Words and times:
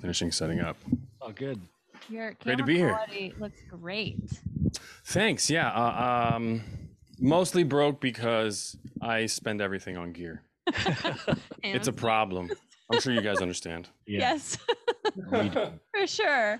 finishing 0.00 0.30
setting 0.32 0.60
up. 0.60 0.76
Oh, 1.20 1.32
good. 1.32 1.60
Your 2.08 2.32
Great 2.42 2.58
to 2.58 2.64
camera 2.64 2.66
be 2.66 2.76
here. 2.76 3.32
looks 3.38 3.60
great. 3.70 4.18
Thanks. 5.04 5.50
Yeah. 5.50 5.68
Uh, 5.70 6.32
um, 6.36 6.62
mostly 7.18 7.64
broke 7.64 8.00
because 8.00 8.76
I 9.02 9.26
spend 9.26 9.60
everything 9.60 9.96
on 9.96 10.12
gear. 10.12 10.42
It's 11.62 11.88
a 11.88 11.92
problem. 11.92 12.50
I'm 12.90 13.00
sure 13.00 13.12
you 13.12 13.20
guys 13.20 13.38
understand. 13.38 13.88
Yeah. 14.06 14.20
Yes, 14.20 14.58
We 15.30 15.48
do. 15.50 15.66
for 15.94 16.06
sure. 16.06 16.58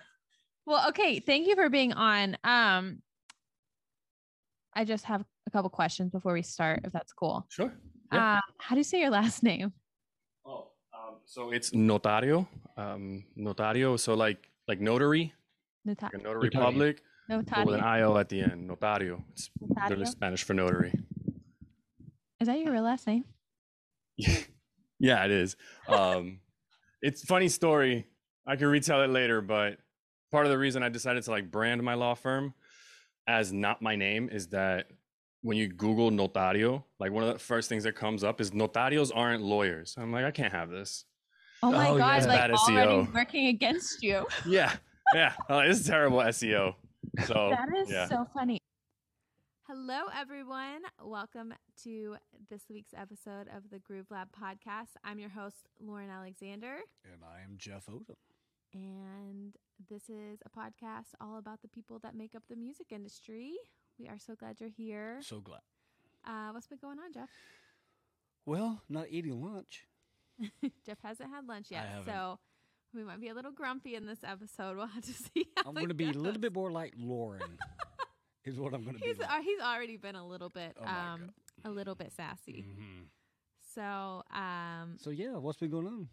Well, 0.67 0.89
okay. 0.91 1.21
Thank 1.21 1.47
you 1.47 1.55
for 1.55 1.71
being 1.71 1.93
on. 1.95 2.37
Um, 2.45 3.01
I 4.75 4.85
just 4.85 5.05
have 5.07 5.25
a 5.47 5.51
couple 5.51 5.71
questions 5.71 6.11
before 6.11 6.35
we 6.35 6.43
start, 6.43 6.81
if 6.85 6.93
that's 6.93 7.13
cool. 7.13 7.47
Sure. 7.49 7.73
Yeah. 8.13 8.35
Um, 8.35 8.41
how 8.59 8.75
do 8.75 8.81
you 8.81 8.85
say 8.85 9.01
your 9.01 9.11
last 9.11 9.43
name? 9.43 9.73
So 11.29 11.51
it's 11.51 11.71
notario. 11.73 12.47
Um, 12.79 13.25
notario. 13.39 14.01
So 14.01 14.15
like 14.15 14.49
like 14.67 14.81
notary, 14.81 15.35
Nota- 15.85 16.07
like 16.07 16.15
a 16.15 16.19
notary 16.19 16.49
Notario. 16.49 16.63
public, 16.63 17.03
but 17.29 17.67
with 17.67 17.75
an 17.75 17.81
Notario. 17.83 17.85
io 17.85 18.17
at 18.17 18.31
the 18.31 18.41
end. 18.41 18.71
Notario. 18.71 19.23
It's 19.33 19.51
literally 19.61 20.07
Spanish 20.07 20.43
for 20.43 20.55
notary. 20.55 20.93
Is 22.41 22.49
that 22.49 22.59
your 22.59 22.73
real 22.73 22.83
last 22.83 23.07
name? 23.07 23.25
yeah, 24.99 25.25
it 25.27 25.31
is. 25.31 25.55
Um, 25.87 26.41
it's 27.03 27.23
funny 27.25 27.49
story. 27.49 28.07
I 28.47 28.57
can 28.57 28.69
retell 28.69 29.03
it 29.03 29.11
later, 29.11 29.43
but 29.43 29.77
part 30.33 30.47
of 30.47 30.51
the 30.51 30.57
reason 30.59 30.83
I 30.83 30.89
decided 30.89 31.25
to 31.25 31.31
like 31.31 31.51
brand 31.51 31.83
my 31.83 31.93
law 31.93 32.15
firm 32.15 32.55
as 33.27 33.53
not 33.53 33.83
my 33.83 33.97
name 33.97 34.31
is 34.33 34.49
that 34.49 34.87
when 35.43 35.59
you 35.59 35.69
Google 35.69 36.11
notario, 36.11 36.85
like 36.99 37.13
one 37.13 37.23
of 37.23 37.31
the 37.35 37.39
first 37.39 37.69
things 37.69 37.85
that 37.85 37.95
comes 37.95 38.25
up 38.25 38.41
is 38.41 38.53
notarios 38.53 39.13
aren't 39.15 39.43
lawyers. 39.43 39.95
I'm 39.99 40.11
like, 40.11 40.25
I 40.25 40.31
can't 40.31 40.55
have 40.55 40.71
this. 40.71 41.05
Oh 41.63 41.73
my 41.73 41.89
Oh, 41.91 41.99
god! 41.99 42.19
It's 42.19 42.27
Like 42.27 42.39
bad 42.39 42.51
already 42.53 42.93
SEO. 42.93 43.15
working 43.15 43.47
against 43.49 44.03
you. 44.03 44.27
Yeah, 44.47 44.73
yeah. 45.15 45.33
This 45.49 45.81
is 45.81 45.87
terrible 45.87 46.19
SEO. 46.19 46.75
So 47.27 47.51
that 47.51 47.69
is 47.77 47.91
yeah. 47.91 48.07
so 48.09 48.27
funny. 48.33 48.61
Hello, 49.67 50.05
everyone. 50.17 50.83
Welcome 51.03 51.53
to 51.85 52.17
this 52.49 52.63
week's 52.71 52.95
episode 52.97 53.49
of 53.55 53.71
the 53.71 53.79
Groove 53.81 54.07
Lab 54.11 54.29
podcast. 54.33 54.91
I'm 55.05 55.19
your 55.19 55.29
host, 55.31 55.69
Lauren 55.81 56.11
Alexander, 56.11 56.77
And 57.05 57.23
I 57.25 57.43
am 57.43 57.57
Jeff 57.59 57.87
Odom. 57.87 58.17
and 58.73 59.55
this 59.91 60.09
is 60.09 60.39
a 60.47 60.49
podcast 60.59 61.15
all 61.21 61.39
about 61.39 61.61
the 61.63 61.69
people 61.69 61.99
that 62.01 62.15
make 62.15 62.35
up 62.35 62.45
the 62.49 62.57
music 62.57 62.87
industry. 62.93 63.55
We 63.99 64.07
are 64.09 64.19
so 64.19 64.35
glad 64.37 64.61
you're 64.61 64.71
here. 64.71 65.19
So 65.23 65.41
glad. 65.41 65.61
Uh, 66.27 66.51
what's 66.53 66.67
been 66.69 66.79
going 66.81 66.99
on, 66.99 67.13
Jeff? 67.13 67.29
Well, 68.47 68.83
not 68.89 69.07
eating 69.11 69.43
lunch. 69.43 69.87
Jeff 70.87 70.99
hasn't 71.03 71.31
had 71.31 71.47
lunch 71.47 71.67
yet, 71.71 71.87
so 72.05 72.39
we 72.95 73.03
might 73.05 73.21
be 73.21 73.29
a 73.29 73.35
little 73.35 73.53
grumpy 73.53 73.95
in 73.95 74.07
this 74.07 74.19
episode. 74.25 74.77
We'll 74.77 74.87
have 74.87 75.05
to 75.05 75.13
see. 75.35 75.47
I'm 75.67 75.75
going 75.75 75.89
to 75.89 75.95
be 75.95 76.09
a 76.09 76.13
little 76.13 76.41
bit 76.41 76.55
more 76.55 76.71
like 76.71 76.95
Lauren. 76.99 77.43
is 78.45 78.59
what 78.59 78.73
I'm 78.73 78.83
going 78.83 78.95
to 78.97 79.01
be. 79.01 79.09
He's 79.09 79.19
like. 79.19 79.31
uh, 79.31 79.43
he's 79.43 79.61
already 79.61 79.97
been 79.99 80.17
a 80.17 80.27
little 80.27 80.49
bit 80.49 80.75
Oh 80.81 80.87
um 80.87 81.31
a 81.65 81.71
little 81.71 81.95
bit 81.95 82.13
sassy. 82.17 82.65
Mhm. 82.67 83.05
So 83.75 84.23
um 84.35 84.97
So 84.99 85.11
yeah, 85.11 85.37
what's 85.37 85.59
been 85.59 85.71
going 85.71 85.87
on? 85.87 86.09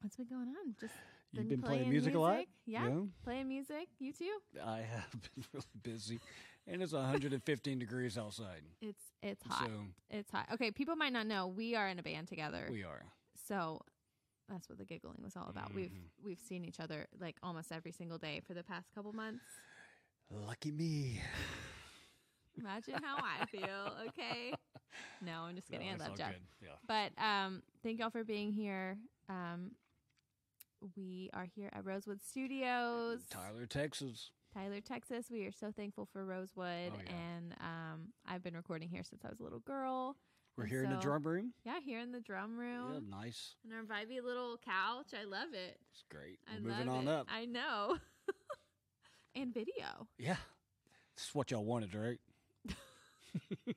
what's 0.00 0.16
been 0.16 0.26
going 0.26 0.48
on? 0.48 0.74
Just 0.80 0.94
You've 1.32 1.48
been 1.48 1.60
been 1.60 1.62
playing 1.62 1.78
playing 1.82 1.90
music, 1.90 2.14
a 2.14 2.18
lot. 2.18 2.32
music, 2.34 2.48
yeah. 2.66 2.90
playing 3.24 3.48
music. 3.48 3.88
You 3.98 4.12
too. 4.12 4.38
I 4.64 4.78
have 4.78 5.10
been 5.12 5.44
really 5.52 5.64
busy, 5.82 6.18
and 6.66 6.82
it's 6.82 6.92
115 6.92 7.78
degrees 7.78 8.18
outside. 8.18 8.62
It's 8.80 9.02
it's 9.22 9.42
hot. 9.46 9.66
So 9.66 9.72
It's 10.10 10.30
hot. 10.30 10.46
Okay, 10.54 10.70
people 10.70 10.96
might 10.96 11.12
not 11.12 11.26
know 11.26 11.46
we 11.48 11.74
are 11.76 11.88
in 11.88 11.98
a 11.98 12.02
band 12.02 12.28
together. 12.28 12.68
we 12.70 12.82
are. 12.84 13.02
So 13.50 13.80
that's 14.48 14.68
what 14.68 14.78
the 14.78 14.84
giggling 14.84 15.18
was 15.22 15.36
all 15.36 15.48
about. 15.48 15.74
We've 15.74 15.90
Mhm. 15.90 16.08
we've 16.24 16.40
seen 16.40 16.64
each 16.64 16.78
other 16.80 17.06
like 17.18 17.36
almost 17.42 17.72
every 17.72 17.90
single 17.92 18.18
day 18.18 18.40
for 18.46 18.54
the 18.54 18.62
past 18.62 18.92
couple 18.94 19.12
months. 19.12 19.44
Lucky 20.30 20.70
me. 20.70 21.20
Imagine 22.58 23.02
how 23.02 23.16
I 23.18 23.46
feel. 23.46 23.96
Okay. 24.08 24.52
No, 25.22 25.42
I'm 25.42 25.54
just 25.56 25.68
kidding. 25.68 25.86
No, 25.96 26.04
I 26.04 26.08
love 26.08 26.16
Jeff. 26.18 26.34
Yeah. 26.62 26.68
But 26.86 27.12
um, 27.22 27.62
thank 27.82 27.98
y'all 28.00 28.10
for 28.10 28.24
being 28.24 28.52
here. 28.52 28.98
Um, 29.28 29.72
we 30.96 31.30
are 31.32 31.44
here 31.54 31.70
at 31.72 31.84
Rosewood 31.84 32.22
Studios, 32.22 33.20
Tyler, 33.30 33.66
Texas. 33.66 34.30
Tyler, 34.54 34.80
Texas. 34.80 35.26
We 35.30 35.44
are 35.46 35.52
so 35.52 35.70
thankful 35.70 36.06
for 36.12 36.24
Rosewood, 36.24 36.92
Oh, 36.94 37.00
yeah. 37.06 37.12
and 37.14 37.54
um, 37.60 38.12
I've 38.26 38.42
been 38.42 38.56
recording 38.56 38.88
here 38.88 39.04
since 39.04 39.24
I 39.24 39.28
was 39.30 39.40
a 39.40 39.44
little 39.44 39.60
girl. 39.60 40.16
We're 40.56 40.64
And 40.64 40.72
here 40.72 40.84
in 40.84 40.90
the 40.90 40.96
drum 40.96 41.22
room. 41.22 41.52
Yeah, 41.64 41.80
here 41.84 42.00
in 42.00 42.12
the 42.12 42.20
drum 42.20 42.58
room. 42.58 42.92
Yeah, 43.10 43.18
nice. 43.18 43.54
and 43.64 43.72
our 43.72 43.82
vibey 43.82 44.22
little 44.22 44.58
couch. 44.58 45.14
I 45.18 45.24
love 45.24 45.54
it. 45.54 45.78
It's 45.92 46.04
great. 46.10 46.38
I 46.48 46.54
We're 46.62 46.70
moving 46.70 46.88
on 46.88 47.08
it. 47.08 47.10
up. 47.10 47.26
I 47.30 47.46
know. 47.46 47.96
and 49.34 49.54
video. 49.54 50.06
Yeah. 50.18 50.36
This 51.16 51.26
is 51.28 51.34
what 51.34 51.50
y'all 51.50 51.64
wanted, 51.64 51.94
right? 51.94 52.18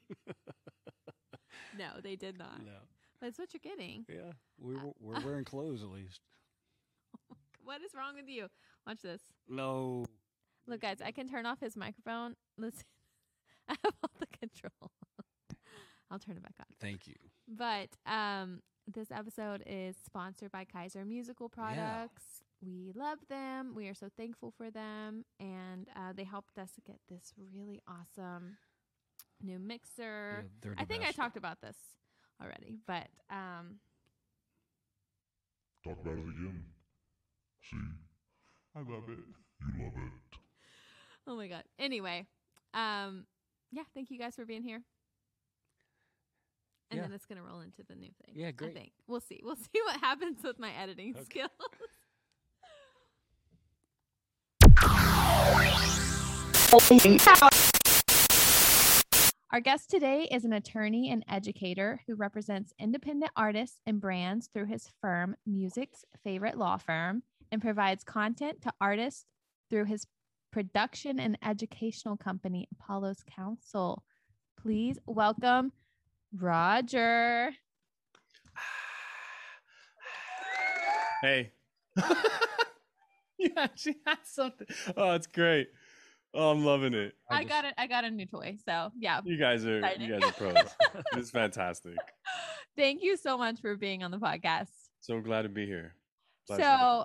No, 1.77 1.87
they 2.03 2.15
did 2.15 2.37
not. 2.37 2.63
No. 2.63 2.71
But 3.19 3.29
it's 3.29 3.39
what 3.39 3.49
you're 3.53 3.61
getting. 3.63 4.05
Yeah. 4.07 4.33
We 4.59 4.75
uh, 4.75 4.79
were, 4.79 4.91
we're 4.99 5.19
wearing 5.25 5.45
clothes 5.45 5.81
at 5.81 5.89
least. 5.89 6.19
What 7.63 7.81
is 7.81 7.93
wrong 7.95 8.15
with 8.15 8.27
you? 8.27 8.47
Watch 8.85 9.01
this. 9.01 9.21
No. 9.49 10.05
Look, 10.67 10.81
guys, 10.81 10.97
I 11.03 11.11
can 11.11 11.27
turn 11.27 11.45
off 11.45 11.59
his 11.59 11.75
microphone. 11.75 12.35
Listen, 12.57 12.83
I 13.67 13.75
have 13.83 13.93
all 14.03 14.11
the 14.19 14.27
control. 14.27 14.91
I'll 16.13 16.19
turn 16.19 16.37
it 16.37 16.43
back 16.43 16.53
on. 16.59 16.67
Thank 16.79 17.07
you. 17.07 17.15
But 17.47 17.89
um, 18.05 18.61
this 18.87 19.09
episode 19.11 19.63
is 19.65 19.95
sponsored 20.05 20.51
by 20.51 20.63
Kyser 20.63 21.07
Musical 21.07 21.49
Products. 21.49 22.43
We 22.63 22.91
love 22.95 23.17
them. 23.29 23.73
We 23.75 23.87
are 23.87 23.95
so 23.95 24.09
thankful 24.15 24.53
for 24.55 24.69
them, 24.69 25.25
and 25.39 25.87
uh, 25.95 26.13
they 26.15 26.23
helped 26.23 26.59
us 26.59 26.69
get 26.85 26.97
this 27.09 27.33
really 27.51 27.81
awesome 27.87 28.57
new 29.41 29.57
mixer. 29.57 30.43
Yeah, 30.43 30.49
they're 30.61 30.75
I 30.77 30.83
the 30.83 30.93
think 30.93 31.03
I 31.03 31.11
talked 31.11 31.35
about 31.35 31.61
this 31.61 31.77
already, 32.41 32.77
but 32.85 33.07
um, 33.31 33.79
Talk 35.83 35.97
about 35.99 36.13
it 36.13 36.19
again. 36.21 36.63
See? 37.69 37.77
I 38.75 38.79
love 38.79 39.09
it. 39.09 39.17
You 39.77 39.83
love 39.83 39.93
it. 39.97 40.37
oh 41.27 41.35
my 41.35 41.47
god. 41.47 41.63
Anyway, 41.79 42.27
um, 42.75 43.25
yeah, 43.71 43.83
thank 43.95 44.11
you 44.11 44.19
guys 44.19 44.35
for 44.35 44.45
being 44.45 44.63
here. 44.63 44.83
And 46.93 47.01
Yeah. 47.01 47.07
then 47.07 47.13
it's 47.13 47.25
gonna 47.25 47.41
roll 47.41 47.61
into 47.61 47.81
the 47.83 47.95
new 47.95 48.11
thing. 48.23 48.35
Yeah, 48.35 48.49
I 48.49 48.51
great. 48.51 48.75
think 48.75 48.91
we'll 49.07 49.19
see. 49.19 49.41
We'll 49.43 49.55
see 49.73 49.81
what 49.83 49.99
happens 49.99 50.43
with 50.43 50.59
my 50.59 50.71
editing 50.73 51.15
Okay. 51.15 51.23
skills. 51.23 51.49
Our 59.51 59.59
guest 59.61 59.89
today 59.91 60.27
is 60.31 60.45
an 60.45 60.53
attorney 60.53 61.11
and 61.11 61.23
educator 61.29 62.01
who 62.07 62.15
represents 62.15 62.73
independent 62.79 63.31
artists 63.35 63.79
and 63.85 64.01
brands 64.01 64.49
through 64.53 64.65
his 64.65 64.89
firm, 65.01 65.35
Music's 65.45 66.03
Favorite 66.23 66.57
Law 66.57 66.77
Firm, 66.77 67.21
and 67.51 67.61
provides 67.61 68.03
content 68.03 68.61
to 68.63 68.73
artists 68.81 69.25
through 69.69 69.85
his 69.85 70.07
production 70.51 71.19
and 71.19 71.37
educational 71.43 72.17
company, 72.17 72.67
Apollo's 72.79 73.23
Counsel. 73.35 74.03
Please 74.59 74.97
welcome 75.05 75.71
Roger. 76.39 77.51
Hey. 81.21 81.51
you 83.37 83.49
actually 83.55 83.97
had 84.05 84.17
something. 84.23 84.67
Oh, 84.97 85.13
it's 85.13 85.27
great. 85.27 85.69
Oh, 86.33 86.51
I'm 86.51 86.65
loving 86.65 86.93
it. 86.93 87.13
I, 87.29 87.43
just- 87.43 87.49
got 87.49 87.65
it. 87.65 87.73
I 87.77 87.87
got 87.87 88.03
a 88.03 88.09
new 88.09 88.25
toy. 88.25 88.57
So 88.65 88.91
yeah. 88.97 89.21
You 89.23 89.37
guys 89.37 89.65
are 89.65 89.77
Exciting. 89.79 90.09
you 90.09 90.19
guys 90.19 90.29
are 90.29 90.33
pros. 90.33 90.75
it's 91.13 91.29
fantastic. 91.29 91.95
Thank 92.77 93.03
you 93.03 93.15
so 93.17 93.37
much 93.37 93.61
for 93.61 93.75
being 93.75 94.03
on 94.03 94.11
the 94.11 94.17
podcast. 94.17 94.69
So 94.99 95.21
glad 95.21 95.43
to 95.43 95.49
be 95.49 95.65
here. 95.65 95.95
Pleasure. 96.47 96.63
So 96.63 97.03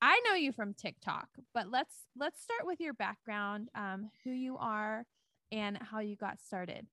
I 0.00 0.20
know 0.26 0.34
you 0.34 0.52
from 0.52 0.74
TikTok, 0.74 1.28
but 1.54 1.70
let's 1.70 1.94
let's 2.18 2.42
start 2.42 2.66
with 2.66 2.80
your 2.80 2.94
background, 2.94 3.68
um, 3.74 4.10
who 4.24 4.30
you 4.30 4.56
are, 4.56 5.04
and 5.52 5.78
how 5.78 6.00
you 6.00 6.16
got 6.16 6.40
started. 6.40 6.86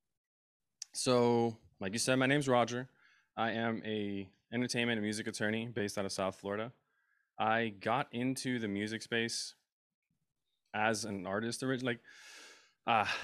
So, 0.93 1.57
like 1.79 1.93
you 1.93 1.99
said, 1.99 2.15
my 2.17 2.25
name's 2.25 2.47
Roger. 2.47 2.89
I 3.37 3.51
am 3.51 3.81
a 3.85 4.29
entertainment 4.51 4.97
and 4.97 5.03
music 5.03 5.27
attorney 5.27 5.67
based 5.67 5.97
out 5.97 6.05
of 6.05 6.11
South 6.11 6.35
Florida. 6.35 6.71
I 7.37 7.73
got 7.79 8.07
into 8.11 8.59
the 8.59 8.67
music 8.67 9.01
space 9.01 9.55
as 10.73 11.05
an 11.05 11.25
artist 11.25 11.63
originally. 11.63 11.93
Like, 11.93 12.01
ah, 12.85 13.15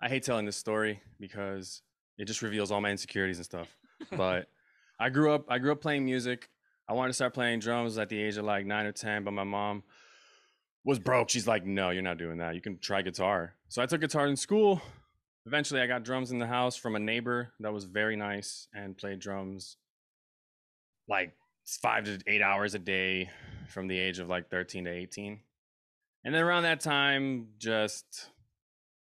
I 0.00 0.08
hate 0.08 0.22
telling 0.22 0.46
this 0.46 0.56
story 0.56 1.02
because 1.18 1.82
it 2.16 2.24
just 2.24 2.42
reveals 2.42 2.70
all 2.70 2.80
my 2.80 2.90
insecurities 2.90 3.36
and 3.36 3.44
stuff. 3.44 3.76
But 4.16 4.48
I 4.98 5.10
grew 5.10 5.30
up. 5.32 5.44
I 5.50 5.58
grew 5.58 5.72
up 5.72 5.82
playing 5.82 6.06
music. 6.06 6.48
I 6.88 6.94
wanted 6.94 7.08
to 7.08 7.14
start 7.14 7.34
playing 7.34 7.60
drums 7.60 7.98
at 7.98 8.08
the 8.08 8.18
age 8.18 8.38
of 8.38 8.46
like 8.46 8.64
nine 8.64 8.86
or 8.86 8.92
ten, 8.92 9.24
but 9.24 9.32
my 9.32 9.44
mom 9.44 9.82
was 10.84 10.98
broke. 10.98 11.28
She's 11.28 11.46
like, 11.46 11.66
"No, 11.66 11.90
you're 11.90 12.02
not 12.02 12.16
doing 12.16 12.38
that. 12.38 12.54
You 12.54 12.62
can 12.62 12.78
try 12.78 13.02
guitar." 13.02 13.52
So 13.68 13.82
I 13.82 13.86
took 13.86 14.00
guitar 14.00 14.26
in 14.26 14.36
school. 14.36 14.80
Eventually, 15.50 15.80
I 15.80 15.88
got 15.88 16.04
drums 16.04 16.30
in 16.30 16.38
the 16.38 16.46
house 16.46 16.76
from 16.76 16.94
a 16.94 17.00
neighbor 17.00 17.50
that 17.58 17.72
was 17.72 17.82
very 17.82 18.14
nice 18.14 18.68
and 18.72 18.96
played 18.96 19.18
drums 19.18 19.78
like 21.08 21.32
five 21.66 22.04
to 22.04 22.20
eight 22.28 22.40
hours 22.40 22.76
a 22.76 22.78
day 22.78 23.28
from 23.66 23.88
the 23.88 23.98
age 23.98 24.20
of 24.20 24.28
like 24.28 24.48
13 24.48 24.84
to 24.84 24.92
18. 24.92 25.40
And 26.22 26.32
then 26.32 26.40
around 26.40 26.62
that 26.62 26.78
time, 26.78 27.48
just 27.58 28.28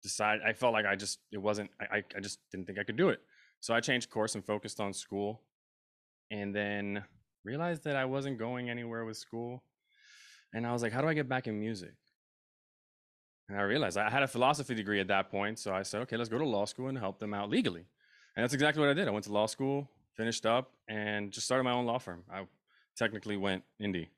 decided 0.03 0.43
I 0.45 0.55
felt 0.55 0.73
like 0.73 0.87
I 0.87 0.97
just 0.97 1.21
it 1.31 1.39
wasn't 1.39 1.71
I 1.81 2.03
I 2.17 2.19
just 2.21 2.41
didn't 2.51 2.67
think 2.67 2.81
I 2.81 2.83
could 2.83 2.97
do 2.97 3.11
it. 3.11 3.21
So 3.61 3.73
I 3.73 3.79
changed 3.79 4.11
course 4.11 4.35
and 4.35 4.45
focused 4.45 4.81
on 4.81 4.93
school. 4.93 5.41
And 6.33 6.53
then 6.53 7.05
realized 7.45 7.85
that 7.85 7.95
I 7.95 8.07
wasn't 8.07 8.41
going 8.41 8.71
anywhere 8.71 9.05
with 9.05 9.19
school. 9.19 9.63
And 10.53 10.67
I 10.67 10.73
was 10.73 10.83
like, 10.83 10.91
how 10.91 11.01
do 11.01 11.07
I 11.07 11.15
get 11.15 11.29
back 11.29 11.47
in 11.47 11.61
music? 11.61 11.95
And 13.49 13.59
I 13.59 13.63
realized 13.63 13.99
I 13.99 14.09
had 14.09 14.23
a 14.23 14.29
philosophy 14.29 14.75
degree 14.75 15.01
at 15.01 15.09
that 15.09 15.31
point. 15.31 15.59
So 15.59 15.75
I 15.75 15.83
said, 15.83 16.03
okay, 16.03 16.17
let's 16.17 16.31
go 16.31 16.39
to 16.39 16.47
law 16.47 16.65
school 16.65 16.89
and 16.89 16.97
help 16.97 17.19
them 17.19 17.35
out 17.35 17.51
legally. 17.51 17.85
And 18.37 18.43
that's 18.43 18.55
exactly 18.55 18.81
what 18.81 18.89
I 18.91 18.95
did. 18.95 19.07
I 19.07 19.11
went 19.11 19.25
to 19.27 19.33
law 19.33 19.47
school, 19.47 19.89
finished 20.17 20.47
up, 20.47 20.73
and 20.89 21.31
just 21.31 21.47
started 21.47 21.65
my 21.65 21.73
own 21.73 21.85
law 21.85 21.99
firm. 21.99 22.25
I 22.33 22.47
technically 22.97 23.37
went 23.37 23.63
indie. 23.81 24.09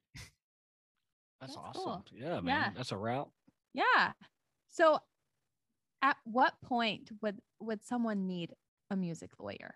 That's, 1.40 1.54
That's 1.54 1.56
awesome. 1.56 1.82
cool. 1.82 2.04
Yeah, 2.14 2.40
man. 2.40 2.44
Yeah. 2.46 2.70
That's 2.76 2.92
a 2.92 2.96
route. 2.96 3.28
Yeah. 3.74 4.12
So 4.68 4.98
at 6.02 6.16
what 6.24 6.54
point 6.64 7.10
would 7.20 7.38
would 7.60 7.84
someone 7.84 8.26
need 8.26 8.54
a 8.90 8.96
music 8.96 9.30
lawyer? 9.38 9.74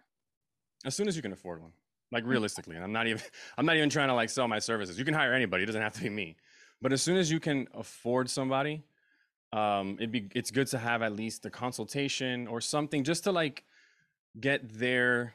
As 0.85 0.95
soon 0.95 1.09
as 1.09 1.17
you 1.17 1.23
can 1.23 1.33
afford 1.33 1.61
one. 1.61 1.73
Like 2.13 2.25
realistically. 2.27 2.77
And 2.77 2.85
I'm 2.85 2.93
not 2.93 3.07
even 3.07 3.23
I'm 3.59 3.67
not 3.67 3.77
even 3.77 3.91
trying 3.91 4.09
to 4.09 4.15
like 4.15 4.31
sell 4.31 4.49
my 4.49 4.59
services. 4.59 4.99
You 4.99 5.05
can 5.05 5.15
hire 5.15 5.35
anybody. 5.35 5.65
It 5.65 5.67
doesn't 5.67 5.83
have 5.83 5.95
to 5.95 6.03
be 6.03 6.09
me. 6.09 6.37
But 6.81 6.93
as 6.93 7.03
soon 7.03 7.19
as 7.19 7.31
you 7.31 7.41
can 7.41 7.69
afford 7.75 8.31
somebody, 8.31 8.83
um, 9.53 9.97
it'd 9.99 10.13
be 10.13 10.29
it's 10.35 10.51
good 10.51 10.69
to 10.69 10.79
have 10.79 11.03
at 11.03 11.13
least 11.13 11.45
a 11.47 11.51
consultation 11.51 12.47
or 12.47 12.61
something 12.61 13.03
just 13.05 13.25
to 13.25 13.33
like 13.33 13.65
get 14.39 14.73
their 14.79 15.35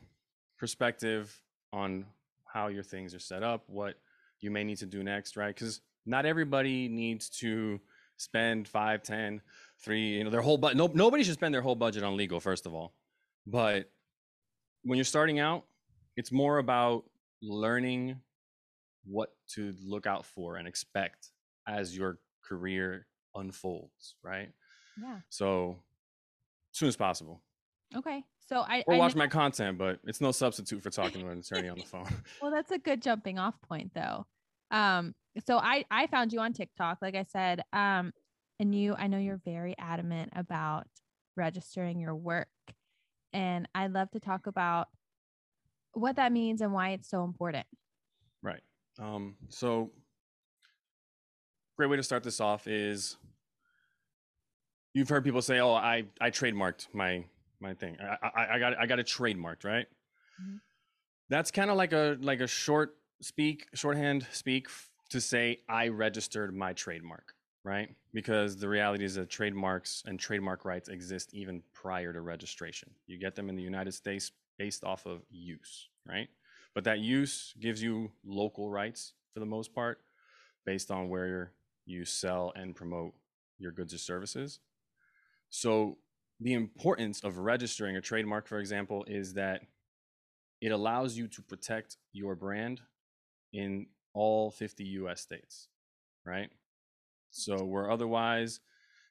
perspective 0.57 1.41
on 1.73 2.05
how 2.45 2.67
your 2.67 2.83
things 2.83 3.13
are 3.13 3.19
set 3.19 3.43
up, 3.43 3.63
what 3.67 3.95
you 4.39 4.49
may 4.49 4.63
need 4.63 4.77
to 4.77 4.85
do 4.85 5.03
next, 5.03 5.35
right? 5.35 5.53
Because 5.53 5.81
not 6.05 6.25
everybody 6.25 6.87
needs 6.87 7.29
to 7.29 7.81
spend 8.17 8.67
five, 8.67 9.03
ten, 9.03 9.41
three, 9.83 10.17
you 10.17 10.23
know, 10.23 10.29
their 10.29 10.41
whole 10.41 10.57
budget. 10.57 10.77
No, 10.77 10.89
nobody 10.93 11.23
should 11.23 11.33
spend 11.33 11.53
their 11.53 11.61
whole 11.61 11.75
budget 11.75 12.03
on 12.03 12.15
legal, 12.15 12.39
first 12.39 12.65
of 12.65 12.73
all. 12.73 12.93
But 13.45 13.91
when 14.83 14.97
you're 14.97 15.03
starting 15.03 15.39
out, 15.39 15.65
it's 16.15 16.31
more 16.31 16.59
about 16.59 17.03
learning 17.41 18.21
what 19.05 19.29
to 19.49 19.73
look 19.85 20.07
out 20.07 20.25
for 20.25 20.55
and 20.55 20.67
expect 20.67 21.31
as 21.67 21.95
your 21.95 22.19
career 22.41 23.05
unfolds, 23.35 24.15
right? 24.23 24.49
Yeah. 25.01 25.19
So, 25.29 25.77
as 26.73 26.79
soon 26.79 26.87
as 26.89 26.95
possible. 26.95 27.41
Okay. 27.95 28.23
So 28.47 28.59
I 28.59 28.83
Or 28.87 28.93
I 28.95 28.97
watch 28.97 29.15
know- 29.15 29.19
my 29.19 29.27
content, 29.27 29.77
but 29.77 29.99
it's 30.03 30.21
no 30.21 30.31
substitute 30.31 30.81
for 30.83 30.89
talking 30.89 31.21
to 31.21 31.29
an 31.29 31.39
attorney 31.39 31.67
on 31.69 31.77
the 31.77 31.83
phone. 31.85 32.07
Well, 32.41 32.51
that's 32.51 32.71
a 32.71 32.77
good 32.77 33.01
jumping 33.01 33.39
off 33.39 33.55
point 33.61 33.91
though. 33.95 34.25
Um, 34.71 35.15
so 35.45 35.57
I 35.57 35.85
I 35.89 36.07
found 36.07 36.31
you 36.33 36.39
on 36.39 36.53
TikTok, 36.53 36.99
like 37.01 37.15
I 37.15 37.23
said. 37.23 37.61
Um, 37.73 38.11
and 38.59 38.73
you 38.73 38.95
I 38.95 39.07
know 39.07 39.17
you're 39.17 39.41
very 39.45 39.75
adamant 39.77 40.31
about 40.35 40.87
registering 41.35 41.99
your 41.99 42.15
work. 42.15 42.47
And 43.33 43.67
I'd 43.75 43.91
love 43.93 44.09
to 44.11 44.19
talk 44.19 44.47
about 44.47 44.87
what 45.93 46.15
that 46.17 46.31
means 46.31 46.61
and 46.61 46.71
why 46.71 46.91
it's 46.91 47.09
so 47.09 47.23
important. 47.23 47.65
Right. 48.41 48.61
Um, 48.99 49.35
so, 49.49 49.91
great 51.75 51.89
way 51.89 51.97
to 51.97 52.03
start 52.03 52.23
this 52.23 52.39
off 52.39 52.67
is 52.67 53.17
you've 54.93 55.09
heard 55.09 55.23
people 55.23 55.41
say, 55.41 55.59
"Oh, 55.59 55.73
I 55.73 56.05
I 56.19 56.31
trademarked 56.31 56.93
my 56.93 57.25
my 57.59 57.73
thing. 57.73 57.97
I 57.99 58.17
I, 58.27 58.55
I 58.55 58.59
got 58.59 58.77
I 58.79 58.85
got 58.85 58.99
it 58.99 59.07
trademarked, 59.07 59.63
right?" 59.63 59.87
Mhm. 60.41 60.61
That's 61.29 61.51
kind 61.51 61.69
of 61.69 61.77
like 61.77 61.93
a 61.93 62.17
like 62.21 62.39
a 62.39 62.47
short 62.47 62.97
speak, 63.21 63.67
shorthand 63.73 64.27
speak 64.31 64.67
to 65.09 65.21
say 65.21 65.61
I 65.69 65.87
registered 65.89 66.53
my 66.55 66.73
trademark, 66.73 67.33
right? 67.63 67.89
Because 68.13 68.57
the 68.57 68.69
reality 68.69 69.05
is 69.05 69.15
that 69.15 69.29
trademarks 69.29 70.03
and 70.05 70.19
trademark 70.19 70.65
rights 70.65 70.89
exist 70.89 71.33
even 71.33 71.63
prior 71.73 72.13
to 72.13 72.21
registration. 72.21 72.89
You 73.07 73.17
get 73.17 73.35
them 73.35 73.49
in 73.49 73.55
the 73.55 73.63
United 73.63 73.93
States 73.93 74.31
based 74.57 74.83
off 74.83 75.05
of 75.05 75.21
use, 75.29 75.89
right? 76.05 76.27
But 76.73 76.83
that 76.85 76.99
use 76.99 77.53
gives 77.59 77.81
you 77.81 78.11
local 78.25 78.69
rights 78.69 79.13
for 79.33 79.39
the 79.39 79.45
most 79.45 79.73
part 79.73 79.99
based 80.65 80.91
on 80.91 81.09
where 81.09 81.51
you 81.85 82.05
sell 82.05 82.51
and 82.55 82.75
promote 82.75 83.13
your 83.57 83.71
goods 83.71 83.93
or 83.93 83.97
services. 83.97 84.59
So, 85.49 85.97
the 86.41 86.53
importance 86.53 87.23
of 87.23 87.37
registering 87.37 87.95
a 87.95 88.01
trademark, 88.01 88.47
for 88.47 88.59
example, 88.59 89.05
is 89.07 89.33
that 89.35 89.61
it 90.61 90.71
allows 90.71 91.17
you 91.17 91.27
to 91.29 91.41
protect 91.41 91.97
your 92.11 92.35
brand 92.35 92.81
in 93.53 93.87
all 94.13 94.51
50 94.51 94.83
US 94.83 95.21
states, 95.21 95.69
right? 96.25 96.49
So, 97.31 97.63
where 97.63 97.89
otherwise, 97.89 98.59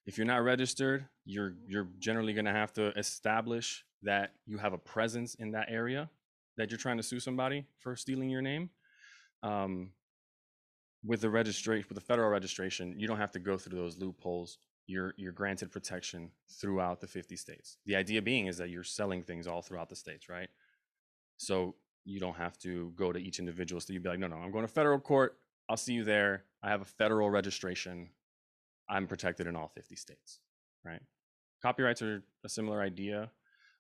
if 0.07 0.19
you're 0.19 0.27
not 0.27 0.45
registered, 0.45 1.07
you're 1.25 1.55
you're 1.67 1.89
generally 1.99 2.35
going 2.35 2.45
to 2.45 2.53
have 2.53 2.73
to 2.75 2.89
establish 2.99 3.85
that 4.03 4.33
you 4.45 4.59
have 4.59 4.75
a 4.75 4.79
presence 4.79 5.35
in 5.37 5.53
that 5.53 5.69
area 5.71 6.11
that 6.57 6.71
you're 6.71 6.79
trying 6.79 6.97
to 6.97 7.03
sue 7.03 7.21
somebody 7.21 7.67
for 7.79 7.97
stealing 7.97 8.31
your 8.31 8.43
name. 8.43 8.71
Um, 9.43 9.91
with 11.05 11.21
the 11.21 11.31
registration, 11.31 11.85
with 11.89 11.97
the 11.97 12.05
federal 12.05 12.31
registration, 12.31 12.95
you 12.99 13.07
don't 13.07 13.19
have 13.19 13.33
to 13.33 13.39
go 13.39 13.59
through 13.59 13.79
those 13.79 13.99
loopholes. 13.99 14.59
You're 14.87 15.15
you're 15.17 15.33
granted 15.33 15.71
protection 15.71 16.31
throughout 16.61 17.01
the 17.01 17.07
50 17.07 17.37
states. 17.37 17.79
The 17.87 17.97
idea 17.97 18.23
being 18.23 18.47
is 18.47 18.57
that 18.59 18.71
you're 18.71 18.85
selling 18.85 19.23
things 19.23 19.47
all 19.47 19.63
throughout 19.63 19.89
the 19.89 19.97
states, 19.97 20.29
right? 20.29 20.49
So 21.37 21.75
you 22.05 22.21
don't 22.21 22.37
have 22.37 22.59
to 22.59 22.93
go 22.97 23.13
to 23.13 23.19
each 23.19 23.39
individual 23.39 23.81
So 23.81 23.93
You'd 23.93 24.03
be 24.03 24.11
like, 24.11 24.19
no, 24.19 24.27
no, 24.27 24.37
I'm 24.37 24.51
going 24.51 24.67
to 24.67 24.73
federal 24.73 24.99
court. 24.99 25.39
I'll 25.69 25.77
see 25.77 25.95
you 25.95 26.05
there. 26.05 26.45
I 26.63 26.69
have 26.69 26.83
a 26.83 26.87
federal 26.87 27.31
registration. 27.31 28.11
I'm 28.89 29.07
protected 29.07 29.47
in 29.47 29.57
all 29.57 29.69
50 29.69 29.97
states, 29.97 30.41
right? 30.85 31.01
Copyrights 31.63 32.03
are 32.03 32.23
a 32.45 32.49
similar 32.49 32.83
idea. 32.83 33.31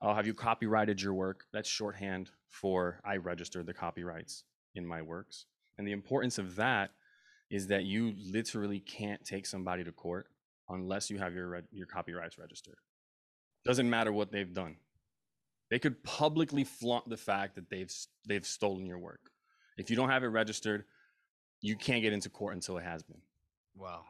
Oh, 0.00 0.14
have 0.14 0.26
you 0.26 0.32
copyrighted 0.32 1.02
your 1.02 1.12
work? 1.12 1.44
That's 1.52 1.68
shorthand 1.68 2.30
for 2.48 3.00
I 3.04 3.16
registered 3.16 3.66
the 3.66 3.74
copyrights 3.74 4.44
in 4.74 4.86
my 4.86 5.02
works. 5.02 5.44
And 5.76 5.86
the 5.86 5.92
importance 5.92 6.38
of 6.38 6.56
that 6.56 6.92
is 7.50 7.68
that 7.68 7.84
you 7.84 8.14
literally 8.16 8.80
can't 8.80 9.24
take 9.24 9.46
somebody 9.46 9.84
to 9.84 9.92
court 9.92 10.28
unless 10.68 11.10
you 11.10 11.18
have 11.18 11.34
your 11.34 11.62
your 11.72 11.86
copyrights 11.86 12.38
registered. 12.38 12.76
Doesn't 13.64 13.88
matter 13.88 14.12
what 14.12 14.30
they've 14.30 14.52
done. 14.52 14.76
They 15.70 15.78
could 15.78 16.02
publicly 16.04 16.64
flaunt 16.64 17.08
the 17.08 17.16
fact 17.16 17.54
that 17.56 17.70
they've 17.70 17.92
they've 18.26 18.46
stolen 18.46 18.86
your 18.86 18.98
work. 18.98 19.30
If 19.76 19.90
you 19.90 19.96
don't 19.96 20.10
have 20.10 20.22
it 20.22 20.28
registered, 20.28 20.84
you 21.60 21.76
can't 21.76 22.02
get 22.02 22.12
into 22.12 22.28
court 22.28 22.54
until 22.54 22.78
it 22.78 22.84
has 22.84 23.02
been. 23.02 23.20
Wow. 23.76 24.04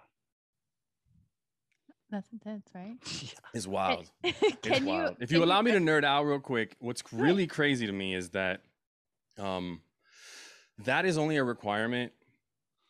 That's 2.11 2.31
intense, 2.33 2.69
right? 2.75 2.97
It's 3.55 3.67
wild. 3.67 4.11
Can 4.23 4.35
It's 4.65 4.81
you 4.81 4.87
wild. 4.87 5.17
If 5.21 5.29
can 5.29 5.39
you 5.39 5.45
allow 5.45 5.63
me 5.63 5.71
to 5.71 5.79
nerd 5.79 6.05
out 6.05 6.25
real 6.25 6.41
quick, 6.41 6.77
what's 6.81 7.03
really 7.13 7.47
crazy 7.47 7.87
to 7.87 7.93
me 7.93 8.15
is 8.15 8.31
that 8.31 8.63
um, 9.39 9.81
that 10.79 11.07
is 11.07 11.17
only 11.19 11.37
a 11.37 11.45
requirement 11.45 12.13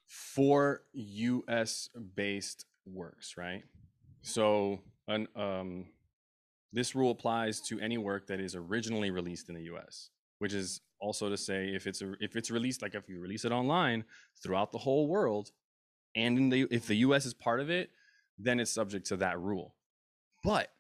for 0.07 0.83
U.S. 0.93 1.89
based 2.15 2.67
works, 2.87 3.35
right? 3.37 3.63
So, 4.23 4.81
an, 5.09 5.29
um, 5.37 5.87
this 6.73 6.95
rule 6.95 7.11
applies 7.11 7.61
to 7.63 7.79
any 7.81 7.99
work 7.99 8.27
that 8.29 8.41
is 8.41 8.55
originally 8.55 9.11
released 9.11 9.49
in 9.49 9.55
the 9.55 9.63
U.S., 9.65 10.11
which 10.39 10.53
is 10.53 10.81
also 11.01 11.29
to 11.29 11.37
say, 11.37 11.69
if 11.75 11.87
it's 11.87 12.03
a, 12.03 12.15
if 12.21 12.37
it's 12.37 12.51
released, 12.51 12.83
like 12.83 12.95
if 12.95 13.09
you 13.09 13.21
release 13.21 13.45
it 13.45 13.53
online 13.53 14.05
throughout 14.43 14.73
the 14.73 14.79
whole 14.79 15.07
world, 15.07 15.51
and 16.17 16.39
in 16.39 16.49
the, 16.49 16.67
if 16.71 16.87
the 16.87 16.97
U.S. 16.97 17.27
is 17.27 17.35
part 17.35 17.61
of 17.61 17.71
it, 17.71 17.91
then 18.39 18.61
it's 18.61 18.71
subject 18.71 19.07
to 19.07 19.17
that 19.19 19.39
rule. 19.39 19.75
But 20.43 20.71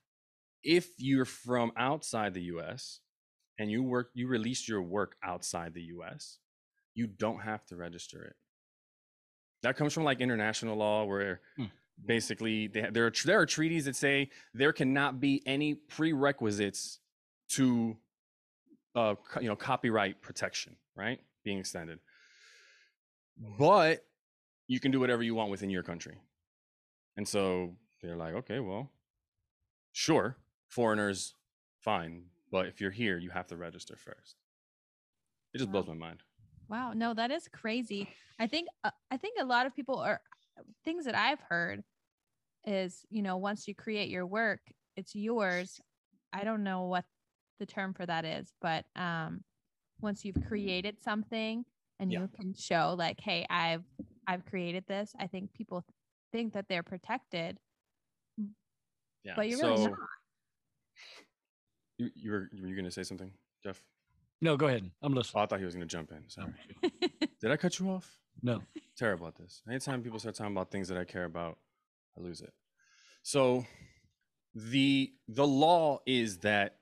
if 0.62 0.88
you're 0.96 1.24
from 1.24 1.72
outside 1.76 2.34
the 2.34 2.42
US 2.42 3.00
and 3.58 3.70
you 3.70 3.82
work 3.82 4.10
you 4.14 4.26
released 4.26 4.68
your 4.68 4.82
work 4.82 5.16
outside 5.22 5.74
the 5.74 5.82
US, 5.82 6.38
you 6.94 7.06
don't 7.06 7.40
have 7.40 7.64
to 7.66 7.76
register 7.76 8.22
it. 8.22 8.36
That 9.64 9.76
comes 9.76 9.92
from 9.94 10.04
like 10.04 10.20
international 10.20 10.76
law 10.76 11.04
where 11.04 11.40
Hmm. 11.56 11.64
basically 12.04 12.66
they, 12.68 12.82
there 12.90 13.06
are 13.06 13.12
there 13.24 13.40
are 13.40 13.46
treaties 13.46 13.86
that 13.86 13.96
say 13.96 14.30
there 14.52 14.72
cannot 14.72 15.20
be 15.20 15.42
any 15.46 15.74
prerequisites 15.74 17.00
to 17.56 17.96
uh 18.94 19.14
you 19.40 19.48
know 19.48 19.56
copyright 19.56 20.20
protection, 20.20 20.76
right? 20.94 21.18
Being 21.44 21.58
extended. 21.58 21.98
But 23.58 24.04
you 24.68 24.80
can 24.80 24.90
do 24.92 25.00
whatever 25.00 25.22
you 25.22 25.34
want 25.34 25.50
within 25.50 25.70
your 25.70 25.82
country. 25.82 26.18
And 27.16 27.26
so 27.26 27.74
they're 28.02 28.16
like, 28.16 28.34
okay, 28.34 28.60
well, 28.60 28.90
sure, 29.92 30.36
foreigners, 30.68 31.34
fine. 31.80 32.24
But 32.50 32.66
if 32.66 32.80
you're 32.80 32.90
here, 32.90 33.18
you 33.18 33.30
have 33.30 33.46
to 33.48 33.56
register 33.56 33.96
first. 33.96 34.36
It 35.52 35.58
just 35.58 35.70
blows 35.72 35.86
my 35.86 35.94
mind. 35.94 36.20
Wow, 36.68 36.92
no, 36.94 37.14
that 37.14 37.30
is 37.30 37.48
crazy. 37.48 38.08
I 38.38 38.46
think 38.46 38.68
uh, 38.82 38.90
I 39.10 39.16
think 39.16 39.36
a 39.40 39.44
lot 39.44 39.66
of 39.66 39.74
people 39.74 39.98
are 39.98 40.20
things 40.84 41.04
that 41.04 41.14
I've 41.14 41.40
heard 41.40 41.82
is, 42.66 43.04
you 43.10 43.22
know, 43.22 43.36
once 43.36 43.68
you 43.68 43.74
create 43.74 44.08
your 44.08 44.26
work, 44.26 44.60
it's 44.96 45.14
yours. 45.14 45.80
I 46.32 46.44
don't 46.44 46.64
know 46.64 46.84
what 46.84 47.04
the 47.60 47.66
term 47.66 47.94
for 47.94 48.06
that 48.06 48.24
is, 48.24 48.52
but 48.60 48.84
um 48.96 49.42
once 50.00 50.24
you've 50.24 50.42
created 50.48 50.96
something, 51.02 51.64
and 52.00 52.12
Yeah. 52.12 52.20
you 52.20 52.28
can 52.36 52.54
show 52.54 52.94
like, 52.98 53.20
hey, 53.20 53.46
I've 53.48 53.84
I've 54.26 54.44
created 54.46 54.84
this. 54.88 55.12
I 55.18 55.26
think 55.26 55.52
people 55.52 55.84
think 56.32 56.54
that 56.54 56.66
they're 56.68 56.82
protected, 56.82 57.58
Yeah. 59.22 59.34
but 59.36 59.48
you're 59.48 59.58
so 59.58 59.68
really 59.68 59.84
not. 59.84 59.98
you, 61.98 62.10
you 62.14 62.30
were 62.32 62.50
were 62.60 62.68
you 62.68 62.76
gonna 62.76 62.90
say 62.90 63.04
something, 63.04 63.32
Jeff? 63.62 63.82
No, 64.44 64.58
go 64.58 64.66
ahead. 64.66 64.90
I'm 65.02 65.14
Oh, 65.14 65.16
listening. 65.16 65.42
I 65.42 65.46
thought 65.46 65.58
he 65.58 65.64
was 65.64 65.72
gonna 65.74 65.86
jump 65.86 66.12
in. 66.12 66.28
Sorry. 66.28 66.52
Did 67.40 67.50
I 67.50 67.56
cut 67.56 67.78
you 67.78 67.88
off? 67.88 68.18
No. 68.42 68.60
terrible 68.94 69.26
at 69.26 69.34
this. 69.36 69.62
Anytime 69.66 70.02
people 70.02 70.18
start 70.18 70.34
talking 70.34 70.52
about 70.52 70.70
things 70.70 70.86
that 70.88 70.98
I 70.98 71.04
care 71.04 71.24
about, 71.24 71.56
I 72.16 72.20
lose 72.20 72.42
it. 72.42 72.52
So 73.22 73.64
the 74.54 75.14
the 75.28 75.46
law 75.46 76.00
is 76.04 76.38
that 76.40 76.76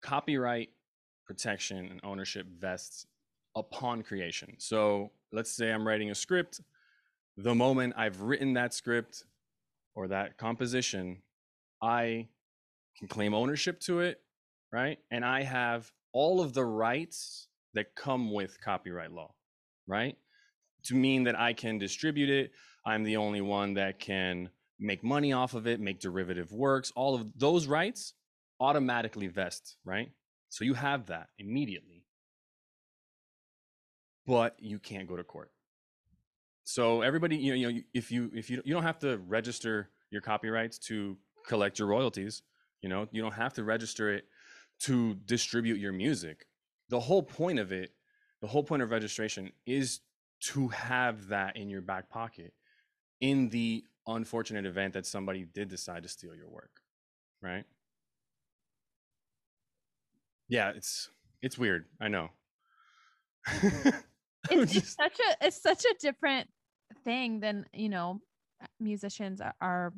copyright 0.00 0.70
protection 1.26 1.86
and 1.90 2.00
ownership 2.04 2.46
vests 2.46 3.04
upon 3.56 4.02
creation. 4.02 4.54
So 4.58 5.10
let's 5.32 5.50
say 5.50 5.72
I'm 5.72 5.84
writing 5.86 6.10
a 6.12 6.14
script. 6.14 6.60
The 7.36 7.54
moment 7.54 7.94
I've 7.96 8.20
written 8.20 8.52
that 8.54 8.74
script 8.74 9.24
or 9.96 10.06
that 10.06 10.38
composition, 10.38 11.20
I 11.82 12.28
can 12.96 13.08
claim 13.08 13.34
ownership 13.34 13.80
to 13.80 14.00
it, 14.00 14.20
right? 14.70 15.00
And 15.10 15.24
I 15.24 15.42
have 15.42 15.90
all 16.12 16.40
of 16.40 16.52
the 16.52 16.64
rights 16.64 17.48
that 17.74 17.94
come 17.94 18.32
with 18.32 18.60
copyright 18.60 19.12
law, 19.12 19.32
right? 19.86 20.16
to 20.84 20.94
mean 20.94 21.24
that 21.24 21.38
I 21.38 21.52
can 21.52 21.78
distribute 21.78 22.30
it. 22.30 22.52
I'm 22.84 23.04
the 23.04 23.16
only 23.16 23.40
one 23.40 23.74
that 23.74 23.98
can 23.98 24.50
make 24.78 25.04
money 25.04 25.32
off 25.32 25.54
of 25.54 25.66
it, 25.66 25.80
make 25.80 26.00
derivative 26.00 26.52
works. 26.52 26.92
All 26.96 27.14
of 27.14 27.26
those 27.38 27.66
rights 27.66 28.14
automatically 28.60 29.28
vest, 29.28 29.76
right? 29.84 30.10
So 30.48 30.64
you 30.64 30.74
have 30.74 31.06
that 31.06 31.28
immediately. 31.38 32.04
But 34.26 34.56
you 34.58 34.78
can't 34.78 35.08
go 35.08 35.16
to 35.16 35.24
court. 35.24 35.50
So 36.64 37.02
everybody, 37.02 37.36
you 37.36 37.52
know, 37.52 37.56
you 37.56 37.72
know, 37.72 37.80
if 37.92 38.12
you 38.12 38.30
if 38.34 38.48
you 38.48 38.62
you 38.64 38.72
don't 38.72 38.84
have 38.84 39.00
to 39.00 39.18
register 39.26 39.90
your 40.10 40.20
copyrights 40.20 40.78
to 40.78 41.16
collect 41.46 41.78
your 41.78 41.88
royalties, 41.88 42.42
you 42.82 42.88
know, 42.88 43.08
you 43.10 43.20
don't 43.20 43.34
have 43.34 43.52
to 43.54 43.64
register 43.64 44.12
it 44.12 44.24
to 44.82 45.14
distribute 45.26 45.78
your 45.78 45.92
music. 45.92 46.46
The 46.88 47.00
whole 47.00 47.22
point 47.22 47.58
of 47.58 47.72
it, 47.72 47.92
the 48.40 48.46
whole 48.46 48.62
point 48.62 48.82
of 48.82 48.90
registration 48.90 49.52
is 49.66 50.00
to 50.40 50.68
have 50.68 51.28
that 51.28 51.56
in 51.56 51.70
your 51.70 51.80
back 51.80 52.08
pocket 52.08 52.52
in 53.20 53.48
the 53.50 53.84
unfortunate 54.06 54.66
event 54.66 54.94
that 54.94 55.06
somebody 55.06 55.44
did 55.44 55.68
decide 55.68 56.02
to 56.02 56.08
steal 56.08 56.34
your 56.34 56.48
work 56.48 56.80
right 57.40 57.64
yeah 60.48 60.72
it's 60.74 61.08
it's 61.40 61.56
weird 61.56 61.84
i 62.00 62.08
know 62.08 62.28
it's, 64.50 64.76
it's 64.76 64.96
such 64.96 65.18
a 65.20 65.46
it's 65.46 65.62
such 65.62 65.84
a 65.84 65.94
different 66.00 66.48
thing 67.04 67.38
than 67.38 67.64
you 67.72 67.88
know 67.88 68.20
musicians 68.80 69.40
are, 69.40 69.54
are 69.60 69.92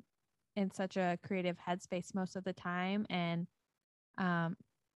in 0.57 0.71
such 0.71 0.99
a 0.99 1.19
creative 1.27 1.57
headspace 1.67 2.15
most 2.15 2.37
of 2.37 2.45
the 2.45 2.53
time 2.53 3.07
and 3.09 3.47
um 4.19 4.55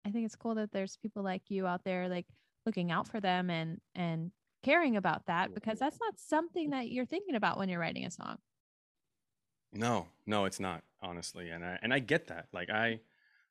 i 0.06 0.10
think 0.12 0.26
it's 0.26 0.36
cool 0.36 0.56
that 0.56 0.72
there's 0.72 0.98
people 0.98 1.24
like 1.24 1.42
you 1.50 1.66
out 1.68 1.84
there 1.84 2.08
like 2.08 2.26
looking 2.66 2.92
out 2.92 3.08
for 3.08 3.20
them 3.20 3.50
and 3.50 3.80
and 3.96 4.32
caring 4.64 4.98
about 4.98 5.26
that 5.28 5.54
because 5.54 5.78
that's 5.78 6.00
not 6.00 6.18
something 6.18 6.72
that 6.72 6.90
you're 6.90 7.06
thinking 7.06 7.36
about 7.36 7.58
when 7.58 7.70
you're 7.70 7.80
writing 7.80 8.06
a 8.06 8.12
song 8.12 8.38
no 9.74 10.08
no 10.26 10.46
it's 10.46 10.60
not 10.60 10.84
honestly 11.02 11.50
and 11.50 11.64
i 11.64 11.78
and 11.82 11.94
i 11.94 12.00
get 12.00 12.28
that 12.28 12.48
like 12.54 12.70
i 12.70 13.00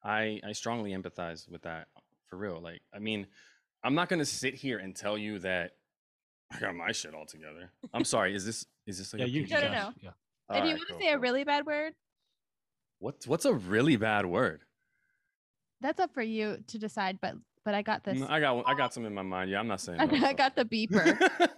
i 0.03 0.41
i 0.45 0.53
strongly 0.53 0.91
empathize 0.93 1.49
with 1.49 1.63
that 1.63 1.89
for 2.27 2.37
real 2.37 2.61
like 2.61 2.81
i 2.93 2.99
mean 2.99 3.27
i'm 3.85 3.95
not 3.95 4.09
gonna 4.09 4.25
sit 4.25 4.55
here 4.55 4.79
and 4.79 4.97
tell 4.97 5.17
you 5.17 5.39
that 5.39 5.73
i 6.53 6.59
got 6.59 6.75
my 6.75 6.91
shit 6.91 7.15
all 7.15 7.27
together 7.27 7.71
i'm 7.93 8.05
sorry 8.05 8.35
is 8.35 8.45
this 8.45 8.67
is 8.87 8.99
this 8.99 9.13
like 9.13 9.21
Yeah, 9.21 9.27
a 9.27 9.29
you 9.29 9.43
PG? 9.43 9.55
No, 9.55 9.61
no, 9.61 9.73
no. 9.73 9.93
Yeah. 10.03 10.09
if 10.09 10.15
All 10.51 10.57
you 10.57 10.63
right, 10.63 10.69
want 10.75 10.89
to 10.89 10.95
cool, 10.95 11.01
say 11.01 11.09
a 11.13 11.19
really 11.19 11.45
bad 11.45 11.67
word 11.67 11.93
what's 12.99 13.27
what's 13.27 13.45
a 13.45 13.55
really 13.55 13.97
bad 13.97 14.27
word 14.27 14.63
that's 15.81 16.01
up 16.01 16.13
for 16.15 16.23
you 16.23 16.59
to 16.67 16.79
decide 16.79 17.19
but 17.21 17.35
but 17.65 17.75
i 17.75 17.83
got 17.83 18.05
this 18.05 18.19
Mm, 18.19 18.31
I 18.31 18.41
got 18.41 18.63
I 18.67 18.75
got 18.75 18.93
some 18.95 19.05
in 19.05 19.15
my 19.15 19.23
mind. 19.23 19.51
Yeah, 19.51 19.59
I'm 19.61 19.69
not 19.69 19.81
saying. 19.81 20.01
I, 20.01 20.05
no, 20.07 20.17
I 20.27 20.31
so- 20.31 20.37
got 20.37 20.57
the 20.57 20.65
beeper 20.65 21.19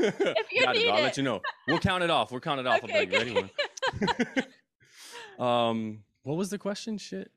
if 0.00 0.52
you 0.52 0.64
got 0.64 0.76
it, 0.76 0.80
need. 0.80 0.90
I'll 0.90 1.02
let 1.02 1.16
you 1.16 1.22
know. 1.22 1.40
We'll 1.66 1.78
count 1.78 2.02
it 2.02 2.10
off. 2.10 2.30
We'll 2.30 2.40
count 2.40 2.60
it 2.60 2.66
off. 2.66 2.82
Okay, 2.84 2.98
like, 3.00 3.08
okay. 3.08 3.18
ready 3.18 3.50
one. 5.38 5.46
um, 5.48 5.98
what 6.22 6.36
was 6.36 6.50
the 6.50 6.58
question? 6.58 6.98
Shit. 6.98 7.30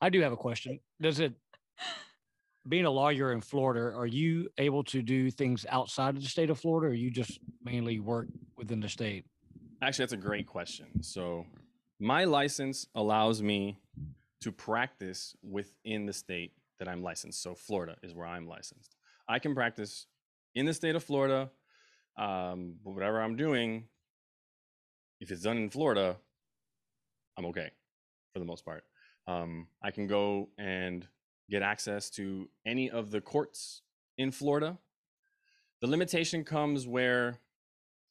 I 0.00 0.08
do 0.08 0.20
have 0.22 0.32
a 0.32 0.36
question. 0.36 0.80
Does 1.00 1.20
it, 1.20 1.34
being 2.68 2.84
a 2.86 2.90
lawyer 2.90 3.32
in 3.32 3.40
Florida, 3.40 3.94
are 3.96 4.06
you 4.06 4.48
able 4.58 4.82
to 4.84 5.02
do 5.02 5.30
things 5.30 5.66
outside 5.68 6.16
of 6.16 6.22
the 6.22 6.28
state 6.28 6.50
of 6.50 6.58
Florida 6.58 6.90
or 6.90 6.94
you 6.94 7.10
just 7.10 7.38
mainly 7.62 8.00
work 8.00 8.28
within 8.56 8.80
the 8.80 8.88
state? 8.88 9.24
Actually, 9.82 10.04
that's 10.04 10.12
a 10.14 10.16
great 10.16 10.46
question. 10.46 10.86
So, 11.02 11.46
my 12.00 12.24
license 12.24 12.86
allows 12.94 13.42
me 13.42 13.78
to 14.40 14.52
practice 14.52 15.34
within 15.42 16.06
the 16.06 16.12
state 16.12 16.52
that 16.78 16.88
I'm 16.88 17.02
licensed. 17.02 17.42
So, 17.42 17.54
Florida 17.54 17.96
is 18.02 18.14
where 18.14 18.26
I'm 18.26 18.46
licensed. 18.46 18.96
I 19.28 19.38
can 19.38 19.54
practice 19.54 20.06
in 20.54 20.66
the 20.66 20.74
state 20.74 20.96
of 20.96 21.04
Florida, 21.04 21.50
um, 22.16 22.76
but 22.84 22.94
whatever 22.94 23.20
I'm 23.20 23.36
doing, 23.36 23.84
if 25.20 25.30
it's 25.30 25.42
done 25.42 25.56
in 25.56 25.70
Florida, 25.70 26.16
I'm 27.36 27.46
okay 27.46 27.70
for 28.32 28.38
the 28.38 28.44
most 28.44 28.64
part. 28.64 28.84
Um, 29.26 29.68
I 29.82 29.90
can 29.90 30.06
go 30.06 30.48
and 30.58 31.06
get 31.50 31.62
access 31.62 32.10
to 32.10 32.48
any 32.66 32.90
of 32.90 33.10
the 33.10 33.20
courts 33.20 33.82
in 34.16 34.30
Florida. 34.30 34.78
The 35.80 35.86
limitation 35.86 36.44
comes 36.44 36.86
where, 36.86 37.38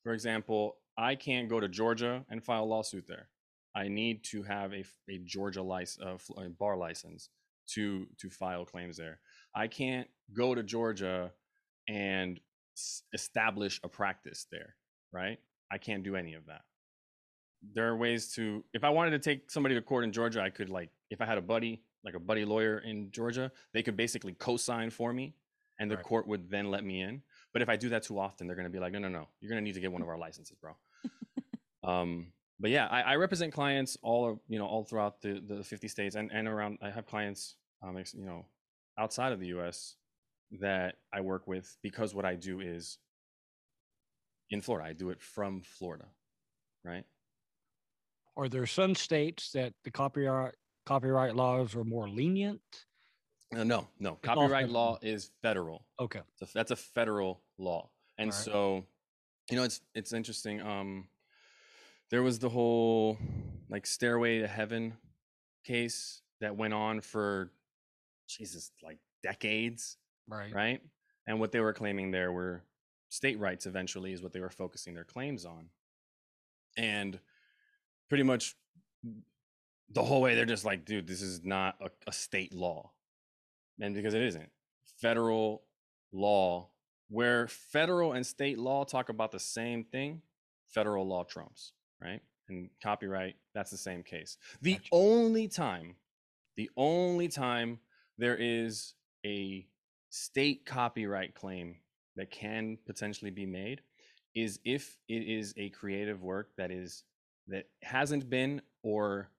for 0.03 0.13
example, 0.13 0.77
I 0.97 1.15
can't 1.15 1.49
go 1.49 1.59
to 1.59 1.67
Georgia 1.67 2.25
and 2.29 2.43
file 2.43 2.63
a 2.63 2.65
lawsuit 2.65 3.07
there. 3.07 3.27
I 3.77 3.87
need 3.87 4.23
to 4.25 4.41
have 4.41 4.73
a, 4.73 4.83
a 5.07 5.19
Georgia 5.19 5.61
license, 5.61 6.03
uh, 6.03 6.41
a 6.41 6.49
bar 6.49 6.75
license 6.75 7.29
to 7.67 8.07
to 8.17 8.29
file 8.29 8.65
claims 8.65 8.97
there. 8.97 9.19
I 9.55 9.67
can't 9.67 10.07
go 10.33 10.55
to 10.55 10.63
Georgia 10.63 11.31
and 11.87 12.39
s- 12.75 13.03
establish 13.13 13.79
a 13.83 13.87
practice 13.87 14.47
there, 14.51 14.75
right? 15.11 15.39
I 15.71 15.77
can't 15.77 16.03
do 16.03 16.15
any 16.15 16.33
of 16.33 16.47
that. 16.47 16.61
There 17.73 17.87
are 17.87 17.95
ways 17.95 18.33
to 18.33 18.65
if 18.73 18.83
I 18.83 18.89
wanted 18.89 19.11
to 19.11 19.19
take 19.19 19.51
somebody 19.51 19.75
to 19.75 19.81
court 19.81 20.03
in 20.05 20.11
Georgia, 20.11 20.41
I 20.41 20.49
could 20.49 20.69
like 20.69 20.89
if 21.11 21.21
I 21.21 21.25
had 21.25 21.37
a 21.37 21.41
buddy, 21.41 21.83
like 22.03 22.15
a 22.15 22.19
buddy 22.19 22.45
lawyer 22.45 22.79
in 22.79 23.11
Georgia, 23.11 23.51
they 23.73 23.83
could 23.83 23.95
basically 23.95 24.33
co-sign 24.33 24.89
for 24.89 25.13
me 25.13 25.35
and 25.79 25.91
the 25.91 25.95
Right. 25.97 26.05
court 26.05 26.27
would 26.27 26.49
then 26.49 26.71
let 26.71 26.83
me 26.83 27.01
in. 27.01 27.21
But 27.53 27.61
if 27.61 27.69
I 27.69 27.75
do 27.75 27.89
that 27.89 28.01
too 28.03 28.17
often, 28.19 28.47
they're 28.47 28.55
going 28.55 28.65
to 28.71 28.71
be 28.71 28.79
like, 28.79 28.91
no, 28.93 28.99
no, 28.99 29.09
no, 29.09 29.27
you're 29.39 29.49
going 29.51 29.61
to 29.61 29.63
need 29.63 29.75
to 29.75 29.79
get 29.81 29.91
one 29.91 30.01
of 30.01 30.07
our 30.07 30.17
licenses, 30.17 30.57
bro. 30.59 30.75
um, 31.83 32.33
but 32.59 32.71
yeah, 32.71 32.87
I, 32.87 33.01
I 33.01 33.15
represent 33.15 33.53
clients 33.53 33.97
all, 34.01 34.41
you 34.47 34.57
know, 34.57 34.65
all 34.65 34.83
throughout 34.83 35.21
the, 35.21 35.41
the 35.45 35.63
50 35.63 35.87
states 35.87 36.15
and, 36.15 36.31
and 36.31 36.47
around, 36.47 36.79
I 36.81 36.89
have 36.89 37.05
clients, 37.05 37.55
um, 37.83 37.97
you 38.13 38.25
know, 38.25 38.45
outside 38.97 39.31
of 39.31 39.39
the 39.39 39.47
US 39.47 39.95
that 40.59 40.95
I 41.13 41.21
work 41.21 41.47
with 41.47 41.77
because 41.83 42.15
what 42.15 42.25
I 42.25 42.35
do 42.35 42.61
is 42.61 42.97
in 44.49 44.61
Florida. 44.61 44.89
I 44.89 44.93
do 44.93 45.09
it 45.09 45.21
from 45.21 45.61
Florida, 45.61 46.05
right? 46.83 47.03
Are 48.35 48.47
there 48.47 48.65
some 48.65 48.95
states 48.95 49.51
that 49.51 49.73
the 49.83 49.91
copyright 49.91 50.53
copyright 50.85 51.35
laws 51.35 51.75
are 51.75 51.83
more 51.83 52.07
lenient? 52.07 52.61
Uh, 53.55 53.63
no, 53.63 53.87
no. 53.99 54.11
all 54.11 54.19
Copyright 54.23 54.69
law 54.69 54.97
is 55.01 55.31
federal. 55.41 55.85
Okay. 55.99 56.21
So 56.35 56.47
that's 56.53 56.71
a 56.71 56.75
federal 56.75 57.41
law. 57.57 57.89
And 58.17 58.31
Alright. 58.31 58.45
so, 58.45 58.85
you 59.49 59.57
know, 59.57 59.63
it's 59.63 59.81
it's 59.95 60.13
interesting. 60.13 60.61
Um, 60.61 61.07
there 62.09 62.23
was 62.23 62.39
the 62.39 62.49
whole 62.49 63.17
like 63.69 63.85
Stairway 63.85 64.39
to 64.39 64.47
Heaven 64.47 64.93
case 65.65 66.21
that 66.39 66.55
went 66.55 66.73
on 66.73 67.01
for 67.01 67.51
Jesus, 68.27 68.71
like 68.83 68.99
decades, 69.23 69.97
Right. 70.27 70.53
right? 70.53 70.81
And 71.25 71.39
what 71.39 71.51
they 71.51 71.59
were 71.59 71.73
claiming 71.73 72.11
there 72.11 72.31
were 72.31 72.63
state 73.09 73.39
rights. 73.39 73.65
Eventually, 73.65 74.13
is 74.13 74.21
what 74.21 74.33
they 74.33 74.39
were 74.39 74.49
focusing 74.49 74.93
their 74.93 75.03
claims 75.03 75.45
on. 75.45 75.69
And 76.77 77.19
pretty 78.07 78.23
much 78.23 78.55
the 79.89 80.03
whole 80.03 80.21
way, 80.21 80.35
they're 80.35 80.45
just 80.45 80.65
like, 80.65 80.85
dude, 80.85 81.07
this 81.07 81.21
is 81.21 81.43
not 81.43 81.75
a, 81.81 81.89
a 82.07 82.13
state 82.13 82.53
law, 82.53 82.91
and 83.79 83.93
because 83.95 84.13
it 84.13 84.21
isn't 84.21 84.49
federal 85.01 85.63
law 86.11 86.69
where 87.09 87.47
federal 87.47 88.13
and 88.13 88.25
state 88.25 88.57
law 88.57 88.83
talk 88.83 89.09
about 89.09 89.31
the 89.31 89.39
same 89.39 89.83
thing 89.83 90.21
federal 90.69 91.05
law 91.05 91.23
trumps 91.23 91.73
right 92.01 92.21
and 92.49 92.69
copyright 92.81 93.35
that's 93.53 93.71
the 93.71 93.77
same 93.77 94.03
case 94.03 94.37
the 94.61 94.73
Gotcha. 94.73 94.89
only 94.91 95.47
time 95.47 95.95
the 96.55 96.69
only 96.77 97.27
time 97.27 97.79
there 98.17 98.37
is 98.39 98.93
a 99.25 99.67
state 100.09 100.65
copyright 100.65 101.35
claim 101.35 101.75
that 102.15 102.31
can 102.31 102.77
potentially 102.85 103.31
be 103.31 103.45
made 103.45 103.81
is 104.35 104.59
if 104.65 104.97
it 105.07 105.23
is 105.27 105.53
a 105.57 105.69
creative 105.69 106.23
work 106.23 106.49
that 106.57 106.71
is 106.71 107.03
that 107.47 107.67
hasn't 107.83 108.29
been 108.29 108.61
or 108.83 109.29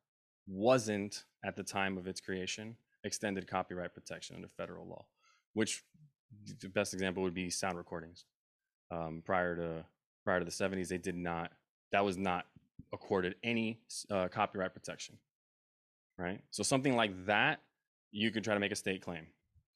wasn't 0.47 1.25
at 1.45 1.57
the 1.57 1.62
time 1.62 1.99
of 1.99 2.07
its 2.07 2.21
creation 2.21 2.77
extended 3.05 3.47
copyright 3.47 3.95
protection 3.95 4.37
under 4.37 4.49
federal 4.49 4.87
law 4.87 5.05
which 5.55 5.83
the 6.61 6.69
best 6.69 6.95
example 6.95 7.23
would 7.23 7.35
be 7.35 7.50
sound 7.50 7.77
recordings. 7.77 8.25
Um, 8.91 9.23
prior 9.25 9.57
to 9.57 9.85
prior 10.25 10.38
to 10.38 10.45
the 10.45 10.50
70s, 10.50 10.88
they 10.88 10.99
did 10.99 11.17
not. 11.17 11.53
That 11.92 12.04
was 12.04 12.16
not 12.16 12.47
accorded 12.92 13.35
any 13.42 13.80
uh, 14.11 14.28
copyright 14.28 14.75
protection. 14.75 15.16
Right. 16.16 16.40
So 16.50 16.62
something 16.62 16.97
like 16.97 17.26
that, 17.26 17.61
you 18.11 18.30
can 18.30 18.42
try 18.42 18.54
to 18.54 18.61
make 18.61 18.73
a 18.73 18.76
state 18.76 19.02
claim, 19.02 19.26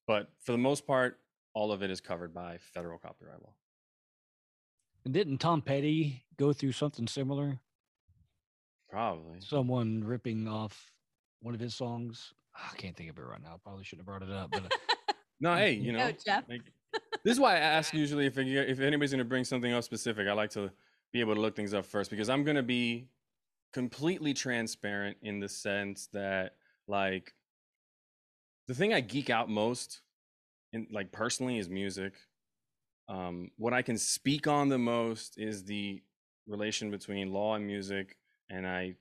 but 0.07 0.29
for 0.41 0.53
the 0.53 0.59
most 0.59 0.87
part, 0.87 1.19
all 1.55 1.71
of 1.71 1.83
it 1.83 1.91
is 1.91 2.01
covered 2.01 2.35
by 2.35 2.59
federal 2.59 2.99
copyright 2.99 3.41
law. 3.43 3.53
And 5.05 5.13
didn't 5.15 5.39
Tom 5.39 5.63
Petty 5.63 6.25
go 6.37 6.53
through 6.53 6.73
something 6.73 7.07
similar? 7.07 7.59
Probably. 8.91 9.41
Someone 9.41 10.03
ripping 10.05 10.49
off 10.49 10.91
one 11.41 11.55
of 11.55 11.61
his 11.61 11.75
songs. 11.75 12.33
I 12.55 12.77
can't 12.77 12.97
think 12.97 13.11
of 13.11 13.19
it 13.19 13.23
right 13.23 13.43
now. 13.43 13.59
Probably 13.63 13.85
shouldn't 13.85 14.07
have 14.07 14.07
brought 14.07 14.29
it 14.29 14.35
up. 14.35 14.51
But 14.51 14.65
uh, 14.65 15.13
No, 15.41 15.55
hey, 15.57 15.73
you 15.73 15.93
know, 15.93 16.07
No, 16.09 16.13
Jeff. 16.25 16.45
like, 16.49 16.63
this 17.25 17.35
is 17.35 17.41
why 17.41 17.55
I 17.57 17.59
ask 17.59 17.95
usually 17.95 18.27
if 18.27 18.37
if 18.39 18.81
anybody's 18.81 19.11
going 19.11 19.19
to 19.19 19.25
bring 19.25 19.45
something 19.45 19.73
up 19.73 19.83
specific, 19.85 20.29
I 20.29 20.33
like 20.33 20.51
to 20.51 20.71
be 21.13 21.21
able 21.21 21.35
to 21.35 21.41
look 21.41 21.55
things 21.55 21.75
up 21.75 21.85
first 21.85 22.11
because 22.11 22.29
I'm 22.29 22.45
going 22.45 22.57
to 22.57 22.63
be 22.63 23.09
completely 23.73 24.35
transparent 24.35 25.17
in 25.23 25.41
the 25.41 25.49
sense 25.49 26.09
that 26.13 26.57
like 26.89 27.35
the 28.69 28.75
thing 28.75 28.93
I 28.95 29.01
geek 29.01 29.31
out 29.31 29.49
most 29.49 30.01
in 30.73 30.87
like 30.91 31.13
personally 31.13 31.59
is 31.59 31.69
music. 31.69 32.15
Um, 33.09 33.51
what 33.57 33.75
I 33.75 33.83
can 33.83 33.99
speak 33.99 34.47
on 34.47 34.69
the 34.69 34.79
most 34.79 35.39
is 35.39 35.65
the 35.65 36.03
relation 36.47 36.91
between 36.91 37.33
law 37.33 37.57
and 37.57 37.67
music, 37.67 38.17
and 38.49 38.67
I 38.67 38.95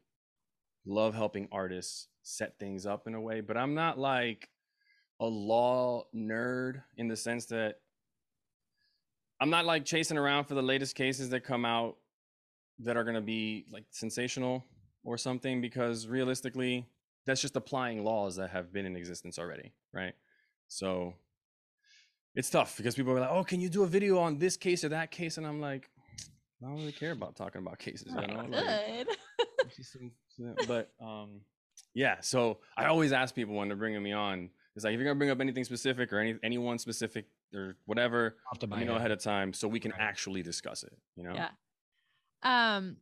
love 0.86 1.14
helping 1.14 1.48
artists 1.52 2.08
set 2.24 2.58
things 2.60 2.86
up 2.86 3.08
in 3.08 3.14
a 3.14 3.22
way. 3.22 3.42
But 3.42 3.58
I'm 3.58 3.74
not 3.74 3.98
like 3.98 4.50
a 5.20 5.26
law 5.26 6.06
nerd 6.16 6.82
in 6.98 7.08
the 7.08 7.16
sense 7.16 7.46
that 7.48 7.76
I'm 9.42 9.50
not 9.50 9.66
like 9.66 9.86
chasing 9.86 10.18
around 10.18 10.46
for 10.46 10.54
the 10.54 10.62
latest 10.62 10.96
cases 10.96 11.30
that 11.32 11.44
come 11.44 11.66
out 11.66 11.98
that 12.80 12.96
are 12.96 13.04
going 13.04 13.16
to 13.16 13.22
be 13.22 13.66
like 13.72 13.86
sensational 13.90 14.64
or 15.04 15.18
something 15.18 15.62
because 15.62 16.08
realistically 16.08 16.86
that's 17.26 17.42
just 17.42 17.56
applying 17.56 18.04
laws 18.04 18.36
that 18.36 18.52
have 18.52 18.72
been 18.72 18.86
in 18.86 18.96
existence 18.96 19.40
already, 19.40 19.74
right? 19.94 20.14
So 20.68 21.16
it's 22.36 22.52
tough 22.52 22.78
because 22.78 22.96
people 22.96 23.14
are 23.14 23.20
like, 23.20 23.32
"Oh, 23.32 23.44
can 23.44 23.60
you 23.60 23.68
do 23.68 23.84
a 23.84 23.88
video 23.88 24.20
on 24.20 24.38
this 24.38 24.56
case 24.56 24.84
or 24.84 24.90
that 24.90 25.10
case?" 25.10 25.38
and 25.38 25.46
I'm 25.46 25.60
like, 25.60 25.90
I 26.64 26.68
don't 26.68 26.78
really 26.78 26.92
care 26.92 27.12
about 27.12 27.36
talking 27.36 27.62
about 27.62 27.80
cases, 27.80 28.14
you 28.14 28.28
know? 28.28 28.46
Like, 28.48 28.52
Good. 28.52 29.08
she 29.76 29.84
but 30.68 30.92
um 31.02 31.42
yeah 31.94 32.18
so 32.20 32.60
i 32.78 32.86
always 32.86 33.12
ask 33.12 33.34
people 33.34 33.56
when 33.56 33.68
they're 33.68 33.78
bringing 33.78 34.02
me 34.02 34.12
on 34.12 34.50
it's 34.76 34.84
like 34.84 34.94
if 34.94 35.00
you're 35.00 35.08
gonna 35.08 35.18
bring 35.18 35.30
up 35.30 35.40
anything 35.40 35.64
specific 35.64 36.12
or 36.12 36.20
any 36.20 36.38
anyone 36.44 36.78
specific 36.78 37.26
or 37.54 37.76
whatever 37.86 38.38
off 38.52 38.60
the 38.60 38.68
let 38.68 38.86
know 38.86 38.96
ahead 38.96 39.12
of 39.12 39.20
time 39.20 39.54
so 39.54 39.68
we 39.68 39.80
can 39.80 39.92
Right. 39.92 40.02
actually 40.02 40.42
discuss 40.44 40.84
it 40.84 40.94
you 41.16 41.24
know 41.24 41.34
Yeah. 41.36 41.50
Um, 42.44 42.98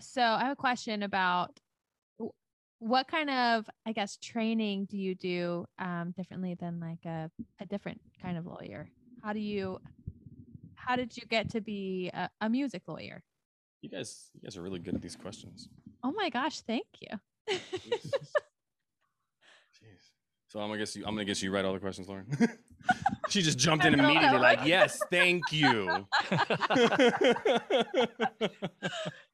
so 0.00 0.22
I 0.22 0.40
have 0.44 0.52
a 0.52 0.56
question 0.56 1.02
about 1.02 1.58
what 2.80 3.08
kind 3.08 3.30
of, 3.30 3.68
I 3.86 3.92
guess, 3.92 4.16
training 4.18 4.84
do 4.86 4.98
you 4.98 5.14
do 5.14 5.64
um, 5.78 6.12
differently 6.16 6.54
than 6.54 6.80
like 6.80 7.04
a, 7.06 7.30
a 7.60 7.66
different 7.66 8.00
kind 8.20 8.36
of 8.36 8.44
lawyer? 8.46 8.90
How 9.22 9.32
do 9.32 9.38
you, 9.40 9.78
how 10.74 10.94
did 10.96 11.16
you 11.16 11.22
get 11.26 11.48
to 11.50 11.60
be 11.60 12.10
a, 12.12 12.28
a 12.42 12.48
music 12.50 12.82
lawyer? 12.86 13.22
you 13.80 13.90
guys 13.90 14.30
you 14.34 14.40
guys 14.40 14.56
are 14.56 14.62
really 14.62 14.78
good 14.78 14.94
at 14.94 15.02
these 15.02 15.16
questions 15.16 15.68
Oh 16.02 16.12
my 16.12 16.30
gosh, 16.30 16.60
thank 16.60 16.86
you. 17.00 17.18
Jesus. 20.54 20.60
Jeez. 20.60 20.60
so 20.60 20.60
i'm 20.60 20.68
gonna 20.68 20.78
guess 20.78 20.96
you 20.96 21.04
i'm 21.06 21.14
gonna 21.14 21.24
guess 21.24 21.42
you 21.42 21.50
write 21.50 21.64
all 21.64 21.72
the 21.72 21.78
questions 21.80 22.08
lauren 22.08 22.26
she 23.28 23.42
just 23.42 23.58
jumped 23.58 23.84
in 23.84 23.94
immediately 23.94 24.38
like 24.38 24.60
yes 24.64 25.00
thank 25.10 25.42
you 25.52 26.06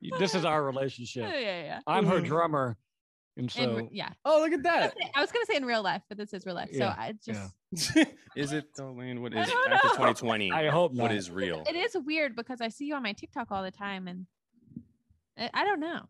You- 0.00 0.18
this 0.18 0.34
is 0.34 0.44
our 0.44 0.60
yeah, 0.60 0.66
relationship. 0.66 1.22
yeah, 1.30 1.62
yeah. 1.62 1.80
I'm 1.86 2.06
her 2.06 2.20
Mhm. 2.20 2.24
drummer, 2.26 2.76
and 3.36 3.50
so 3.50 3.76
re- 3.76 3.88
yeah. 3.92 4.10
oh 4.24 4.40
look 4.40 4.52
at 4.52 4.62
that 4.62 4.94
I 5.14 5.20
was 5.20 5.30
gonna 5.30 5.44
say 5.46 5.56
in 5.56 5.64
real 5.64 5.82
life, 5.82 6.02
but 6.08 6.16
this 6.18 6.32
is 6.32 6.46
real 6.46 6.54
life. 6.54 6.70
So 6.72 6.78
Yeah, 6.78 6.94
I 6.96 7.14
yeah. 7.26 7.48
just 7.72 8.06
is 8.36 8.52
it 8.52 8.66
though 8.76 8.92
lane 8.92 9.20
what 9.22 9.34
I 9.36 9.40
after 9.40 9.88
2020 9.88 10.50
I 10.52 10.68
hope 10.68 10.92
not. 10.94 11.02
what 11.04 11.12
is 11.12 11.30
real 11.30 11.62
it 11.68 11.76
is 11.76 11.96
weird 12.04 12.34
because 12.34 12.60
I 12.60 12.68
see 12.68 12.86
you 12.86 12.94
on 12.94 13.02
my 13.02 13.12
TikTok 13.12 13.48
all 13.50 13.62
the 13.62 13.70
time, 13.70 14.08
and 14.08 14.26
I, 15.38 15.50
I 15.54 15.64
don't 15.64 15.80
know. 15.80 16.08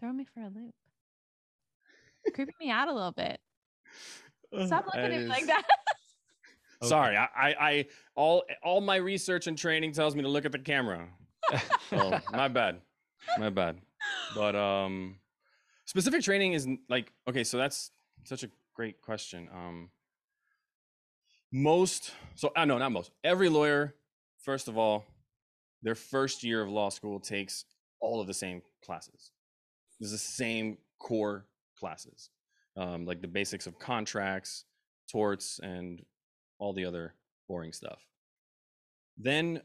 Throw 0.00 0.12
me 0.12 0.24
for 0.34 0.40
a 0.40 0.48
loop. 0.48 0.74
Creeping 2.34 2.54
me 2.60 2.70
out 2.70 2.88
a 2.88 2.92
little 2.92 3.12
bit. 3.12 3.38
Stop 4.66 4.86
looking 4.86 5.02
That 5.02 5.12
at 5.12 5.20
me 5.22 5.26
like 5.26 5.42
is- 5.42 5.46
that. 5.48 5.64
Sorry, 6.82 7.14
I, 7.14 7.28
I, 7.36 7.54
I, 7.60 7.86
all, 8.14 8.42
all 8.64 8.80
my 8.80 8.96
research 8.96 9.46
and 9.46 9.56
training 9.58 9.92
tells 9.92 10.16
me 10.16 10.22
to 10.22 10.28
look 10.28 10.46
at 10.46 10.52
the 10.52 10.58
camera. 10.58 11.08
So 11.90 12.18
my 12.32 12.46
bad, 12.48 12.80
my 13.38 13.50
bad. 13.50 13.78
But 14.36 14.54
um, 14.54 15.16
specific 15.86 16.22
training 16.22 16.52
is 16.52 16.68
like 16.88 17.12
okay. 17.28 17.42
So 17.42 17.58
that's 17.58 17.90
such 18.24 18.44
a 18.44 18.50
great 18.74 19.00
question. 19.02 19.48
Um, 19.52 19.90
most, 21.52 22.12
so 22.36 22.52
I 22.56 22.64
know 22.64 22.78
not 22.78 22.92
most. 22.92 23.10
Every 23.24 23.48
lawyer, 23.48 23.94
first 24.44 24.68
of 24.68 24.78
all, 24.78 25.04
their 25.82 25.94
first 25.96 26.44
year 26.44 26.62
of 26.62 26.68
law 26.70 26.88
school 26.90 27.18
takes 27.18 27.64
all 28.00 28.20
of 28.20 28.26
the 28.26 28.34
same 28.34 28.62
classes. 28.84 29.32
There's 29.98 30.12
the 30.12 30.18
same 30.18 30.78
core 30.98 31.46
classes, 31.78 32.30
um, 32.80 33.04
like 33.04 33.20
the 33.20 33.28
basics 33.28 33.66
of 33.66 33.78
contracts, 33.78 34.64
torts, 35.12 35.60
and 35.62 36.02
all 36.58 36.72
the 36.72 36.86
other 36.86 37.14
boring 37.46 37.72
stuff. 37.72 38.00
Then 39.18 39.60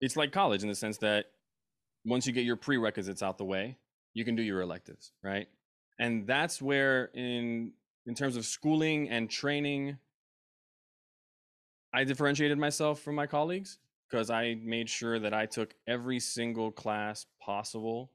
it's 0.00 0.16
like 0.16 0.32
college 0.32 0.62
in 0.62 0.68
the 0.68 0.74
sense 0.74 0.98
that 0.98 1.26
once 2.04 2.26
you 2.26 2.32
get 2.32 2.44
your 2.44 2.56
prerequisites 2.56 3.22
out 3.22 3.38
the 3.38 3.44
way, 3.44 3.76
you 4.14 4.24
can 4.24 4.34
do 4.34 4.42
your 4.42 4.60
electives, 4.60 5.12
right? 5.22 5.46
And 6.00 6.26
that's 6.26 6.60
where 6.60 7.10
in 7.14 7.72
in 8.06 8.14
terms 8.14 8.36
of 8.36 8.44
schooling 8.44 9.08
and 9.10 9.30
training 9.30 9.98
I 11.92 12.04
differentiated 12.04 12.58
myself 12.58 13.00
from 13.00 13.14
my 13.14 13.26
colleagues 13.26 13.78
because 14.10 14.30
I 14.30 14.56
made 14.62 14.88
sure 14.88 15.18
that 15.18 15.32
I 15.32 15.46
took 15.46 15.74
every 15.86 16.20
single 16.20 16.70
class 16.70 17.26
possible 17.40 18.10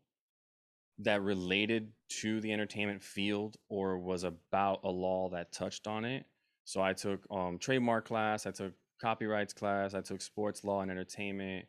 that 1.00 1.22
related 1.22 1.92
to 2.22 2.40
the 2.42 2.52
entertainment 2.52 3.02
field 3.02 3.58
or 3.70 3.98
was 3.98 4.24
about 4.24 4.82
a 4.84 4.90
law 4.90 5.30
that 5.30 5.52
touched 5.52 5.88
on 5.88 6.06
it. 6.06 6.26
So 6.66 6.82
I 6.82 6.94
took 6.94 7.26
um, 7.32 7.58
trademark 7.58 8.06
class, 8.06 8.46
I 8.46 8.52
took 8.52 8.74
copyrights 9.02 9.54
class, 9.54 9.94
I 9.94 10.02
took 10.02 10.22
sports 10.22 10.64
law 10.64 10.82
and 10.82 10.92
entertainment. 10.92 11.66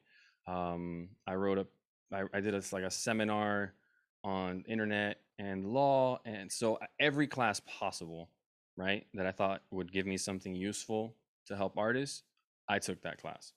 Um, 0.46 1.08
I 1.26 1.34
wrote 1.34 1.58
a, 1.58 1.66
I, 2.12 2.24
I 2.34 2.40
did 2.40 2.54
a, 2.54 2.62
like 2.72 2.84
a 2.84 2.90
seminar 2.90 3.74
on 4.22 4.64
internet 4.68 5.20
and 5.38 5.64
law, 5.64 6.20
and 6.24 6.50
so 6.50 6.78
every 7.00 7.26
class 7.26 7.60
possible, 7.60 8.30
right, 8.76 9.06
that 9.14 9.26
I 9.26 9.32
thought 9.32 9.62
would 9.70 9.92
give 9.92 10.06
me 10.06 10.16
something 10.16 10.54
useful 10.54 11.16
to 11.46 11.56
help 11.56 11.76
artists, 11.76 12.22
I 12.68 12.78
took 12.78 13.02
that 13.02 13.20
class. 13.20 13.52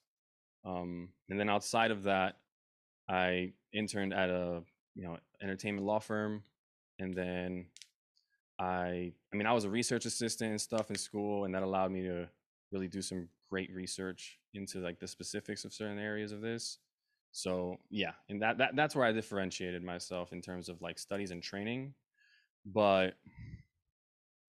Um, 0.65 1.10
and 1.30 1.39
then 1.39 1.49
outside 1.49 1.91
of 1.91 2.03
that, 2.03 2.38
I 3.08 3.53
interned 3.73 4.13
at 4.13 4.30
a 4.30 4.63
you 4.97 5.03
know 5.03 5.17
entertainment 5.41 5.86
law 5.86 5.99
firm, 5.99 6.43
and 6.99 7.13
then 7.13 7.67
I 8.60 9.13
I 9.31 9.36
mean 9.36 9.45
I 9.45 9.53
was 9.53 9.63
a 9.63 9.69
research 9.69 10.05
assistant 10.05 10.51
and 10.51 10.60
stuff 10.60 10.89
in 10.89 10.97
school, 10.97 11.45
and 11.45 11.53
that 11.53 11.63
allowed 11.63 11.91
me 11.91 12.01
to 12.01 12.27
really 12.71 12.88
do 12.88 13.01
some 13.01 13.29
great 13.49 13.73
research 13.73 14.39
into 14.53 14.79
like 14.79 14.99
the 14.99 15.07
specifics 15.07 15.63
of 15.63 15.73
certain 15.73 15.99
areas 15.99 16.31
of 16.31 16.41
this. 16.41 16.79
So 17.31 17.77
yeah, 17.89 18.13
and 18.29 18.41
that, 18.41 18.57
that 18.57 18.75
that's 18.75 18.95
where 18.95 19.05
I 19.05 19.12
differentiated 19.12 19.83
myself 19.83 20.33
in 20.33 20.41
terms 20.41 20.69
of 20.69 20.81
like 20.81 20.97
studies 20.97 21.31
and 21.31 21.41
training. 21.41 21.93
But 22.65 23.13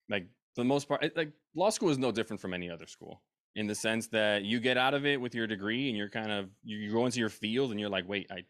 like 0.08 0.26
for 0.54 0.62
the 0.62 0.64
most 0.64 0.88
part, 0.88 1.04
like 1.14 1.32
law 1.54 1.70
school 1.70 1.90
is 1.90 1.98
no 1.98 2.10
different 2.10 2.40
from 2.40 2.54
any 2.54 2.70
other 2.70 2.86
school 2.86 3.22
in 3.54 3.66
the 3.66 3.74
sense 3.74 4.06
that 4.08 4.44
you 4.44 4.60
get 4.60 4.76
out 4.76 4.94
of 4.94 5.04
it 5.04 5.20
with 5.20 5.34
your 5.34 5.46
degree 5.46 5.88
and 5.88 5.96
you're 5.96 6.08
kind 6.08 6.30
of 6.30 6.48
you 6.64 6.90
go 6.92 7.04
into 7.04 7.18
your 7.18 7.28
field 7.28 7.70
and 7.70 7.78
you're 7.78 7.90
like, 7.90 8.08
wait, 8.08 8.26
I 8.30 8.44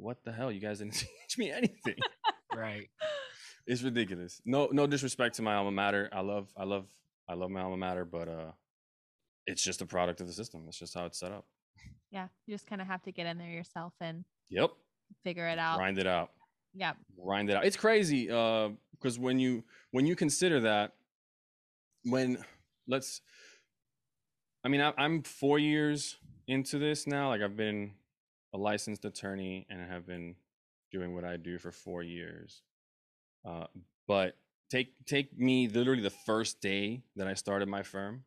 what 0.00 0.24
the 0.24 0.32
hell? 0.32 0.50
You 0.50 0.60
guys 0.60 0.78
didn't 0.78 0.94
teach 1.28 1.38
me 1.38 1.50
anything. 1.50 1.96
right. 2.54 2.88
it's 3.66 3.82
ridiculous. 3.82 4.40
No 4.44 4.68
no 4.72 4.86
disrespect 4.86 5.36
to 5.36 5.42
my 5.42 5.54
alma 5.54 5.70
mater. 5.70 6.08
I 6.12 6.20
love 6.20 6.48
I 6.56 6.64
love 6.64 6.86
I 7.28 7.34
love 7.34 7.50
my 7.50 7.60
alma 7.62 7.76
mater, 7.76 8.04
but 8.04 8.28
uh 8.28 8.52
it's 9.46 9.62
just 9.62 9.80
a 9.82 9.86
product 9.86 10.20
of 10.20 10.26
the 10.26 10.32
system. 10.32 10.64
It's 10.68 10.78
just 10.78 10.94
how 10.94 11.04
it's 11.06 11.18
set 11.18 11.32
up. 11.32 11.44
yeah, 12.10 12.28
you 12.46 12.54
just 12.54 12.66
kind 12.66 12.80
of 12.80 12.86
have 12.86 13.02
to 13.02 13.12
get 13.12 13.26
in 13.26 13.38
there 13.38 13.50
yourself 13.50 13.92
and 14.00 14.24
Yep. 14.48 14.70
figure 15.24 15.46
it 15.46 15.58
out. 15.58 15.76
Grind 15.78 15.98
it 15.98 16.06
out. 16.06 16.30
Yeah. 16.74 16.92
grind 17.22 17.50
it 17.50 17.56
out. 17.56 17.64
It's 17.64 17.76
crazy 17.76 18.30
uh 18.30 18.70
because 18.92 19.18
when 19.18 19.38
you 19.38 19.64
when 19.92 20.06
you 20.06 20.14
consider 20.16 20.60
that 20.60 20.92
when 22.04 22.38
let's 22.88 23.20
I 24.64 24.68
mean 24.68 24.80
I, 24.80 24.92
I'm 24.98 25.22
four 25.22 25.58
years 25.58 26.16
into 26.46 26.78
this 26.78 27.06
now. 27.06 27.28
Like 27.28 27.42
I've 27.42 27.56
been 27.56 27.92
a 28.52 28.58
licensed 28.58 29.04
attorney 29.04 29.66
and 29.70 29.80
have 29.90 30.06
been 30.06 30.34
doing 30.90 31.14
what 31.14 31.24
I 31.24 31.36
do 31.36 31.58
for 31.58 31.70
four 31.70 32.02
years. 32.02 32.62
Uh, 33.44 33.66
but 34.06 34.36
take 34.70 34.92
take 35.06 35.36
me 35.38 35.68
literally 35.68 36.02
the 36.02 36.10
first 36.10 36.60
day 36.60 37.02
that 37.16 37.26
I 37.26 37.34
started 37.34 37.68
my 37.68 37.82
firm. 37.82 38.24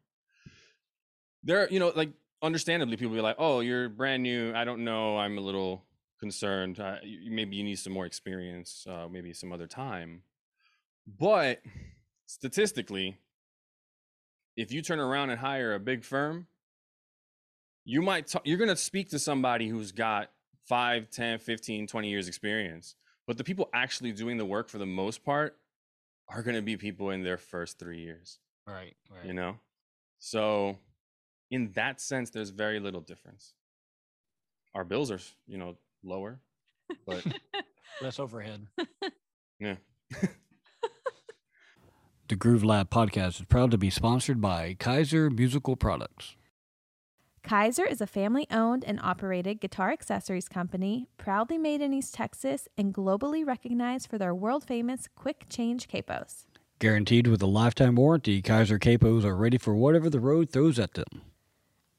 there, 1.44 1.68
you 1.70 1.80
know, 1.80 1.92
like 1.96 2.12
understandably, 2.42 2.98
people 2.98 3.14
be 3.14 3.22
like, 3.22 3.36
"Oh, 3.40 3.60
you're 3.60 3.90
brand 3.90 4.24
new. 4.24 4.54
I 4.56 4.64
don't 4.64 4.84
know. 4.84 5.18
I'm 5.18 5.38
a 5.38 5.42
little 5.42 5.84
concerned. 6.20 6.80
Uh, 6.80 6.98
maybe 7.30 7.56
you 7.58 7.64
need 7.64 7.80
some 7.80 7.94
more 7.94 8.06
experience. 8.06 8.86
Uh, 8.90 9.08
maybe 9.12 9.34
some 9.34 9.52
other 9.52 9.68
time." 9.68 10.24
But 11.06 11.62
statistically, 12.26 13.18
if 14.56 14.72
you 14.72 14.82
turn 14.82 15.00
around 15.00 15.32
and 15.32 15.40
hire 15.40 15.74
a 15.74 15.80
big 15.80 16.04
firm, 16.06 16.48
you 17.86 18.02
might 18.02 18.28
ta- 18.28 18.42
you're 18.44 18.58
going 18.58 18.70
to 18.70 18.76
speak 18.76 19.10
to 19.10 19.20
somebody 19.20 19.68
who's 19.68 19.92
got 19.92 20.30
5, 20.68 21.10
10, 21.10 21.40
15, 21.40 21.88
20 21.88 22.10
years 22.10 22.28
experience. 22.28 22.96
But 23.28 23.38
the 23.38 23.44
people 23.44 23.70
actually 23.74 24.12
doing 24.12 24.38
the 24.38 24.46
work 24.46 24.70
for 24.70 24.78
the 24.78 24.86
most 24.86 25.24
part 25.24 25.58
are 26.30 26.42
going 26.44 26.56
to 26.56 26.62
be 26.62 26.78
people 26.78 27.10
in 27.10 27.24
their 27.24 27.38
first 27.38 27.80
3 27.80 28.00
years 28.00 28.40
Right. 28.68 28.96
Right. 29.12 29.26
you 29.26 29.34
know 29.34 29.58
so 30.20 30.78
in 31.52 31.72
that 31.74 32.00
sense 32.00 32.30
there's 32.30 32.50
very 32.50 32.80
little 32.80 33.02
difference 33.02 33.54
our 34.74 34.86
bills 34.86 35.12
are 35.12 35.20
you 35.48 35.58
know 35.58 35.76
lower 36.02 36.40
but 37.06 37.26
Less 38.02 38.20
overhead. 38.20 38.68
yeah 39.60 39.76
The 42.30 42.36
Groove 42.38 42.64
Lab 42.64 42.90
podcast 42.90 43.42
is 43.42 43.46
proud 43.46 43.70
to 43.72 43.78
be 43.78 43.90
sponsored 43.90 44.40
by 44.42 44.76
Kyser 44.80 45.30
Musical 45.36 45.76
Products. 45.76 46.36
Kyser 47.44 47.86
is 47.86 48.00
a 48.00 48.08
family 48.08 48.48
owned 48.50 48.86
and 48.86 49.00
operated 49.02 49.60
guitar 49.60 49.92
accessories 49.92 50.48
company 50.48 51.08
proudly 51.18 51.58
made 51.58 51.82
in 51.82 51.94
East 51.94 52.14
Texas 52.14 52.70
and 52.78 52.94
globally 52.94 53.46
recognized 53.46 54.10
for 54.10 54.18
their 54.18 54.34
world 54.34 54.64
famous 54.64 55.10
quick 55.14 55.46
change 55.50 55.90
capos. 55.90 56.46
Guaranteed 56.80 57.28
with 57.28 57.42
a 57.42 57.46
lifetime 57.48 57.96
warranty, 57.96 58.42
Kyser 58.42 58.80
capos 58.80 59.26
are 59.26 59.36
ready 59.36 59.58
for 59.58 59.76
whatever 59.76 60.10
the 60.10 60.22
road 60.22 60.52
throws 60.52 60.80
at 60.80 60.94
them. 60.94 61.22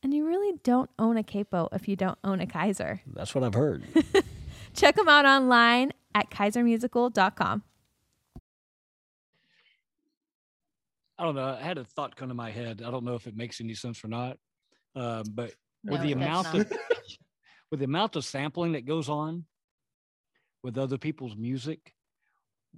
And 0.02 0.14
you 0.14 0.26
really 0.26 0.58
don't 0.62 0.90
own 0.98 1.18
a 1.18 1.22
capo 1.22 1.68
if 1.72 1.88
you 1.88 1.96
don't 1.96 2.18
own 2.24 2.40
a 2.40 2.46
Kyser. 2.46 3.00
That's 3.06 3.34
what 3.34 3.44
I've 3.44 3.54
heard. 3.54 3.84
Check 4.74 4.96
them 4.96 5.08
out 5.08 5.26
online 5.26 5.92
at 6.14 6.30
kysermusical.com. 6.30 7.62
I 11.18 11.22
don't 11.22 11.34
know. 11.34 11.56
I 11.60 11.62
had 11.62 11.78
a 11.78 11.84
thought 11.84 12.16
come 12.16 12.28
to 12.28 12.34
my 12.34 12.50
head. 12.50 12.82
I 12.84 12.90
don't 12.90 13.04
know 13.04 13.14
if 13.14 13.26
it 13.26 13.36
makes 13.36 13.60
any 13.60 13.74
sense 13.74 14.02
or 14.02 14.08
not. 14.08 14.38
Uh, 14.94 15.22
but 15.30 15.54
with 15.84 16.02
the 16.02 16.12
amount 16.12 16.52
not. 16.54 16.56
of 16.56 16.72
with 17.70 17.80
the 17.80 17.86
amount 17.86 18.16
of 18.16 18.24
sampling 18.24 18.72
that 18.72 18.86
goes 18.86 19.08
on 19.08 19.44
with 20.62 20.78
other 20.78 20.98
people's 20.98 21.36
music, 21.36 21.94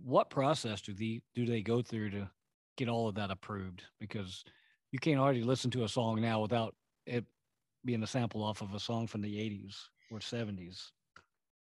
what 0.05 0.31
process 0.31 0.81
do 0.81 0.93
the 0.93 1.23
do 1.35 1.47
they 1.47 1.63
go 1.63 1.83
through 1.83 2.11
to 2.11 2.29
get 2.77 2.89
all 2.89 3.09
of 3.09 3.15
that 3.17 3.31
approved? 3.31 3.83
Because 4.01 4.45
you 4.93 4.99
can't 4.99 5.21
already 5.21 5.43
listen 5.43 5.71
to 5.73 5.85
a 5.85 5.89
song 5.89 6.21
now 6.21 6.41
without 6.41 6.75
it 7.07 7.25
being 7.85 8.03
a 8.03 8.07
sample 8.07 8.43
off 8.43 8.63
of 8.63 8.75
a 8.75 8.81
song 8.81 9.07
from 9.07 9.21
the 9.21 9.37
80s 9.37 9.77
or 10.11 10.19
70s, 10.19 10.91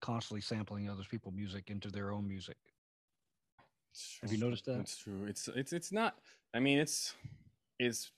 constantly 0.01 0.40
sampling 0.40 0.88
other 0.88 1.05
people's 1.09 1.35
music 1.35 1.71
into 1.71 1.88
their 1.90 2.12
own 2.12 2.27
music. 2.27 2.57
Have 4.23 4.33
you 4.33 4.38
noticed 4.38 4.66
that? 4.66 4.81
it's 4.81 4.97
true 4.99 5.25
it's 5.27 5.49
it's 5.49 5.73
it's 5.73 5.90
not 5.90 6.16
i 6.53 6.61
mean 6.61 6.79
it's 6.79 7.14
it's 7.79 8.11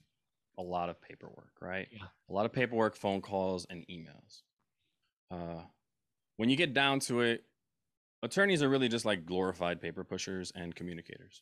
a 0.59 0.61
lot 0.61 0.89
of 0.89 1.01
paperwork 1.01 1.53
right? 1.61 1.87
Yeah. 1.91 2.03
a 2.29 2.33
lot 2.33 2.45
of 2.45 2.53
paperwork 2.53 2.95
phone 2.95 3.21
calls 3.21 3.65
and 3.69 3.85
emails. 3.87 4.41
Uh 5.31 5.63
when 6.37 6.49
you 6.49 6.55
get 6.55 6.73
down 6.73 6.99
to 7.01 7.21
it 7.21 7.43
attorneys 8.23 8.61
are 8.61 8.69
really 8.69 8.89
just 8.89 9.05
like 9.05 9.25
glorified 9.25 9.81
paper 9.81 10.03
pushers 10.03 10.51
and 10.55 10.75
communicators. 10.75 11.41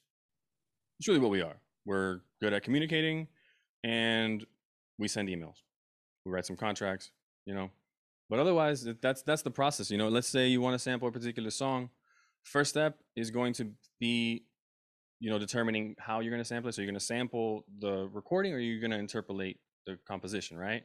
It's 1.00 1.08
really 1.08 1.20
what 1.20 1.32
we 1.32 1.42
are. 1.42 1.58
We're 1.86 2.22
good 2.42 2.54
at 2.54 2.64
communicating 2.64 3.28
and 3.84 4.46
we 4.98 5.08
send 5.08 5.30
emails. 5.30 5.58
We 6.26 6.32
write 6.32 6.46
some 6.46 6.58
contracts 6.58 7.12
you 7.46 7.56
know? 7.56 7.72
But 8.30 8.40
otherwise 8.40 8.86
that's 9.02 9.24
that's 9.24 9.42
the 9.42 9.52
process 9.52 9.90
you 9.90 9.98
know? 9.98 10.10
Let's 10.10 10.28
say 10.28 10.48
you 10.48 10.62
want 10.62 10.76
to 10.76 10.80
sample 10.80 11.08
a 11.08 11.12
particular 11.12 11.50
song. 11.50 11.90
First 12.44 12.70
step 12.72 13.00
is 13.16 13.32
going 13.32 13.54
to 13.54 13.72
be 14.00 14.44
you 15.20 15.30
know 15.30 15.40
determining 15.40 15.96
how 16.00 16.20
you're 16.20 16.32
going 16.32 16.42
to 16.44 16.48
sample 16.48 16.70
it. 16.70 16.74
So 16.74 16.82
you're 16.82 16.92
going 16.92 17.00
to 17.00 17.06
sample 17.06 17.66
the 17.80 18.08
recording 18.14 18.54
or 18.54 18.60
you're 18.60 18.80
going 18.80 18.92
to 18.92 18.98
interpolate 18.98 19.58
the 19.86 19.98
composition 20.08 20.58
right? 20.58 20.84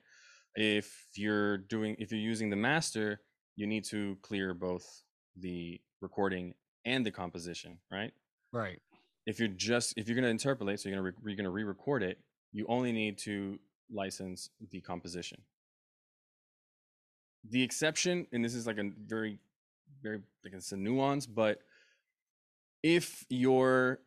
If 0.54 1.06
you're 1.14 1.58
doing 1.58 1.96
if 1.98 2.10
you're 2.12 2.20
using 2.20 2.50
the 2.50 2.56
master 2.56 3.20
you 3.56 3.66
need 3.66 3.84
to 3.84 4.16
clear 4.22 4.54
both 4.54 5.02
the 5.36 5.80
recording 6.00 6.54
and 6.84 7.04
the 7.04 7.10
composition 7.10 7.78
right? 7.90 8.12
Right. 8.52 8.80
if 9.26 9.38
you're 9.38 9.48
just 9.48 9.94
if 9.96 10.08
you're 10.08 10.18
going 10.20 10.36
to 10.36 10.44
interpolate 10.48 10.80
so 10.80 10.88
you're 10.88 11.00
going 11.00 11.12
to 11.12 11.18
re- 11.18 11.30
you're 11.30 11.36
going 11.36 11.44
to 11.44 11.50
re-record 11.50 12.02
it 12.02 12.18
you 12.52 12.66
only 12.68 12.92
need 12.92 13.18
to 13.18 13.58
license 13.92 14.50
the 14.70 14.80
composition. 14.80 15.40
The 17.50 17.62
exception 17.62 18.26
and 18.32 18.44
this 18.44 18.54
is 18.54 18.66
like 18.66 18.78
a 18.78 18.90
very 19.06 19.38
very 20.02 20.20
like 20.44 20.54
it's 20.54 20.72
a 20.72 20.76
nuance 20.76 21.26
but 21.26 21.58
if 22.82 23.24
your 23.28 24.00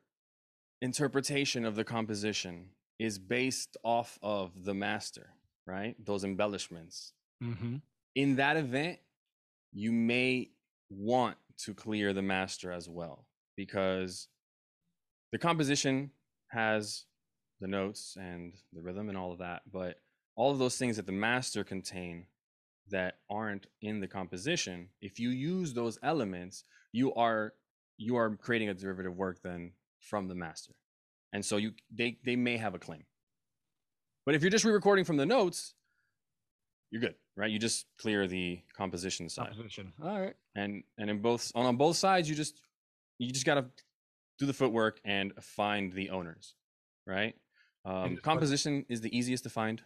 interpretation 0.86 1.65
of 1.65 1.76
the 1.76 1.84
composition 1.84 2.69
is 2.98 3.19
based 3.19 3.76
off 3.84 4.17
of 4.24 4.63
the 4.63 4.74
master 4.74 5.32
right 5.67 5.95
those 6.06 6.24
embellishments 6.24 7.12
Mm-hmm. 7.43 7.76
in 8.15 8.38
that 8.38 8.56
event, 8.56 8.98
you 9.74 9.91
may 9.91 10.52
want 10.89 11.36
to 11.65 11.74
clear 11.74 12.13
the 12.13 12.21
master 12.21 12.71
as 12.71 12.88
well 12.88 13.26
because 13.58 14.30
the 15.34 15.38
composition 15.38 16.12
has 16.48 17.04
the 17.60 17.67
notes 17.67 18.15
and 18.17 18.54
the 18.71 18.82
rhythm 18.82 19.10
and 19.10 19.17
all 19.17 19.34
of 19.34 19.39
that, 19.39 19.63
but 19.69 20.00
all 20.38 20.52
of 20.52 20.60
those 20.60 20.78
things 20.78 20.95
that 20.95 21.06
the 21.06 21.12
master 21.12 21.65
contain 21.65 22.26
that 22.89 23.15
aren't 23.30 23.67
in 23.82 24.00
the 24.00 24.08
composition, 24.08 24.88
if 25.02 25.19
you 25.19 25.30
use 25.30 25.74
those 25.74 26.00
elements, 26.02 26.63
you 26.93 27.13
are 27.15 27.54
you 27.98 28.15
are 28.15 28.30
creating 28.38 28.69
a 28.69 28.74
derivative 28.74 29.15
work 29.17 29.41
then 29.43 29.71
from 30.06 30.28
the 30.28 30.36
master. 30.36 30.74
And 31.34 31.44
so 31.44 31.58
you 31.58 31.74
they 31.94 32.18
they 32.24 32.36
may 32.36 32.58
have 32.58 32.76
a 32.76 32.80
claim. 32.80 33.04
But 34.26 34.36
if 34.36 34.41
you're 34.41 34.52
just 34.52 34.65
re-recording 34.65 35.06
from 35.06 35.18
the 35.18 35.26
notes, 35.26 35.74
you're 36.91 37.02
good, 37.02 37.15
right? 37.36 37.52
You 37.52 37.60
just 37.60 37.86
clear 38.00 38.28
the 38.28 38.60
composition 38.76 39.30
side, 39.30 39.50
Composition. 39.50 39.94
All 40.04 40.20
right. 40.20 40.36
and 40.56 40.84
and 40.98 41.10
in 41.10 41.22
both 41.22 41.52
on, 41.56 41.65
on 41.65 41.78
both 41.78 41.98
sides, 41.98 42.30
you 42.30 42.36
just 42.36 42.62
you 43.20 43.32
just 43.32 43.46
gotta 43.46 43.65
do 44.39 44.46
the 44.46 44.54
footwork 44.54 45.00
and 45.06 45.34
find 45.41 45.91
the 45.94 46.10
owners, 46.10 46.56
right? 47.06 47.36
Um, 47.86 48.18
composition 48.18 48.86
is 48.89 49.02
the 49.02 49.15
easiest 49.15 49.44
to 49.44 49.50
find, 49.50 49.82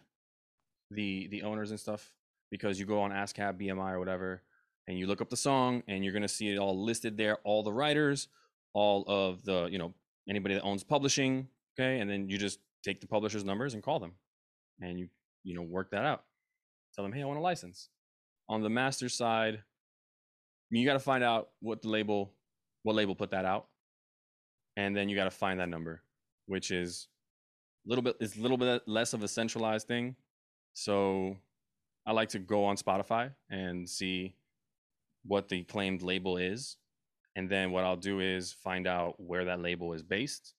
the 0.90 1.28
the 1.28 1.42
owners 1.42 1.70
and 1.70 1.78
stuff, 1.80 2.12
because 2.50 2.78
you 2.78 2.86
go 2.86 3.00
on 3.02 3.10
ASCAP, 3.10 3.60
BMI, 3.60 3.92
or 3.92 3.98
whatever, 3.98 4.42
and 4.88 4.98
you 4.98 5.06
look 5.06 5.20
up 5.20 5.28
the 5.30 5.36
song, 5.36 5.82
and 5.88 6.04
you're 6.04 6.12
gonna 6.14 6.28
see 6.28 6.48
it 6.50 6.58
all 6.58 6.82
listed 6.82 7.16
there, 7.16 7.38
all 7.44 7.62
the 7.62 7.72
writers, 7.72 8.28
all 8.72 9.04
of 9.06 9.44
the 9.44 9.68
you 9.70 9.78
know 9.78 9.92
anybody 10.28 10.54
that 10.54 10.62
owns 10.62 10.84
publishing, 10.84 11.48
okay, 11.78 12.00
and 12.00 12.10
then 12.10 12.28
you 12.28 12.38
just 12.38 12.60
take 12.82 13.00
the 13.00 13.06
publisher's 13.06 13.44
numbers 13.44 13.74
and 13.74 13.82
call 13.82 13.98
them, 13.98 14.12
and 14.80 14.98
you 14.98 15.08
you 15.42 15.54
know 15.54 15.62
work 15.62 15.90
that 15.90 16.04
out. 16.04 16.24
Tell 16.94 17.04
them, 17.04 17.12
hey, 17.12 17.22
I 17.22 17.24
want 17.24 17.38
a 17.38 17.42
license. 17.42 17.88
On 18.48 18.62
the 18.62 18.70
master 18.70 19.08
side, 19.08 19.62
you 20.70 20.84
got 20.84 20.94
to 20.94 20.98
find 21.00 21.22
out 21.22 21.50
what 21.60 21.82
the 21.82 21.88
label, 21.88 22.32
what 22.82 22.96
label 22.96 23.14
put 23.14 23.30
that 23.30 23.44
out, 23.44 23.68
and 24.76 24.96
then 24.96 25.08
you 25.08 25.16
got 25.16 25.24
to 25.24 25.30
find 25.30 25.60
that 25.60 25.68
number, 25.68 26.02
which 26.46 26.70
is 26.70 27.08
a 27.86 27.88
little 27.88 28.02
bit 28.02 28.16
is 28.20 28.36
a 28.36 28.40
little 28.40 28.56
bit 28.56 28.82
less 28.86 29.12
of 29.12 29.22
a 29.22 29.28
centralized 29.28 29.86
thing. 29.86 30.16
So 30.72 31.36
I 32.06 32.12
like 32.12 32.30
to 32.30 32.38
go 32.38 32.64
on 32.64 32.76
Spotify 32.76 33.32
and 33.50 33.88
see 33.88 34.34
what 35.24 35.48
the 35.48 35.64
claimed 35.64 36.02
label 36.02 36.36
is, 36.36 36.76
and 37.36 37.48
then 37.48 37.70
what 37.70 37.84
I'll 37.84 37.96
do 37.96 38.20
is 38.20 38.52
find 38.52 38.86
out 38.86 39.20
where 39.20 39.44
that 39.46 39.60
label 39.60 39.92
is 39.92 40.02
based, 40.02 40.54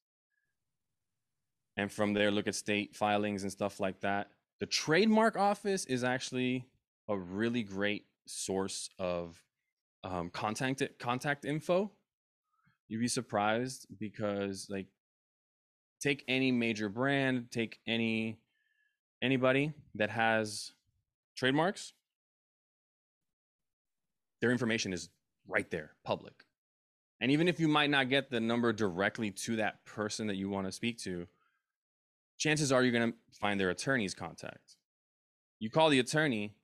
and 1.77 1.91
from 1.91 2.13
there 2.13 2.31
look 2.31 2.47
at 2.47 2.55
state 2.55 2.95
filings 2.95 3.43
and 3.43 3.51
stuff 3.51 3.79
like 3.79 3.99
that. 4.01 4.29
The 4.60 4.65
trademark 4.65 5.38
office 5.38 5.86
is 5.86 6.03
actually 6.03 6.65
a 7.07 7.17
really 7.17 7.63
great 7.63 8.05
source 8.27 8.89
of 8.99 9.41
um, 10.03 10.29
contact 10.29 10.84
contact 10.99 11.45
info. 11.45 11.91
You'd 12.88 12.99
be 12.99 13.07
surprised 13.07 13.88
because 13.99 14.67
like 14.69 14.88
take 16.01 16.23
any 16.27 16.51
major 16.51 16.89
brand, 16.89 17.51
take 17.51 17.79
any 17.88 18.38
anybody 19.21 19.73
that 19.95 20.10
has 20.10 20.73
trademarks, 21.36 21.93
their 24.41 24.51
information 24.51 24.93
is 24.93 25.10
right 25.47 25.69
there, 25.69 25.91
public. 26.03 26.34
And 27.21 27.31
even 27.31 27.47
if 27.47 27.60
you 27.60 27.67
might 27.67 27.91
not 27.91 28.10
get 28.10 28.31
the 28.31 28.39
number 28.39 28.73
directly 28.73 29.29
to 29.29 29.57
that 29.57 29.86
person 29.86 30.27
that 30.27 30.36
you 30.36 30.49
want 30.49 30.65
to 30.65 30.71
speak 30.71 30.97
to, 31.03 31.27
chances 32.39 32.71
are 32.71 32.81
you're 32.81 32.91
going 32.91 33.12
to 33.12 33.17
find 33.39 33.60
their 33.60 33.69
attorney's 33.69 34.15
contact. 34.15 34.75
You 35.60 35.69
call 35.69 35.89
the 35.89 35.99
attorney, 35.99 36.55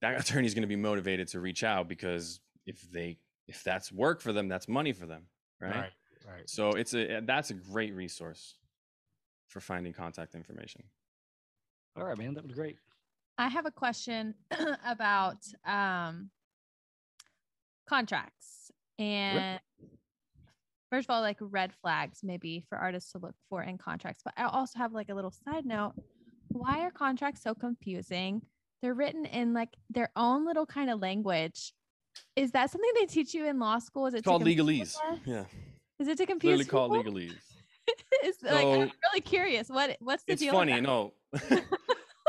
that 0.00 0.18
attorney 0.28 0.46
is 0.46 0.54
going 0.54 0.62
to 0.62 0.68
be 0.68 0.76
motivated 0.76 1.28
to 1.28 1.40
reach 1.40 1.62
out 1.62 1.88
because 1.88 2.40
if 2.66 2.80
they 2.90 3.18
if 3.46 3.62
that's 3.62 3.92
work 3.92 4.22
for 4.22 4.32
them, 4.32 4.48
that's 4.48 4.66
money 4.66 4.94
for 4.94 5.04
them, 5.04 5.24
right? 5.60 5.74
Right. 5.74 5.92
Right. 6.26 6.48
So 6.48 6.70
it's 6.70 6.94
a 6.94 7.20
that's 7.20 7.50
a 7.50 7.54
great 7.54 7.94
resource 7.94 8.54
for 9.48 9.60
finding 9.60 9.92
contact 9.92 10.34
information. 10.34 10.82
All 11.96 12.04
right, 12.04 12.16
man. 12.16 12.32
That 12.32 12.44
was 12.44 12.54
great. 12.54 12.78
I 13.36 13.48
have 13.48 13.66
a 13.66 13.70
question 13.70 14.34
about 14.86 15.36
um, 15.66 16.30
contracts 17.86 18.70
and 18.98 19.60
first 20.90 21.08
of 21.08 21.14
all, 21.14 21.20
like 21.20 21.38
red 21.40 21.72
flags 21.82 22.20
maybe 22.22 22.64
for 22.68 22.78
artists 22.78 23.12
to 23.12 23.18
look 23.18 23.34
for 23.48 23.62
in 23.62 23.78
contracts. 23.78 24.22
But 24.24 24.34
I 24.36 24.44
also 24.44 24.78
have 24.78 24.92
like 24.92 25.08
a 25.08 25.14
little 25.14 25.32
side 25.32 25.66
note. 25.66 25.94
Why 26.48 26.80
are 26.80 26.90
contracts 26.90 27.42
so 27.42 27.54
confusing? 27.54 28.42
They're 28.82 28.94
written 28.94 29.24
in 29.24 29.54
like 29.54 29.70
their 29.90 30.10
own 30.14 30.46
little 30.46 30.66
kind 30.66 30.90
of 30.90 31.00
language. 31.00 31.72
Is 32.36 32.52
that 32.52 32.70
something 32.70 32.90
they 32.94 33.06
teach 33.06 33.34
you 33.34 33.46
in 33.46 33.58
law 33.58 33.78
school? 33.78 34.06
Is 34.06 34.14
it 34.14 34.18
It's 34.18 34.26
called 34.26 34.44
legalese. 34.44 34.82
us? 34.82 35.00
Yeah, 35.24 35.44
Is 35.98 36.06
it 36.06 36.16
to 36.18 36.26
confuse? 36.26 36.58
literally 36.58 36.64
called 36.70 36.92
legalese. 36.92 37.32
it's 38.22 38.42
like 38.42 38.64
I'm 38.64 38.88
So- 38.88 38.94
really 39.10 39.20
curious. 39.22 39.68
What 39.68 39.96
what's 40.00 40.22
the 40.24 40.34
it's 40.34 40.42
deal? 40.42 40.52
with 40.52 40.60
funny 40.60 40.72
that? 40.74 40.82
no 40.82 41.12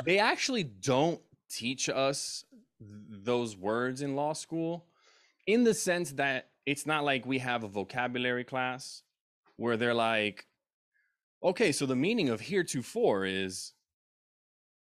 they 0.06 0.17
actually 0.19 0.63
don't 0.63 1.21
teach 1.49 1.88
us 1.89 2.43
th- 2.80 2.89
those 3.23 3.56
words 3.56 4.01
in 4.01 4.15
law 4.15 4.34
school 4.34 4.86
in 5.47 5.63
the 5.63 5.73
sense 5.73 6.12
that 6.13 6.49
it's 6.65 6.86
not 6.86 7.04
like 7.04 7.25
we 7.25 7.39
have 7.39 7.63
a 7.63 7.67
vocabulary 7.67 8.43
class 8.43 9.04
where 9.58 9.78
they're 9.78 9.93
like 9.93 10.45
okay 11.43 11.71
so 11.71 11.86
the 11.86 11.95
meaning 11.95 12.30
of 12.30 12.41
heretofore 12.41 13.25
is 13.25 13.73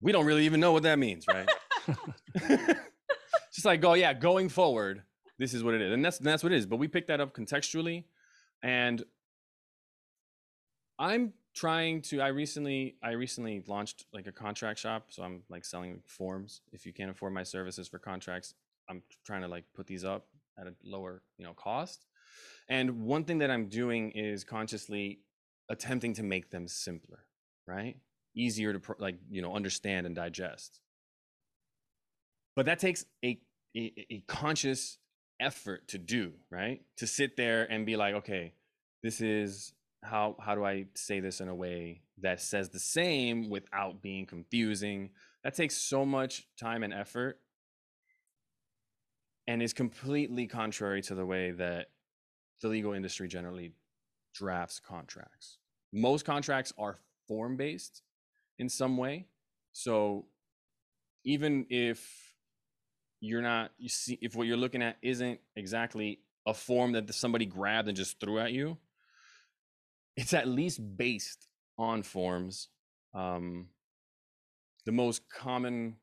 we 0.01 0.11
don't 0.11 0.25
really 0.25 0.45
even 0.45 0.59
know 0.59 0.71
what 0.71 0.83
that 0.83 0.99
means 0.99 1.25
right? 1.27 1.49
Just 3.53 3.65
like 3.65 3.83
oh 3.83 3.93
yeah 3.93 4.13
going 4.13 4.49
forward 4.49 5.03
this 5.37 5.53
is 5.53 5.63
what 5.63 5.73
it 5.73 5.81
is 5.81 5.91
and 5.91 6.03
that's 6.03 6.19
that's 6.19 6.43
what 6.43 6.51
it 6.51 6.57
is 6.57 6.65
but 6.65 6.77
we 6.77 6.87
pick 6.87 7.07
that 7.07 7.19
up 7.19 7.33
contextually 7.33 8.03
and 8.61 9.03
i'm 10.99 11.33
trying 11.55 12.01
to 12.01 12.21
i 12.21 12.27
recently 12.27 12.95
i 13.01 13.11
recently 13.11 13.63
launched 13.67 14.05
like 14.13 14.27
a 14.27 14.31
contract 14.31 14.79
shop 14.79 15.07
so 15.09 15.23
i'm 15.23 15.41
like 15.49 15.65
selling 15.65 16.01
forms. 16.05 16.61
If 16.71 16.85
you 16.85 16.93
can't 16.93 17.09
afford 17.09 17.33
my 17.33 17.43
services 17.43 17.87
for 17.87 17.99
contracts 17.99 18.53
i'm 18.89 19.01
trying 19.25 19.41
to 19.41 19.47
like 19.47 19.63
put 19.73 19.87
these 19.87 20.03
up 20.05 20.27
at 20.59 20.67
a 20.67 20.73
lower 20.83 21.21
you 21.37 21.45
know 21.45 21.53
cost. 21.53 22.05
And 22.67 23.01
one 23.01 23.23
thing 23.23 23.39
that 23.39 23.49
i'm 23.49 23.67
doing 23.67 24.11
is 24.11 24.43
consciously 24.43 25.19
attempting 25.69 26.13
to 26.15 26.23
make 26.23 26.51
them 26.51 26.67
simpler 26.67 27.25
right? 27.69 27.97
Easier 28.35 28.73
to 28.73 28.95
like 28.97 29.19
you 29.29 29.41
know 29.41 29.55
understand 29.55 30.05
and 30.05 30.15
digest. 30.15 30.81
But 32.55 32.65
that 32.65 32.79
takes 32.79 33.05
a, 33.23 33.39
a 33.77 33.93
a 34.11 34.23
conscious 34.27 34.97
effort 35.39 35.87
to 35.89 35.97
do 35.97 36.33
right? 36.51 36.81
To 36.97 37.07
sit 37.07 37.37
there 37.37 37.71
and 37.71 37.85
be 37.85 37.95
like 37.95 38.15
okay 38.15 38.53
this 39.03 39.21
is 39.21 39.73
how 40.03 40.35
how 40.39 40.55
do 40.55 40.65
i 40.65 40.85
say 40.95 41.19
this 41.19 41.41
in 41.41 41.47
a 41.47 41.55
way 41.55 42.01
that 42.21 42.41
says 42.41 42.69
the 42.69 42.79
same 42.79 43.49
without 43.49 44.01
being 44.01 44.25
confusing? 44.25 45.11
That 45.43 45.55
takes 45.55 45.77
so 45.77 46.05
much 46.05 46.47
time 46.59 46.83
and 46.83 46.93
effort 46.93 47.39
and 49.49 49.63
is 49.63 49.73
completely 49.73 50.45
contrary 50.45 51.01
to 51.01 51.15
the 51.15 51.25
way 51.25 51.49
that 51.49 51.88
the 52.62 52.67
legal 52.67 52.93
industry 52.93 53.27
generally 53.27 53.71
drafts 54.31 54.79
contracts. 54.79 55.57
Most 55.91 56.23
contracts 56.23 56.71
are 56.77 56.99
form 57.27 57.57
based 57.57 58.03
in 58.59 58.69
some 58.69 58.95
way. 58.95 59.25
So 59.73 60.27
even 61.25 61.65
if 61.71 62.35
you're 63.21 63.41
not 63.41 63.71
you 63.79 63.89
see 63.89 64.19
if 64.21 64.35
what 64.35 64.45
you're 64.45 64.55
looking 64.55 64.83
at 64.83 64.97
isn't 65.01 65.39
exactly 65.55 66.19
a 66.45 66.53
form 66.53 66.91
that 66.91 67.12
somebody 67.13 67.47
grabbed 67.47 67.88
and 67.88 67.97
just 67.97 68.19
threw 68.19 68.39
at 68.39 68.53
you 68.53 68.77
it's 70.15 70.33
at 70.33 70.47
least 70.47 70.79
based 70.95 71.47
on 71.77 72.03
forms. 72.03 72.69
Um 73.13 73.69
the 74.85 74.91
most 74.91 75.27
common 75.29 75.95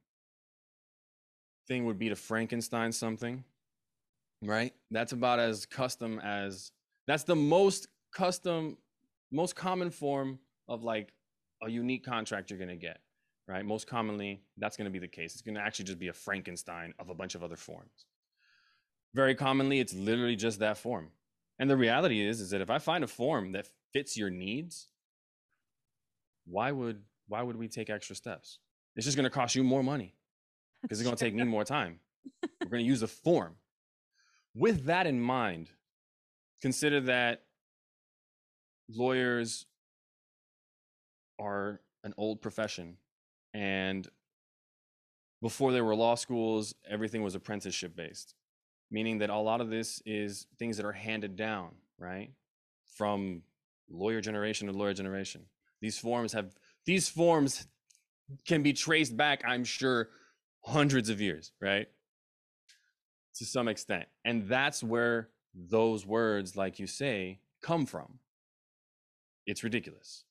thing 1.66 1.84
would 1.86 1.98
be 1.98 2.08
to 2.08 2.16
frankenstein 2.16 2.92
something 2.92 3.44
right 4.42 4.74
that's 4.90 5.12
about 5.12 5.38
as 5.38 5.66
custom 5.66 6.18
as 6.20 6.72
that's 7.06 7.24
the 7.24 7.36
most 7.36 7.88
custom 8.12 8.76
most 9.32 9.56
common 9.56 9.90
form 9.90 10.38
of 10.68 10.82
like 10.82 11.12
a 11.62 11.70
unique 11.70 12.04
contract 12.04 12.50
you're 12.50 12.58
to 12.68 12.76
get 12.76 13.00
right? 13.48 13.64
Most 13.64 13.86
commonly, 13.86 14.42
that's 14.56 14.76
to 14.86 14.90
be 14.90 14.98
the 14.98 15.08
case. 15.08 15.34
It's 15.34 15.42
to 15.54 15.60
actually 15.60 15.84
just 15.84 15.98
be 15.98 16.08
a 16.08 16.12
Frankenstein 16.12 16.94
of 16.98 17.08
a 17.08 17.14
bunch 17.14 17.34
of 17.34 17.42
other 17.42 17.56
forms. 17.56 18.06
Very 19.14 19.34
commonly, 19.34 19.80
it's 19.80 19.94
literally 19.94 20.36
just 20.36 20.58
that 20.58 20.76
form. 20.76 21.10
And 21.58 21.70
the 21.70 21.76
reality 21.76 22.20
is, 22.20 22.40
is 22.40 22.50
that 22.50 22.60
if 22.60 22.70
I 22.70 22.78
find 22.78 23.02
a 23.02 23.06
form 23.06 23.52
that 23.52 23.68
fits 23.92 24.16
your 24.16 24.30
needs, 24.30 24.88
why 26.46 26.70
would 26.70 27.02
why 27.28 27.42
would 27.42 27.56
we 27.56 27.66
take 27.66 27.90
extra 27.90 28.14
steps? 28.14 28.58
It's 28.94 29.04
just 29.04 29.16
to 29.24 29.30
cost 29.30 29.54
you 29.56 29.64
more 29.64 29.82
money 29.82 30.14
because 30.82 31.00
it's 31.00 31.04
going 31.06 31.16
to 31.16 31.24
take 31.24 31.34
me 31.34 31.44
more 31.44 31.64
time. 31.64 32.00
We're 32.42 32.68
going 32.68 32.84
to 32.84 32.88
use 32.88 33.02
a 33.02 33.08
form. 33.24 33.56
With 34.54 34.86
that 34.86 35.06
in 35.06 35.20
mind, 35.20 35.70
consider 36.62 37.00
that 37.02 37.42
lawyers 38.88 39.66
are 41.38 41.80
an 42.04 42.14
old 42.16 42.40
profession 42.40 42.96
and 43.52 44.08
before 45.42 45.72
there 45.72 45.84
were 45.84 45.94
law 45.94 46.14
schools 46.14 46.74
everything 46.88 47.22
was 47.22 47.34
apprenticeship 47.34 47.96
based 47.96 48.34
meaning 48.90 49.18
that 49.18 49.28
a 49.28 49.36
lot 49.36 49.60
of 49.60 49.70
this 49.70 50.00
is 50.06 50.46
things 50.58 50.76
that 50.76 50.86
are 50.86 50.92
handed 50.92 51.36
down 51.36 51.70
right 51.98 52.30
from 52.94 53.42
lawyer 53.90 54.20
generation 54.20 54.66
to 54.68 54.72
lawyer 54.72 54.94
generation 54.94 55.42
these 55.80 55.98
forms 55.98 56.32
have 56.32 56.54
these 56.84 57.08
forms 57.08 57.66
can 58.46 58.62
be 58.62 58.72
traced 58.72 59.16
back 59.16 59.42
i'm 59.46 59.64
sure 59.64 60.08
hundreds 60.66 61.08
of 61.08 61.20
years 61.20 61.52
right 61.60 61.86
to 63.34 63.44
some 63.44 63.68
extent 63.68 64.06
and 64.24 64.48
that's 64.48 64.82
where 64.82 65.28
those 65.54 66.04
words 66.04 66.56
like 66.56 66.78
you 66.78 66.86
say 66.86 67.38
come 67.62 67.86
from 67.86 68.18
it's 69.46 69.62
ridiculous 69.62 70.24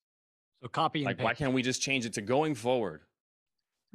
So 0.61 0.67
copy 0.67 0.99
and 0.99 1.05
like 1.05 1.21
why 1.21 1.33
can't 1.33 1.53
we 1.53 1.61
just 1.61 1.81
change 1.81 2.05
it 2.05 2.13
to 2.13 2.21
going 2.21 2.53
forward 2.55 3.01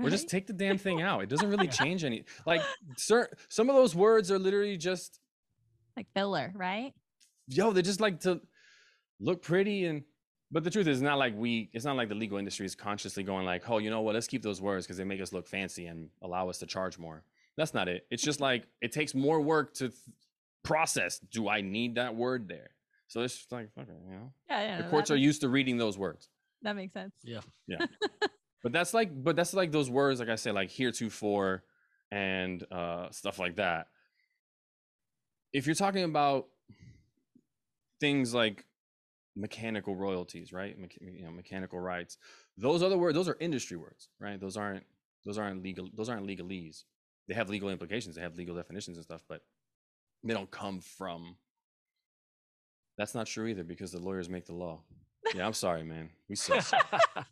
or 0.03 0.11
just 0.11 0.29
take 0.29 0.46
the 0.46 0.53
damn 0.53 0.79
thing 0.79 1.03
out. 1.03 1.22
It 1.22 1.29
doesn't 1.29 1.50
really 1.50 1.68
change 1.83 2.05
any. 2.05 2.24
Like, 2.46 2.62
sir, 2.96 3.29
some 3.48 3.68
of 3.68 3.76
those 3.76 3.94
words 3.94 4.31
are 4.31 4.38
literally 4.38 4.76
just, 4.76 5.20
like 5.96 6.07
filler, 6.14 6.53
right? 6.55 6.94
yo, 7.48 7.72
they 7.72 7.83
just 7.83 8.00
like 8.00 8.20
to 8.20 8.40
look 9.18 9.42
pretty 9.42 9.85
and. 9.85 10.03
But 10.52 10.64
the 10.64 10.70
truth 10.70 10.86
is, 10.88 10.98
it's 10.98 11.04
not 11.04 11.18
like 11.18 11.34
we. 11.36 11.70
It's 11.72 11.84
not 11.84 11.96
like 11.96 12.08
the 12.08 12.14
legal 12.14 12.38
industry 12.38 12.66
is 12.66 12.74
consciously 12.74 13.22
going 13.22 13.46
like, 13.46 13.68
oh, 13.70 13.78
you 13.78 13.88
know 13.90 14.00
what? 14.00 14.14
Let's 14.14 14.26
keep 14.26 14.42
those 14.42 14.60
words 14.60 14.84
because 14.86 14.96
they 14.96 15.04
make 15.04 15.20
us 15.20 15.32
look 15.32 15.46
fancy 15.46 15.86
and 15.86 16.08
allow 16.22 16.48
us 16.48 16.58
to 16.58 16.66
charge 16.66 16.98
more. 16.98 17.22
That's 17.56 17.72
not 17.74 17.88
it. 17.88 18.06
It's 18.10 18.22
just 18.22 18.40
like 18.40 18.64
it 18.80 18.90
takes 18.92 19.14
more 19.14 19.40
work 19.40 19.74
to 19.74 19.88
th- 19.90 19.94
process. 20.64 21.18
Do 21.18 21.48
I 21.48 21.60
need 21.60 21.94
that 21.96 22.16
word 22.16 22.48
there? 22.48 22.70
So 23.06 23.20
it's 23.22 23.36
just 23.36 23.52
like, 23.52 23.68
okay, 23.78 23.92
you 24.08 24.12
know, 24.14 24.32
Yeah, 24.48 24.62
yeah. 24.62 24.76
the 24.78 24.82
no, 24.84 24.88
courts 24.90 25.08
that, 25.08 25.14
are 25.14 25.16
makes, 25.16 25.24
used 25.24 25.40
to 25.42 25.48
reading 25.48 25.76
those 25.78 25.98
words. 25.98 26.28
that 26.62 26.74
makes 26.76 26.92
sense. 26.94 27.12
Yeah. 27.22 27.40
Yeah. 27.66 27.86
but 28.62 28.72
that's 28.72 28.92
like 28.94 29.10
but 29.24 29.36
that's 29.36 29.54
like 29.54 29.72
those 29.72 29.88
words 29.88 30.20
like 30.20 30.28
i 30.28 30.34
said 30.34 30.54
like 30.54 30.68
heretofore 30.70 31.64
and 32.12 32.62
uh 32.70 33.10
stuff 33.10 33.38
like 33.38 33.56
that 33.56 33.86
if 35.54 35.64
you're 35.66 35.74
talking 35.74 36.04
about 36.04 36.46
things 38.00 38.34
like 38.34 38.66
mechanical 39.40 39.94
royalties 39.96 40.53
right 40.53 40.81
Mecha- 40.81 41.00
you 41.00 41.24
know 41.24 41.31
mechanical 41.31 41.81
rights 41.81 42.18
those 42.57 42.83
other 42.83 42.98
words 42.98 43.14
those 43.14 43.29
are 43.29 43.37
industry 43.40 43.76
words 43.76 44.09
right 44.18 44.40
those 44.40 44.57
aren't 44.57 44.85
those 45.24 45.38
aren't 45.38 45.62
legal 45.62 45.88
those 45.96 46.09
aren't 46.09 46.26
legalese 46.26 46.85
they 47.29 47.35
have 47.35 47.48
legal 47.48 47.70
implications 47.70 48.16
they 48.16 48.22
have 48.22 48.37
legal 48.37 48.55
definitions 48.55 48.96
and 48.96 49.05
stuff 49.05 49.22
but 49.29 49.42
they 50.24 50.35
don't 50.35 50.50
come 50.50 50.81
from 50.81 51.37
that's 52.98 53.14
not 53.14 53.26
true 53.26 53.46
either 53.46 53.64
because 53.64 53.92
the 53.92 53.98
lawyers 53.98 54.29
make 54.29 54.46
the 54.46 54.55
law 54.55 54.81
yeah 55.35 55.46
i'm 55.46 55.55
sorry 55.55 55.83
man 55.83 56.11
we 56.29 56.37
suck 56.37 56.64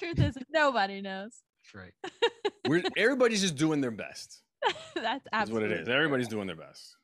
Truth 0.00 0.20
is, 0.20 0.38
nobody 0.50 1.02
knows. 1.02 1.42
That's 1.62 1.74
right. 1.74 2.12
We're 2.68 2.82
everybody's 2.96 3.42
just 3.42 3.56
doing 3.56 3.82
their 3.82 3.90
best. 3.90 4.40
That's 4.64 4.78
That's 4.94 5.26
absolutely 5.30 5.68
what 5.68 5.76
it 5.76 5.82
is. 5.82 5.88
Everybody's 5.88 6.28
doing 6.28 6.46
their 6.46 6.56
best. 6.56 6.96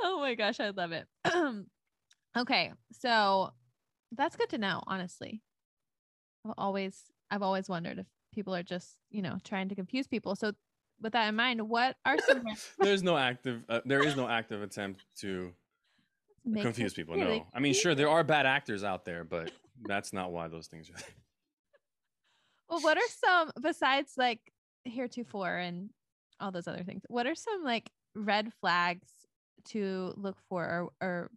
Oh 0.00 0.20
my 0.20 0.34
gosh, 0.34 0.60
I 0.60 0.70
love 0.70 0.92
it. 0.92 1.06
okay, 2.36 2.72
so 2.92 3.52
that's 4.12 4.36
good 4.36 4.50
to 4.50 4.58
know. 4.58 4.82
Honestly, 4.86 5.40
I've 6.44 6.54
always 6.58 7.04
I've 7.30 7.42
always 7.42 7.68
wondered 7.68 7.98
if 7.98 8.06
people 8.32 8.54
are 8.54 8.62
just 8.62 8.96
you 9.10 9.22
know 9.22 9.38
trying 9.44 9.68
to 9.68 9.74
confuse 9.74 10.06
people. 10.06 10.36
So 10.36 10.52
with 11.00 11.12
that 11.12 11.28
in 11.28 11.36
mind, 11.36 11.68
what 11.68 11.96
are 12.04 12.18
some 12.18 12.44
There's 12.78 13.02
no 13.02 13.16
active. 13.16 13.64
Uh, 13.68 13.80
there 13.84 14.02
is 14.02 14.16
no 14.16 14.28
active 14.28 14.62
attempt 14.62 15.04
to 15.18 15.52
make 16.44 16.62
confuse 16.62 16.94
people. 16.94 17.16
No, 17.16 17.46
I 17.54 17.60
mean, 17.60 17.74
sure, 17.74 17.94
there 17.94 18.08
are 18.08 18.24
bad 18.24 18.46
actors 18.46 18.84
out 18.84 19.04
there, 19.04 19.24
but 19.24 19.50
that's 19.86 20.12
not 20.12 20.32
why 20.32 20.48
those 20.48 20.66
things 20.66 20.90
are. 20.90 20.96
Well, 22.66 22.80
what 22.80 22.96
are 22.96 23.08
some 23.08 23.50
besides 23.60 24.14
like 24.16 24.40
heretofore 24.86 25.54
and 25.54 25.90
all 26.40 26.50
those 26.50 26.66
other 26.66 26.82
things? 26.82 27.02
What 27.08 27.26
are 27.26 27.34
some 27.34 27.62
like 27.62 27.90
red 28.14 28.52
flags 28.58 29.10
to 29.66 30.12
look 30.16 30.36
for, 30.48 30.64
or, 31.00 31.06
or 31.06 31.30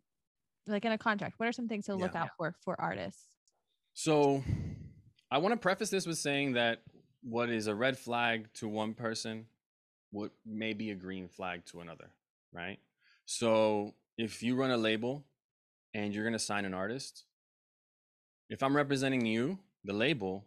like 0.67 0.85
in 0.85 0.91
a 0.91 0.97
contract? 0.97 1.35
What 1.39 1.47
are 1.47 1.53
some 1.53 1.67
things 1.67 1.85
to 1.85 1.95
look 1.95 2.13
Yeah. 2.13 2.23
out 2.23 2.29
for 2.37 2.55
for 2.63 2.79
artists? 2.79 3.29
So, 3.93 4.43
I 5.31 5.39
want 5.39 5.53
to 5.53 5.57
preface 5.57 5.89
this 5.89 6.05
with 6.05 6.17
saying 6.17 6.53
that 6.53 6.83
what 7.23 7.49
is 7.49 7.67
a 7.67 7.75
red 7.75 7.97
flag 7.97 8.51
to 8.55 8.67
one 8.67 8.93
person 8.93 9.47
would 10.11 10.31
may 10.45 10.73
be 10.73 10.91
a 10.91 10.95
green 10.95 11.27
flag 11.27 11.65
to 11.65 11.81
another, 11.81 12.09
right? 12.53 12.79
So 13.25 13.93
if 14.17 14.41
you 14.41 14.55
run 14.55 14.71
a 14.71 14.77
label 14.77 15.25
and 15.93 16.13
you're 16.13 16.23
gonna 16.23 16.39
sign 16.39 16.63
an 16.63 16.73
artist, 16.73 17.25
if 18.49 18.63
I'm 18.63 18.75
representing 18.75 19.25
you, 19.25 19.59
the 19.83 19.91
label, 19.93 20.45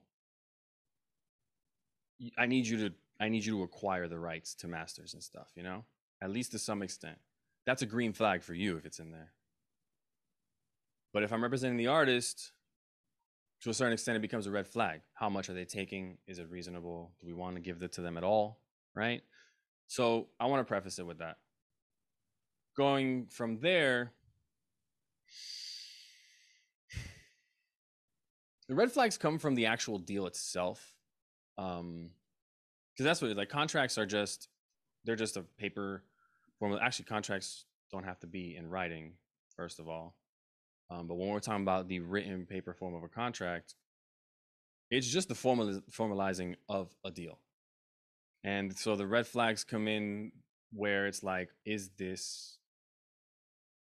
I 2.39 2.47
need 2.47 2.67
you 2.67 2.89
to 2.89 2.95
I 3.21 3.29
need 3.29 3.45
you 3.45 3.59
to 3.59 3.63
acquire 3.65 4.09
the 4.09 4.19
rights 4.19 4.55
to 4.57 4.69
masters 4.69 5.13
and 5.13 5.23
stuff, 5.23 5.51
you 5.55 5.63
know? 5.63 5.85
At 6.23 6.31
least 6.31 6.53
to 6.53 6.59
some 6.59 6.81
extent. 6.83 7.19
That's 7.71 7.83
a 7.83 7.87
green 7.87 8.13
flag 8.13 8.43
for 8.43 8.53
you 8.53 8.79
if 8.79 8.85
it's 8.85 8.99
in 8.99 9.13
there. 9.13 9.31
But 11.13 11.23
if 11.23 11.33
I'm 11.33 11.41
representing 11.41 11.77
the 11.77 11.87
artist, 11.87 12.51
to 13.63 13.71
a 13.71 13.75
certain 13.75 13.93
extent, 13.93 14.17
it 14.17 14.23
becomes 14.23 14.49
a 14.49 14.51
red 14.51 14.67
flag. 14.67 15.03
How 15.15 15.29
much 15.29 15.49
are 15.49 15.53
they 15.53 15.65
taking? 15.65 16.19
Is 16.27 16.41
it 16.41 16.51
reasonable? 16.51 17.13
Do 17.21 17.29
we 17.29 17.33
want 17.33 17.55
to 17.55 17.61
give 17.61 17.81
it 17.85 17.93
to 17.93 18.01
them 18.01 18.17
at 18.17 18.25
all? 18.25 18.59
Right? 18.97 19.23
So 19.87 20.31
I 20.41 20.47
want 20.47 20.59
to 20.59 20.65
preface 20.69 20.99
it 20.99 21.07
with 21.07 21.19
that. 21.19 21.37
Going 22.77 23.27
from 23.27 23.61
there, 23.61 24.15
the 28.69 28.75
red 28.75 28.91
flags 28.91 29.17
come 29.17 29.39
from 29.39 29.55
the 29.55 29.67
actual 29.67 30.01
deal 30.01 30.27
itself. 30.27 30.97
Um, 31.57 32.11
because 32.93 33.05
that's 33.05 33.23
what 33.23 33.31
it- 33.31 33.37
like 33.37 33.49
contracts 33.49 33.97
are 33.97 34.07
just 34.07 34.49
they're 35.05 35.15
just 35.15 35.37
a 35.37 35.43
paper 35.43 36.03
form. 36.61 36.79
Actually, 36.81 37.07
contracts 37.07 37.65
don't 37.91 38.05
have 38.05 38.21
to 38.21 38.29
be 38.29 38.55
in 38.57 38.69
writing, 38.71 39.15
first 39.57 39.81
of 39.81 39.89
all. 39.89 40.15
Um, 40.91 41.07
but 41.07 41.17
when 41.17 41.29
we're 41.29 41.41
talking 41.41 41.63
about 41.63 41.89
the 41.89 42.01
written 42.01 42.47
paper 42.47 42.73
form 42.73 42.95
of 42.95 43.03
a 43.03 43.09
contract, 43.09 43.75
it's 44.91 45.07
just 45.07 45.29
the 45.29 45.35
formal 45.35 45.81
formalizing 45.91 46.57
of 46.69 46.95
a 47.05 47.11
deal. 47.11 47.39
And 48.43 48.77
so 48.77 48.97
the 48.97 49.07
red 49.07 49.27
flags 49.27 49.65
come 49.65 49.89
in 49.89 50.33
where 50.73 51.07
it's 51.07 51.23
like, 51.23 51.51
is 51.65 51.91
this 51.97 52.59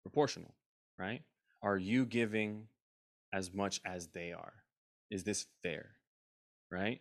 proportional, 0.02 0.54
right? 0.98 1.22
Are 1.62 1.76
you 1.76 2.06
giving 2.06 2.68
as 3.32 3.52
much 3.52 3.80
as 3.84 4.08
they 4.08 4.32
are? 4.32 4.54
Is 5.10 5.24
this 5.24 5.46
fair, 5.62 5.90
right? 6.70 7.00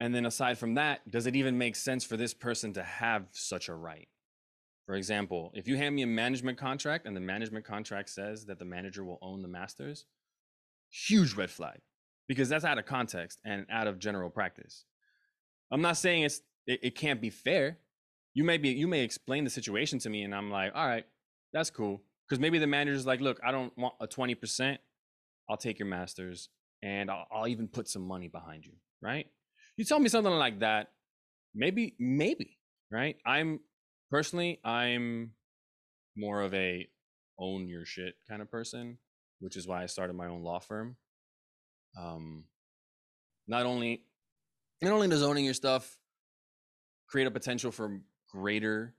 And 0.00 0.14
then 0.14 0.26
aside 0.26 0.58
from 0.58 0.74
that, 0.74 1.10
does 1.10 1.26
it 1.26 1.36
even 1.36 1.58
make 1.58 1.76
sense 1.76 2.04
for 2.04 2.16
this 2.16 2.32
person 2.32 2.72
to 2.74 2.82
have 2.82 3.26
such 3.32 3.68
a 3.68 3.74
right? 3.74 4.08
For 4.88 4.94
example, 4.94 5.52
if 5.54 5.68
you 5.68 5.76
hand 5.76 5.94
me 5.94 6.00
a 6.00 6.06
management 6.06 6.56
contract 6.56 7.04
and 7.04 7.14
the 7.14 7.20
management 7.20 7.66
contract 7.66 8.08
says 8.08 8.46
that 8.46 8.58
the 8.58 8.64
manager 8.64 9.04
will 9.04 9.18
own 9.20 9.42
the 9.42 9.48
masters, 9.48 10.06
huge 10.88 11.34
red 11.34 11.50
flag 11.50 11.80
because 12.26 12.48
that's 12.48 12.64
out 12.64 12.78
of 12.78 12.86
context 12.86 13.38
and 13.44 13.66
out 13.70 13.86
of 13.86 13.98
general 13.98 14.30
practice. 14.30 14.86
I'm 15.70 15.82
not 15.82 15.98
saying 15.98 16.22
it's 16.22 16.40
it, 16.66 16.80
it 16.82 16.94
can't 16.94 17.20
be 17.20 17.28
fair. 17.28 17.76
You 18.32 18.44
may 18.44 18.56
be 18.56 18.70
you 18.70 18.88
may 18.88 19.02
explain 19.02 19.44
the 19.44 19.50
situation 19.50 19.98
to 19.98 20.08
me 20.08 20.22
and 20.22 20.34
I'm 20.34 20.50
like, 20.50 20.72
all 20.74 20.86
right, 20.86 21.04
that's 21.52 21.68
cool. 21.68 22.00
Because 22.26 22.40
maybe 22.40 22.58
the 22.58 22.66
manager's 22.66 23.04
like, 23.04 23.20
look, 23.20 23.38
I 23.44 23.52
don't 23.52 23.76
want 23.76 23.92
a 24.00 24.06
20%. 24.06 24.78
I'll 25.50 25.58
take 25.58 25.78
your 25.78 25.88
masters 25.88 26.48
and 26.82 27.10
I'll, 27.10 27.26
I'll 27.30 27.48
even 27.48 27.68
put 27.68 27.88
some 27.88 28.08
money 28.08 28.28
behind 28.28 28.64
you, 28.64 28.72
right? 29.02 29.26
You 29.76 29.84
tell 29.84 29.98
me 29.98 30.08
something 30.08 30.32
like 30.32 30.60
that, 30.60 30.92
maybe, 31.54 31.94
maybe, 31.98 32.56
right? 32.90 33.16
I'm 33.26 33.60
personally, 34.10 34.60
I'm 34.64 35.32
more 36.16 36.42
of 36.42 36.54
a 36.54 36.88
own 37.38 37.68
your 37.68 37.84
shit 37.84 38.14
kind 38.28 38.42
of 38.42 38.50
person, 38.50 38.98
which 39.40 39.56
is 39.56 39.66
why 39.66 39.82
I 39.82 39.86
started 39.86 40.14
my 40.14 40.26
own 40.26 40.42
law 40.42 40.58
firm. 40.58 40.96
Um, 41.98 42.44
not 43.46 43.66
only, 43.66 44.02
not 44.82 44.92
only 44.92 45.08
does 45.08 45.22
owning 45.22 45.44
your 45.44 45.54
stuff 45.54 45.96
create 47.06 47.26
a 47.26 47.30
potential 47.30 47.70
for 47.70 48.00
greater, 48.28 48.94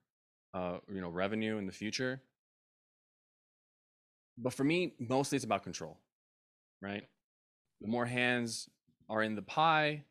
uh, 0.54 0.78
you 0.92 1.02
know, 1.02 1.10
revenue 1.10 1.58
in 1.58 1.66
the 1.66 1.72
future, 1.72 2.22
but 4.38 4.54
for 4.54 4.64
me, 4.64 4.94
mostly 5.00 5.36
it's 5.36 5.46
about 5.46 5.64
control, 5.64 6.00
right? 6.82 7.04
The 7.82 7.88
more 7.88 8.06
hands 8.06 8.70
are 9.10 9.22
in 9.22 9.36
the 9.36 9.42
pie, 9.42 10.06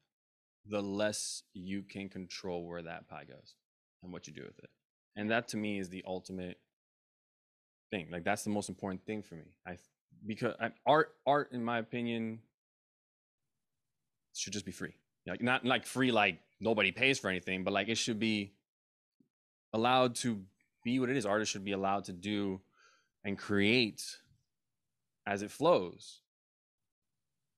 the 0.67 0.83
less 0.83 1.43
you 1.55 1.83
can 1.83 2.09
control 2.09 2.67
where 2.67 2.83
that 2.83 3.09
pie 3.09 3.25
goes 3.25 3.55
and 4.03 4.13
what 4.13 4.27
you 4.27 4.33
do 4.33 4.43
with 4.43 4.59
it. 4.59 4.71
And 5.19 5.33
that 5.33 5.49
to 5.49 5.57
me 5.57 5.81
is 5.81 5.89
the 5.89 6.05
ultimate 6.07 6.59
thing. 7.91 8.07
Like 8.11 8.23
that's 8.23 8.45
the 8.45 8.51
most 8.51 8.69
important 8.69 9.05
thing 9.05 9.21
for 9.21 9.35
me. 9.35 9.57
I 9.67 9.77
because 10.25 10.55
I, 10.61 10.71
art 10.87 11.13
art 11.27 11.51
in 11.51 11.65
my 11.65 11.79
opinion 11.79 12.39
should 14.33 14.53
just 14.53 14.65
be 14.65 14.71
free. 14.71 14.95
Like 15.27 15.43
not 15.43 15.65
like 15.65 15.87
free 15.87 16.13
like 16.13 16.39
nobody 16.61 16.93
pays 16.93 17.19
for 17.19 17.29
anything, 17.29 17.65
but 17.65 17.73
like 17.73 17.89
it 17.89 17.97
should 17.97 18.21
be 18.21 18.53
allowed 19.73 20.15
to 20.17 20.41
be 20.85 21.01
what 21.01 21.11
it 21.11 21.17
is. 21.17 21.27
Artists 21.27 21.51
should 21.53 21.65
be 21.65 21.73
allowed 21.73 22.05
to 22.05 22.13
do 22.13 22.61
and 23.25 23.37
create 23.37 24.05
as 25.27 25.43
it 25.43 25.51
flows. 25.51 26.21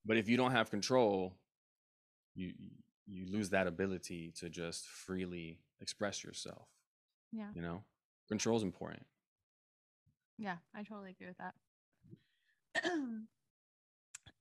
But 0.06 0.16
if 0.16 0.30
you 0.30 0.38
don't 0.38 0.52
have 0.52 0.70
control, 0.70 1.36
you 2.34 2.54
you 3.06 3.26
lose 3.26 3.50
that 3.50 3.66
ability 3.66 4.32
to 4.38 4.48
just 4.48 4.86
freely 4.86 5.58
express 5.82 6.24
yourself. 6.24 6.66
Yeah. 7.32 7.48
You 7.54 7.62
know, 7.62 7.82
control 8.28 8.56
is 8.56 8.62
important. 8.62 9.04
Yeah, 10.38 10.56
I 10.74 10.82
totally 10.82 11.10
agree 11.10 11.28
with 11.28 11.38
that. 11.38 11.54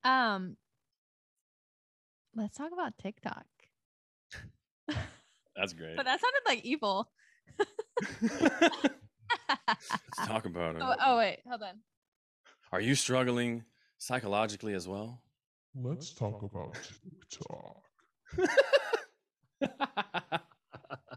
um, 0.09 0.57
let's 2.35 2.57
talk 2.57 2.71
about 2.71 2.97
TikTok. 2.97 3.45
That's 5.55 5.73
great. 5.73 5.97
But 5.97 6.05
that 6.05 6.21
sounded 6.21 6.41
like 6.45 6.63
evil. 6.63 7.09
Let's 8.21 8.37
talk 10.25 10.45
about 10.45 10.75
it. 10.75 10.81
oh, 10.81 10.95
oh 11.03 11.17
wait, 11.17 11.39
hold 11.47 11.63
on. 11.63 11.79
Are 12.71 12.81
you 12.81 12.95
struggling 12.95 13.63
psychologically 13.97 14.73
as 14.73 14.87
well? 14.87 15.21
Let's 15.75 16.13
talk 16.13 16.43
about 16.43 16.77
TikTok. 17.29 17.83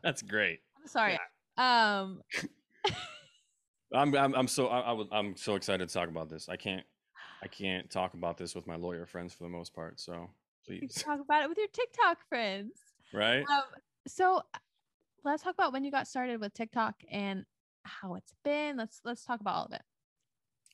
That's 0.02 0.22
great. 0.22 0.60
I'm 0.80 0.88
sorry. 0.88 1.18
Um, 1.56 2.22
I'm 3.94 4.14
I'm, 4.16 4.34
I'm 4.34 4.48
so 4.48 4.68
I, 4.68 4.92
I 4.92 5.04
I'm 5.12 5.36
so 5.36 5.54
excited 5.54 5.88
to 5.88 5.92
talk 5.92 6.08
about 6.08 6.28
this. 6.28 6.48
I 6.48 6.56
can't 6.56 6.84
I 7.42 7.48
can't 7.48 7.90
talk 7.90 8.14
about 8.14 8.38
this 8.38 8.54
with 8.54 8.66
my 8.66 8.76
lawyer 8.76 9.06
friends 9.06 9.34
for 9.34 9.44
the 9.44 9.50
most 9.50 9.74
part. 9.74 10.00
So 10.00 10.30
please, 10.66 10.94
talk 10.94 11.20
about 11.20 11.42
it 11.42 11.48
with 11.48 11.58
your 11.58 11.68
TikTok 11.72 12.18
friends. 12.28 12.72
right? 13.12 13.40
Um, 13.40 13.62
so 14.06 14.42
let's 15.24 15.42
talk 15.42 15.54
about 15.54 15.72
when 15.72 15.84
you 15.84 15.90
got 15.90 16.08
started 16.08 16.40
with 16.40 16.54
TikTok 16.54 16.94
and 17.10 17.44
how 17.84 18.14
it's 18.14 18.32
been. 18.44 18.76
Let's 18.76 19.00
let's 19.04 19.24
talk 19.24 19.40
about 19.40 19.54
all 19.54 19.64
of 19.66 19.72
it. 19.72 19.82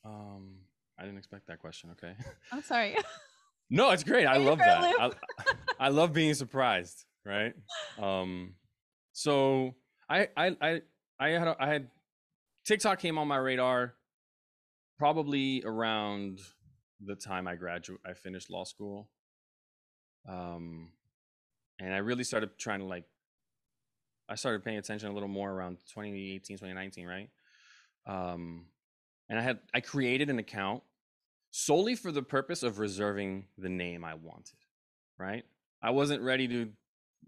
Um, 0.04 0.56
I 0.98 1.02
didn't 1.02 1.18
expect 1.18 1.46
that 1.48 1.58
question. 1.58 1.90
Okay. 1.92 2.14
I'm 2.52 2.62
sorry. 2.62 2.96
No, 3.70 3.90
it's 3.90 4.04
great. 4.04 4.26
I 4.26 4.38
love 4.38 4.58
that. 4.58 4.82
I, 4.98 5.10
I 5.86 5.88
love 5.88 6.12
being 6.12 6.34
surprised, 6.34 7.04
right? 7.24 7.52
Um, 7.98 8.54
so 9.12 9.74
I 10.08 10.28
I 10.36 10.56
I 10.60 10.82
I 11.20 11.28
had 11.30 11.48
a- 11.48 11.56
I 11.62 11.68
had 11.68 11.90
TikTok 12.64 12.98
came 13.00 13.18
on 13.18 13.28
my 13.28 13.36
radar 13.36 13.94
probably 14.98 15.62
around 15.64 16.40
the 17.00 17.14
time 17.14 17.46
I 17.46 17.54
graduate 17.54 18.00
I 18.04 18.14
finished 18.14 18.50
law 18.50 18.64
school. 18.64 19.08
Um, 20.28 20.92
and 21.80 21.94
I 21.94 21.98
really 21.98 22.24
started 22.24 22.58
trying 22.58 22.80
to 22.80 22.86
like 22.86 23.04
I 24.28 24.34
started 24.34 24.64
paying 24.64 24.78
attention 24.78 25.08
a 25.08 25.12
little 25.14 25.28
more 25.28 25.50
around 25.50 25.78
2018, 25.92 26.58
2019, 26.58 27.06
right? 27.06 27.30
Um, 28.06 28.66
and 29.28 29.38
I 29.38 29.42
had 29.42 29.60
I 29.74 29.80
created 29.80 30.30
an 30.30 30.38
account 30.38 30.82
solely 31.50 31.94
for 31.94 32.12
the 32.12 32.22
purpose 32.22 32.62
of 32.62 32.78
reserving 32.78 33.46
the 33.56 33.68
name 33.68 34.04
I 34.04 34.14
wanted, 34.14 34.58
right? 35.18 35.44
I 35.82 35.90
wasn't 35.90 36.22
ready 36.22 36.48
to 36.48 36.70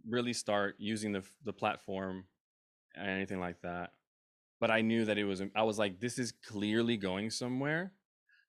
really 0.08 0.32
start 0.32 0.76
using 0.78 1.12
the 1.12 1.22
the 1.44 1.52
platform 1.52 2.24
anything 2.96 3.40
like 3.40 3.60
that. 3.62 3.92
But 4.60 4.70
I 4.70 4.82
knew 4.82 5.04
that 5.06 5.18
it 5.18 5.24
was 5.24 5.42
I 5.54 5.62
was 5.62 5.78
like 5.78 6.00
this 6.00 6.18
is 6.18 6.32
clearly 6.32 6.96
going 6.96 7.30
somewhere 7.30 7.92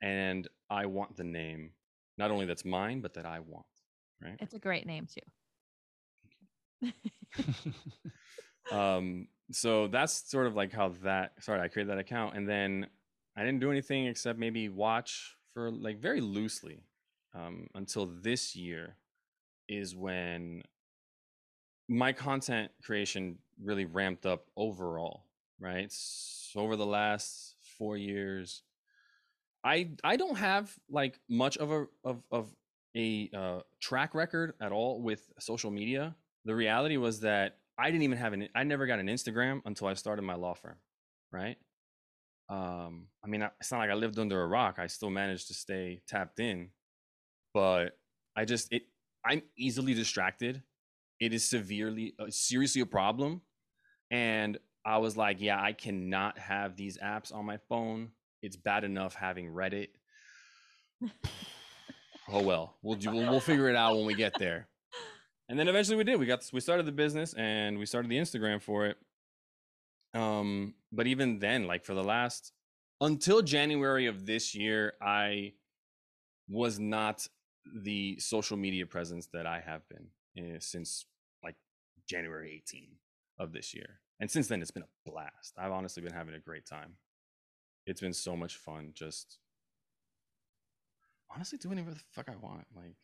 and 0.01 0.47
I 0.69 0.85
want 0.85 1.15
the 1.15 1.23
name 1.23 1.71
not 2.17 2.31
only 2.31 2.45
that's 2.45 2.65
mine 2.65 3.01
but 3.01 3.13
that 3.13 3.25
I 3.25 3.39
want, 3.39 3.65
right? 4.21 4.35
it's 4.39 4.53
a 4.53 4.59
great 4.59 4.85
name 4.85 5.07
too. 5.07 5.21
um 8.71 9.27
so 9.51 9.87
that's 9.87 10.29
sort 10.29 10.47
of 10.47 10.55
like 10.55 10.71
how 10.71 10.89
that 11.03 11.33
sorry 11.39 11.59
i 11.59 11.67
created 11.67 11.91
that 11.91 11.99
account 11.99 12.35
and 12.35 12.47
then 12.47 12.87
i 13.35 13.43
didn't 13.43 13.59
do 13.59 13.69
anything 13.71 14.07
except 14.07 14.39
maybe 14.39 14.69
watch 14.69 15.35
for 15.53 15.69
like 15.71 15.99
very 15.99 16.21
loosely 16.21 16.83
um 17.35 17.67
until 17.75 18.05
this 18.05 18.55
year 18.55 18.95
is 19.67 19.95
when 19.95 20.63
my 21.91 22.13
content 22.13 22.71
creation 22.83 23.37
really 23.63 23.85
ramped 23.85 24.25
up 24.25 24.45
overall 24.55 25.25
right 25.59 25.87
so 25.91 26.61
over 26.61 26.75
the 26.75 26.85
last 26.85 27.55
four 27.77 27.97
years 27.97 28.63
i 29.63 29.89
i 30.03 30.15
don't 30.15 30.37
have 30.37 30.73
like 30.89 31.19
much 31.29 31.57
of 31.57 31.71
a 31.71 31.85
of 32.03 32.23
of 32.31 32.47
a 32.95 33.29
uh, 33.35 33.59
track 33.79 34.13
record 34.13 34.53
at 34.61 34.71
all 34.71 35.01
with 35.01 35.31
social 35.39 35.71
media. 35.71 36.15
The 36.45 36.55
reality 36.55 36.97
was 36.97 37.21
that 37.21 37.57
I 37.77 37.89
didn't 37.89 38.03
even 38.03 38.17
have 38.17 38.33
an 38.33 38.49
I 38.55 38.63
never 38.63 38.85
got 38.85 38.99
an 38.99 39.07
Instagram 39.07 39.61
until 39.65 39.87
I 39.87 39.93
started 39.93 40.23
my 40.23 40.35
law 40.35 40.53
firm, 40.53 40.77
right? 41.31 41.57
Um, 42.49 43.07
I 43.23 43.27
mean, 43.27 43.47
it's 43.59 43.71
not 43.71 43.79
like 43.79 43.89
I 43.89 43.93
lived 43.93 44.19
under 44.19 44.41
a 44.41 44.47
rock. 44.47 44.77
I 44.77 44.87
still 44.87 45.09
managed 45.09 45.47
to 45.47 45.53
stay 45.53 46.01
tapped 46.07 46.39
in, 46.39 46.69
but 47.53 47.97
I 48.35 48.45
just 48.45 48.71
it 48.71 48.83
I'm 49.25 49.43
easily 49.57 49.93
distracted. 49.93 50.63
It 51.21 51.33
is 51.33 51.47
severely 51.47 52.13
uh, 52.19 52.25
seriously 52.29 52.81
a 52.81 52.85
problem, 52.85 53.41
and 54.09 54.57
I 54.83 54.97
was 54.97 55.15
like, 55.15 55.39
yeah, 55.39 55.61
I 55.61 55.71
cannot 55.71 56.37
have 56.37 56.75
these 56.75 56.97
apps 56.97 57.33
on 57.33 57.45
my 57.45 57.57
phone. 57.69 58.09
It's 58.41 58.57
bad 58.57 58.83
enough 58.83 59.15
having 59.15 59.53
Reddit. 59.53 59.89
oh 62.29 62.41
well, 62.43 62.75
we'll 62.81 62.97
do, 62.97 63.11
we'll, 63.11 63.29
we'll 63.29 63.39
figure 63.39 63.69
it 63.69 63.75
out 63.75 63.95
when 63.95 64.05
we 64.05 64.15
get 64.15 64.33
there. 64.39 64.67
And 65.47 65.59
then 65.59 65.67
eventually 65.67 65.97
we 65.97 66.03
did. 66.03 66.19
We 66.19 66.25
got 66.25 66.49
we 66.53 66.59
started 66.59 66.85
the 66.85 66.91
business 66.91 67.33
and 67.33 67.77
we 67.77 67.85
started 67.85 68.09
the 68.09 68.17
Instagram 68.17 68.61
for 68.61 68.87
it. 68.87 68.97
Um, 70.13 70.73
but 70.91 71.07
even 71.07 71.39
then, 71.39 71.67
like 71.67 71.85
for 71.85 71.93
the 71.93 72.03
last 72.03 72.51
until 72.99 73.41
January 73.41 74.07
of 74.07 74.25
this 74.25 74.55
year, 74.55 74.93
I 75.01 75.53
was 76.47 76.79
not 76.79 77.27
the 77.75 78.17
social 78.19 78.57
media 78.57 78.85
presence 78.85 79.27
that 79.33 79.45
I 79.45 79.59
have 79.59 79.81
been 79.89 80.07
eh, 80.37 80.57
since 80.59 81.05
January 82.07 82.61
18 82.67 82.87
of 83.39 83.53
this 83.53 83.73
year. 83.73 83.99
And 84.19 84.29
since 84.29 84.47
then, 84.47 84.61
it's 84.61 84.71
been 84.71 84.83
a 84.83 85.09
blast. 85.09 85.55
I've 85.57 85.71
honestly 85.71 86.03
been 86.03 86.13
having 86.13 86.35
a 86.35 86.39
great 86.39 86.65
time. 86.65 86.93
It's 87.85 88.01
been 88.01 88.13
so 88.13 88.35
much 88.35 88.57
fun 88.57 88.91
just 88.93 89.39
honestly 91.33 91.57
doing 91.57 91.77
whatever 91.77 91.95
the 91.95 92.01
fuck 92.11 92.29
I 92.29 92.35
want. 92.35 92.65
Like, 92.75 92.95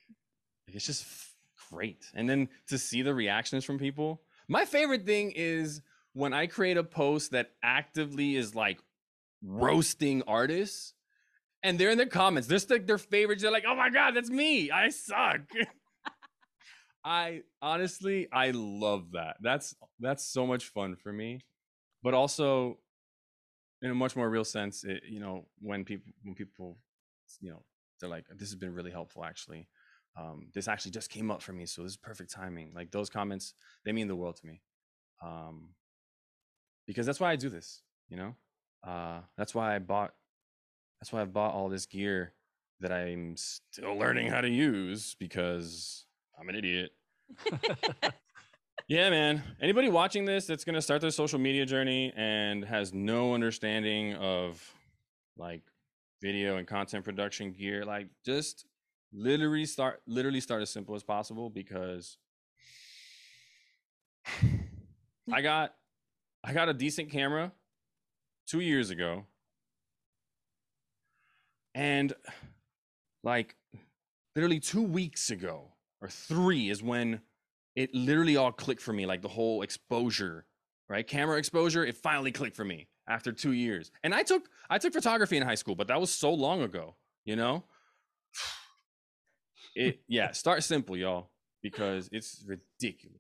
like, 0.68 0.76
it's 0.76 0.86
just 0.86 1.04
f- 1.04 1.34
great. 1.72 2.06
And 2.14 2.30
then 2.30 2.50
to 2.68 2.78
see 2.78 3.02
the 3.02 3.14
reactions 3.14 3.64
from 3.64 3.80
people. 3.80 4.22
My 4.48 4.66
favorite 4.66 5.06
thing 5.06 5.34
is 5.36 5.82
when 6.14 6.34
I 6.34 6.48
create 6.48 6.78
a 6.78 6.84
post 6.84 7.32
that 7.32 7.52
actively 7.64 8.36
is 8.36 8.56
like 8.56 8.80
roasting 9.44 10.24
artists 10.28 10.94
and 11.64 11.80
they're 11.80 11.90
in 11.90 11.98
the 11.98 12.06
comments. 12.06 12.48
They're 12.48 12.60
like 12.70 12.88
their 12.88 12.98
favorites. 12.98 13.42
They're 13.42 13.52
like, 13.52 13.66
oh 13.68 13.76
my 13.76 13.90
God, 13.90 14.16
that's 14.16 14.30
me. 14.30 14.72
I 14.72 14.90
suck. 14.90 15.42
I 17.04 17.44
honestly, 17.62 18.28
I 18.32 18.52
love 18.52 19.12
that. 19.14 19.38
That's 19.42 19.76
that's 20.00 20.26
so 20.26 20.46
much 20.46 20.66
fun 20.66 20.96
for 20.96 21.12
me. 21.14 21.42
But 22.04 22.14
also 22.14 22.80
in 23.82 23.92
a 23.92 23.96
much 23.96 24.16
more 24.16 24.30
real 24.30 24.44
sense, 24.44 24.84
it, 24.84 25.04
you 25.08 25.20
know, 25.20 25.46
when 25.60 25.86
people 25.86 26.12
when 26.24 26.36
people 26.36 26.78
you 27.42 27.52
know, 27.52 27.64
they're 28.00 28.10
like, 28.10 28.26
this 28.30 28.50
has 28.50 28.56
been 28.56 28.74
really 28.74 28.92
helpful 28.92 29.24
actually. 29.24 29.68
Um, 30.20 30.48
this 30.54 30.68
actually 30.68 30.92
just 30.92 31.12
came 31.12 31.30
up 31.30 31.42
for 31.44 31.54
me, 31.54 31.66
so 31.68 31.84
this 31.84 31.92
is 31.92 31.98
perfect 31.98 32.32
timing. 32.32 32.72
Like 32.74 32.92
those 32.92 33.10
comments, 33.10 33.54
they 33.86 33.92
mean 33.92 34.08
the 34.08 34.16
world 34.16 34.38
to 34.38 34.48
me. 34.48 34.62
Um, 35.24 35.70
because 36.88 37.06
that's 37.06 37.20
why 37.20 37.32
I 37.32 37.36
do 37.36 37.50
this, 37.50 37.82
you 38.10 38.18
know? 38.18 38.36
Uh, 38.84 39.20
that's 39.38 39.54
why 39.54 39.76
I 39.76 39.80
bought 39.80 40.14
that's 41.00 41.14
why 41.14 41.22
I 41.22 41.26
bought 41.26 41.54
all 41.54 41.70
this 41.70 41.86
gear 41.86 42.34
that 42.80 42.92
I'm 42.92 43.36
still 43.38 43.96
learning 43.96 44.30
how 44.30 44.42
to 44.42 44.50
use 44.50 45.16
because 45.20 46.07
I'm 46.40 46.50
an 46.50 46.56
idiot. 46.56 46.92
Yeah, 48.90 49.10
man. 49.10 49.44
Anybody 49.62 49.90
watching 49.90 50.24
this 50.24 50.46
that's 50.46 50.64
going 50.64 50.76
to 50.76 50.82
start 50.82 51.02
their 51.02 51.12
social 51.12 51.40
media 51.40 51.66
journey 51.66 52.14
and 52.16 52.64
has 52.64 52.94
no 52.94 53.34
understanding 53.34 54.14
of 54.16 54.64
like 55.38 55.62
video 56.22 56.56
and 56.56 56.66
content 56.66 57.04
production 57.04 57.52
gear, 57.52 57.84
like 57.84 58.08
just 58.26 58.66
literally 59.12 59.66
start 59.66 60.02
literally 60.08 60.40
start 60.40 60.62
as 60.62 60.70
simple 60.70 60.96
as 60.96 61.04
possible 61.04 61.50
because 61.50 62.18
I 65.34 65.42
got 65.42 65.74
I 66.42 66.54
got 66.54 66.70
a 66.70 66.74
decent 66.74 67.10
camera 67.12 67.52
2 68.48 68.62
years 68.62 68.90
ago. 68.90 69.26
And 71.76 72.14
like 73.22 73.58
literally 74.34 74.62
2 74.62 74.82
weeks 74.82 75.30
ago 75.30 75.74
or 76.02 76.10
3 76.10 76.70
is 76.70 76.84
when 76.84 77.22
it 77.76 77.94
literally 77.94 78.38
all 78.38 78.52
clicked 78.52 78.82
for 78.82 78.94
me 78.94 79.06
like 79.06 79.22
the 79.22 79.28
whole 79.28 79.62
exposure 79.62 80.46
right? 80.90 81.06
Camera 81.06 81.38
exposure 81.38 81.86
it 81.86 81.96
finally 81.96 82.32
clicked 82.32 82.56
for 82.56 82.64
me 82.64 82.88
after 83.10 83.32
two 83.32 83.52
years. 83.52 83.92
And 84.04 84.14
i 84.14 84.24
took 84.24 84.50
i 84.70 84.78
took 84.78 84.94
photography 84.94 85.38
in 85.38 85.44
high 85.44 85.56
school 85.56 85.76
but 85.76 85.88
that 85.88 86.00
was 86.00 86.12
so 86.12 86.34
long 86.34 86.62
ago 86.62 86.96
you 87.26 87.36
know? 87.36 87.64
It 89.76 90.00
yeah 90.08 90.32
start 90.32 90.64
simple 90.64 90.98
y'all 90.98 91.30
because 91.62 92.10
it's 92.12 92.44
ridiculous. 92.48 93.18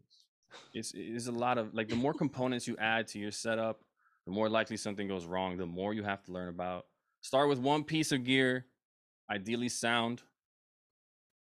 It's 0.73 0.93
it's 0.95 1.27
a 1.27 1.31
lot 1.31 1.57
of 1.57 1.73
like 1.73 1.89
the 1.89 1.95
more 1.95 2.13
components 2.13 2.67
you 2.67 2.75
add 2.77 3.07
to 3.09 3.19
your 3.19 3.31
setup 3.31 3.81
the 4.25 4.31
more 4.31 4.49
likely 4.49 4.77
something 4.77 5.07
goes 5.07 5.25
wrong 5.25 5.57
the 5.57 5.65
more 5.65 5.93
you 5.93 6.03
have 6.03 6.23
to 6.23 6.31
learn 6.31 6.49
about. 6.49 6.85
Start 7.21 7.49
with 7.49 7.59
one 7.59 7.83
piece 7.83 8.11
of 8.11 8.23
gear 8.23 8.65
ideally 9.29 9.69
sound 9.69 10.23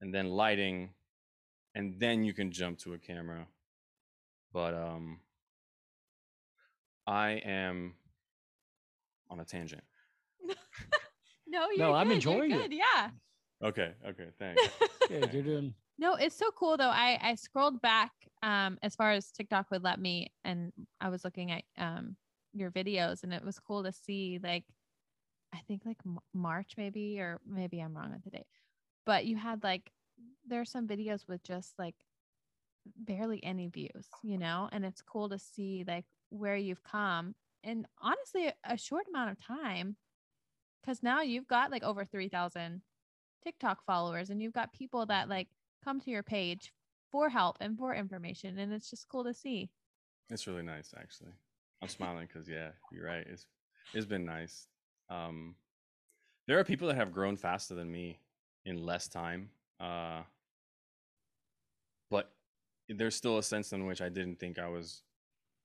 and 0.01 0.13
then 0.13 0.30
lighting 0.30 0.89
and 1.80 1.97
then 1.97 2.25
you 2.25 2.34
can 2.34 2.51
jump 2.51 2.77
to 2.80 2.93
a 2.93 2.97
camera. 2.97 3.47
But 4.51 4.73
um 4.73 5.21
I 7.07 7.41
am 7.45 7.95
on 9.30 9.39
a 9.39 9.45
tangent. 9.45 9.84
no, 11.47 11.67
you're 11.69 11.88
No, 11.88 11.93
I'm 11.93 12.09
good, 12.09 12.23
you're 12.23 12.43
enjoying 12.43 12.51
it. 12.51 12.71
Yeah. 12.73 13.09
Okay, 13.63 13.93
okay, 14.05 14.27
thanks. 14.39 14.61
yeah, 15.09 15.25
you're 15.32 15.41
doing. 15.43 15.73
No, 15.97 16.15
it's 16.15 16.36
so 16.36 16.51
cool 16.51 16.75
though. 16.75 16.89
I 16.89 17.17
I 17.21 17.36
scrolled 17.36 17.82
back 17.82 18.11
um 18.43 18.77
as 18.84 18.95
far 18.95 19.11
as 19.13 19.32
TikTok 19.32 19.71
would 19.71 19.84
let 19.84 19.99
me 20.01 20.27
and 20.43 20.73
I 20.99 21.07
was 21.09 21.23
looking 21.23 21.51
at 21.51 21.63
um 21.77 22.17
your 22.53 22.71
videos 22.71 23.23
and 23.23 23.34
it 23.34 23.43
was 23.45 23.57
cool 23.57 23.84
to 23.84 23.93
see 23.93 24.38
like 24.43 24.65
I 25.53 25.59
think 25.67 25.84
like 25.86 25.97
M- 26.05 26.19
March 26.34 26.73
maybe 26.77 27.19
or 27.21 27.39
maybe 27.47 27.80
I'm 27.80 27.95
wrong 27.95 28.11
with 28.11 28.23
the 28.25 28.32
date. 28.32 28.47
But 29.05 29.25
you 29.25 29.38
had 29.38 29.63
like 29.63 29.91
there's 30.45 30.72
some 30.72 30.88
videos 30.88 31.28
with 31.28 31.43
just 31.43 31.78
like 31.78 31.95
barely 32.95 33.43
any 33.43 33.67
views, 33.67 34.07
you 34.24 34.38
know, 34.38 34.70
and 34.72 34.86
it's 34.86 35.01
cool 35.01 35.30
to 35.30 35.39
see 35.39 35.84
like 35.88 36.05
where 36.30 36.55
you've 36.55 36.84
come 36.84 37.36
and 37.63 37.86
honestly 38.01 38.51
a- 38.63 38.78
short 38.78 39.05
amount 39.09 39.32
of 39.32 39.45
time 39.45 39.97
cuz 40.86 41.03
now 41.03 41.22
you've 41.22 41.47
got 41.47 41.72
like 41.72 41.84
over 41.84 42.05
3000 42.05 42.82
TikTok 43.43 43.84
followers 43.84 44.30
and 44.30 44.41
you've 44.41 44.53
got 44.53 44.74
people 44.74 45.05
that 45.05 45.30
like 45.30 45.49
come 45.84 45.99
to 46.01 46.11
your 46.11 46.24
page 46.24 46.74
for 47.11 47.30
help 47.30 47.57
and 47.59 47.78
for 47.78 47.93
information 47.95 48.59
and 48.59 48.72
it's 48.74 48.89
just 48.89 49.07
cool 49.07 49.24
to 49.24 49.34
see. 49.34 49.70
It's 50.30 50.47
really 50.47 50.63
nice 50.63 50.93
actually. 50.97 51.34
I'm 51.82 51.88
smiling 51.88 52.28
because 52.28 52.47
yeah, 52.47 52.72
you're 52.91 53.05
right. 53.05 53.26
It's 53.28 53.47
it's 53.93 54.05
been 54.05 54.26
nice. 54.26 54.67
Um 55.09 55.55
there 56.47 56.59
are 56.59 56.63
people 56.63 56.88
that 56.88 56.95
have 56.95 57.11
grown 57.11 57.36
faster 57.38 57.76
than 57.76 57.91
me 57.91 58.20
in 58.65 58.84
less 58.86 59.07
time. 59.07 59.51
Uh 59.80 60.21
but 62.09 62.32
there's 62.89 63.15
still 63.15 63.38
a 63.38 63.43
sense 63.43 63.71
in 63.71 63.86
which 63.86 64.01
I 64.01 64.09
didn't 64.09 64.39
think 64.39 64.57
I 64.57 64.67
was 64.67 65.03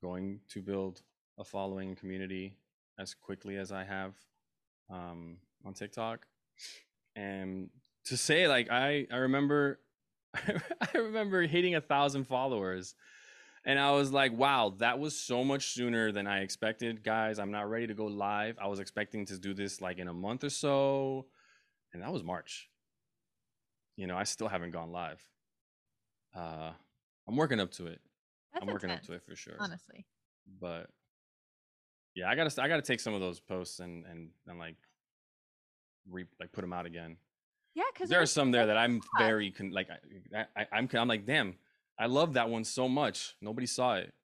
going 0.03 0.41
to 0.51 0.61
build 0.61 1.03
a 1.39 1.45
following 1.45 1.89
and 1.89 1.97
community 1.97 2.57
as 2.99 3.15
quickly 3.15 3.57
as 3.57 3.73
I 3.73 3.85
have 3.85 4.15
um, 4.91 5.39
on 5.65 5.73
TikTok. 5.73 6.27
And 7.17 7.71
to 8.05 8.17
say 8.17 8.47
like 8.49 8.71
I 8.71 9.07
I 9.11 9.17
remember 9.17 9.81
I 10.35 10.99
remember 10.99 11.43
hitting 11.43 11.75
a 11.75 11.81
thousand 11.81 12.25
followers 12.25 12.95
and 13.67 13.79
I 13.79 13.93
was 13.93 14.13
like, 14.13 14.37
wow, 14.37 14.75
that 14.79 14.99
was 14.99 15.17
so 15.17 15.43
much 15.43 15.69
sooner 15.69 16.13
than 16.13 16.27
I 16.27 16.41
expected. 16.41 17.03
Guys, 17.03 17.39
I'm 17.39 17.51
not 17.51 17.71
ready 17.71 17.87
to 17.87 17.95
go 17.95 18.05
live. 18.05 18.59
I 18.61 18.67
was 18.67 18.79
expecting 18.79 19.25
to 19.27 19.39
do 19.39 19.55
this 19.55 19.81
like 19.81 19.99
in 19.99 20.09
a 20.09 20.13
month 20.13 20.45
or 20.45 20.51
so. 20.51 21.27
And 21.93 22.03
that 22.03 22.13
was 22.13 22.23
March. 22.23 22.69
You 23.97 24.07
know, 24.07 24.17
I 24.17 24.25
still 24.25 24.49
haven't 24.49 24.73
gone 24.73 24.93
live. 24.93 25.23
Uh 26.35 26.73
I'm 27.29 27.37
working 27.37 27.61
up 27.61 27.71
to 27.73 27.87
it. 27.87 28.01
That's 28.53 28.63
I'm 28.63 28.73
working 28.73 28.91
intense, 28.91 29.07
up 29.07 29.11
to 29.11 29.13
it 29.15 29.23
for 29.25 29.37
sure. 29.37 29.57
Honestly. 29.59 30.07
But 30.61 30.89
yeah, 32.15 32.29
I 32.29 32.35
gotta 32.35 32.63
I 32.63 32.69
gotta 32.69 32.83
take 32.83 33.01
some 33.01 33.15
of 33.15 33.21
those 33.21 33.41
posts 33.41 33.81
and 33.81 34.05
and 34.07 34.31
and 34.47 34.59
like 34.59 34.77
re 36.09 36.25
like 36.41 36.53
put 36.53 36.61
them 36.61 36.73
out 36.73 36.87
again. 36.87 37.17
Yeah, 37.75 37.85
because 37.93 38.09
There 38.09 38.23
are 38.23 38.27
some 38.27 38.53
there 38.53 38.67
that 38.67 38.77
I'm 38.77 39.01
very 39.19 39.51
con- 39.51 39.73
like 39.73 39.89
I, 40.35 40.45
I 40.57 40.67
I'm 40.73 40.89
I'm 40.93 41.09
like 41.09 41.27
damn, 41.27 41.57
I 41.99 42.07
love 42.07 42.35
that 42.35 42.49
one 42.49 42.65
so 42.65 42.89
much. 42.89 43.35
Nobody 43.41 43.67
saw 43.67 43.95
it. 43.97 44.15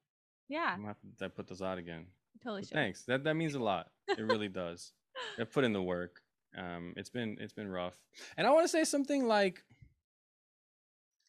Yeah, 0.49 0.71
I'm 0.73 0.83
gonna 0.83 0.89
have 0.89 1.19
to 1.19 1.31
put 1.31 1.49
those 1.49 1.63
out 1.63 1.79
again. 1.79 2.07
totally 2.43 2.63
thanks. 2.63 3.05
That 3.05 3.25
that 3.25 3.35
means 3.35 3.55
a 3.55 3.61
lot. 3.61 3.89
It 4.09 4.23
really 4.23 4.49
does. 4.49 4.93
I've 5.39 5.53
put 5.53 5.65
in 5.65 5.73
the 5.73 5.83
work. 5.83 6.21
Um, 6.57 6.95
it's 6.97 7.11
been 7.11 7.37
it's 7.41 7.53
been 7.53 7.71
rough, 7.71 7.97
and 8.37 8.47
I 8.47 8.51
want 8.51 8.65
to 8.65 8.69
say 8.69 8.85
something 8.85 9.27
like, 9.27 9.63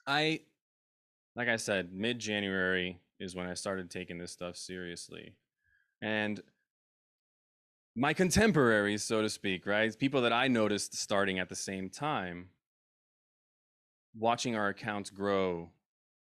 I, 0.07 0.41
like 1.35 1.47
I 1.47 1.57
said, 1.57 1.93
mid 1.93 2.19
January 2.19 2.99
is 3.19 3.35
when 3.35 3.47
I 3.47 3.53
started 3.53 3.89
taking 3.91 4.17
this 4.17 4.31
stuff 4.31 4.55
seriously, 4.55 5.35
and 6.01 6.41
my 7.95 8.13
contemporaries, 8.13 9.03
so 9.03 9.21
to 9.21 9.29
speak, 9.29 9.65
right, 9.65 9.97
people 9.97 10.21
that 10.21 10.33
I 10.33 10.47
noticed 10.47 10.95
starting 10.95 11.39
at 11.39 11.49
the 11.49 11.55
same 11.55 11.89
time, 11.89 12.49
watching 14.17 14.55
our 14.55 14.69
accounts 14.69 15.09
grow 15.09 15.69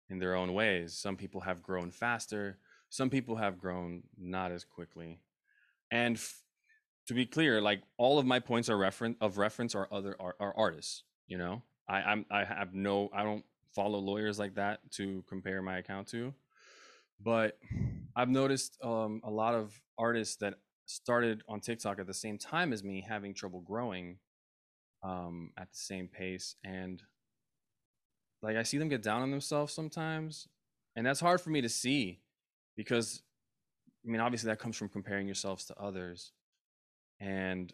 in 0.08 0.18
their 0.18 0.34
own 0.34 0.52
ways. 0.52 0.92
Some 0.94 1.16
people 1.16 1.40
have 1.42 1.62
grown 1.62 1.90
faster, 1.90 2.58
some 2.88 3.10
people 3.10 3.36
have 3.36 3.58
grown 3.58 4.02
not 4.18 4.52
as 4.52 4.64
quickly. 4.64 5.20
And 5.90 6.16
f- 6.16 6.42
to 7.06 7.14
be 7.14 7.26
clear, 7.26 7.60
like 7.60 7.82
all 7.96 8.18
of 8.18 8.26
my 8.26 8.38
points 8.38 8.68
are 8.68 8.76
reference 8.76 9.16
of 9.20 9.38
reference 9.38 9.74
are 9.74 9.88
other 9.90 10.16
are, 10.20 10.36
are 10.38 10.54
artists. 10.56 11.02
You 11.26 11.38
know, 11.38 11.62
I 11.88 12.02
I'm 12.02 12.26
I 12.30 12.44
have 12.44 12.74
no 12.74 13.10
I 13.12 13.22
don't 13.22 13.44
follow 13.74 13.98
lawyers 13.98 14.38
like 14.38 14.54
that 14.56 14.80
to 14.92 15.24
compare 15.28 15.62
my 15.62 15.78
account 15.78 16.08
to, 16.08 16.34
but 17.20 17.58
I've 18.14 18.28
noticed 18.28 18.78
um, 18.82 19.20
a 19.24 19.30
lot 19.30 19.54
of 19.54 19.80
artists 19.98 20.36
that 20.36 20.54
started 20.86 21.42
on 21.48 21.60
TikTok 21.60 21.98
at 21.98 22.06
the 22.06 22.14
same 22.14 22.38
time 22.38 22.72
as 22.72 22.84
me 22.84 23.04
having 23.06 23.34
trouble 23.34 23.60
growing 23.60 24.18
um, 25.02 25.50
at 25.56 25.70
the 25.70 25.78
same 25.78 26.08
pace, 26.08 26.54
and 26.64 27.02
like 28.42 28.56
I 28.56 28.62
see 28.62 28.78
them 28.78 28.88
get 28.88 29.02
down 29.02 29.22
on 29.22 29.30
themselves 29.30 29.72
sometimes, 29.72 30.48
and 30.94 31.04
that's 31.04 31.20
hard 31.20 31.40
for 31.40 31.50
me 31.50 31.62
to 31.62 31.68
see 31.68 32.20
because 32.76 33.22
I 34.06 34.10
mean 34.10 34.20
obviously 34.20 34.48
that 34.48 34.60
comes 34.60 34.76
from 34.76 34.88
comparing 34.88 35.26
yourselves 35.26 35.64
to 35.66 35.78
others 35.80 36.32
and 37.22 37.72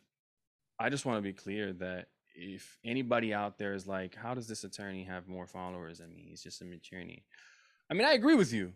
I 0.79 0.91
just 0.91 1.07
want 1.07 1.19
to 1.19 1.23
be 1.23 1.33
clear 1.33 1.73
that 1.75 2.09
if 2.35 2.79
anybody 2.85 3.33
out 3.33 3.59
there 3.59 3.73
is 3.73 3.87
like, 3.87 4.15
how 4.15 4.35
does 4.35 4.47
this 4.47 4.63
attorney 4.63 5.05
have 5.05 5.27
more 5.27 5.47
followers 5.47 5.99
than 5.99 6.15
me? 6.15 6.27
He's 6.29 6.43
just 6.43 6.61
an 6.61 6.73
attorney. 6.73 7.25
I 7.91 7.95
mean, 7.95 8.07
I 8.07 8.13
agree 8.13 8.35
with 8.35 8.53
you. 8.53 8.75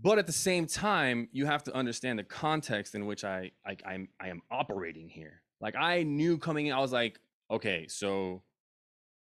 But 0.00 0.18
at 0.18 0.26
the 0.26 0.32
same 0.32 0.66
time, 0.66 1.28
you 1.32 1.46
have 1.46 1.64
to 1.64 1.74
understand 1.74 2.18
the 2.18 2.24
context 2.24 2.94
in 2.94 3.06
which 3.06 3.24
I, 3.24 3.52
I 3.66 3.76
I'm 3.86 4.08
I 4.20 4.28
am 4.28 4.42
operating 4.50 5.08
here. 5.08 5.40
Like 5.58 5.74
I 5.74 6.02
knew 6.02 6.36
coming 6.36 6.66
in, 6.66 6.74
I 6.74 6.80
was 6.80 6.92
like, 6.92 7.18
okay, 7.50 7.86
so 7.88 8.42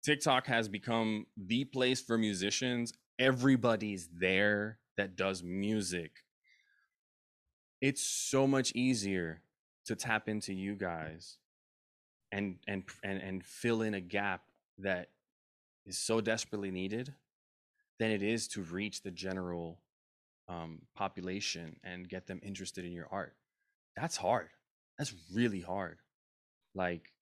TikTok 0.05 0.49
has 0.49 0.69
become 0.69 1.27
the 1.37 1.65
place 1.65 2.01
for 2.01 2.19
musicians. 2.19 2.93
Everybody's 3.21 4.09
there 4.13 4.81
that 4.97 5.15
does 5.15 5.45
music. 5.45 6.25
It's 7.81 8.03
so 8.03 8.49
much 8.49 8.73
easier 8.75 9.43
to 9.87 9.97
tap 9.97 10.29
into 10.29 10.53
you 10.53 10.75
guys 10.75 11.39
and 12.33 12.57
and 12.67 12.85
and 13.03 13.23
and 13.23 13.45
fill 13.45 13.83
in 13.83 13.95
a 13.95 14.01
gap 14.01 14.43
that 14.79 15.09
is 15.87 15.97
so 15.97 16.21
desperately 16.21 16.71
needed 16.71 17.15
than 17.99 18.11
it 18.11 18.23
is 18.23 18.49
to 18.49 18.63
reach 18.63 19.03
the 19.03 19.11
general 19.11 19.79
um, 20.49 20.83
population 20.95 21.77
and 21.83 22.09
get 22.09 22.27
them 22.27 22.41
interested 22.43 22.85
in 22.85 22.93
your 22.93 23.09
art. 23.11 23.35
That's 23.97 24.17
hard. 24.17 24.49
That's 24.99 25.15
really 25.33 25.61
hard. 25.61 25.99
Like 26.75 27.13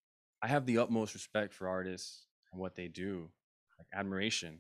I 0.43 0.49
have 0.49 0.67
the 0.67 0.79
utmost 0.79 1.15
respect 1.15 1.55
for 1.55 1.69
artists 1.69 2.27
and 2.53 2.61
what 2.61 2.75
they 2.75 2.89
do, 2.89 3.29
like 3.79 3.87
admiration. 3.95 4.59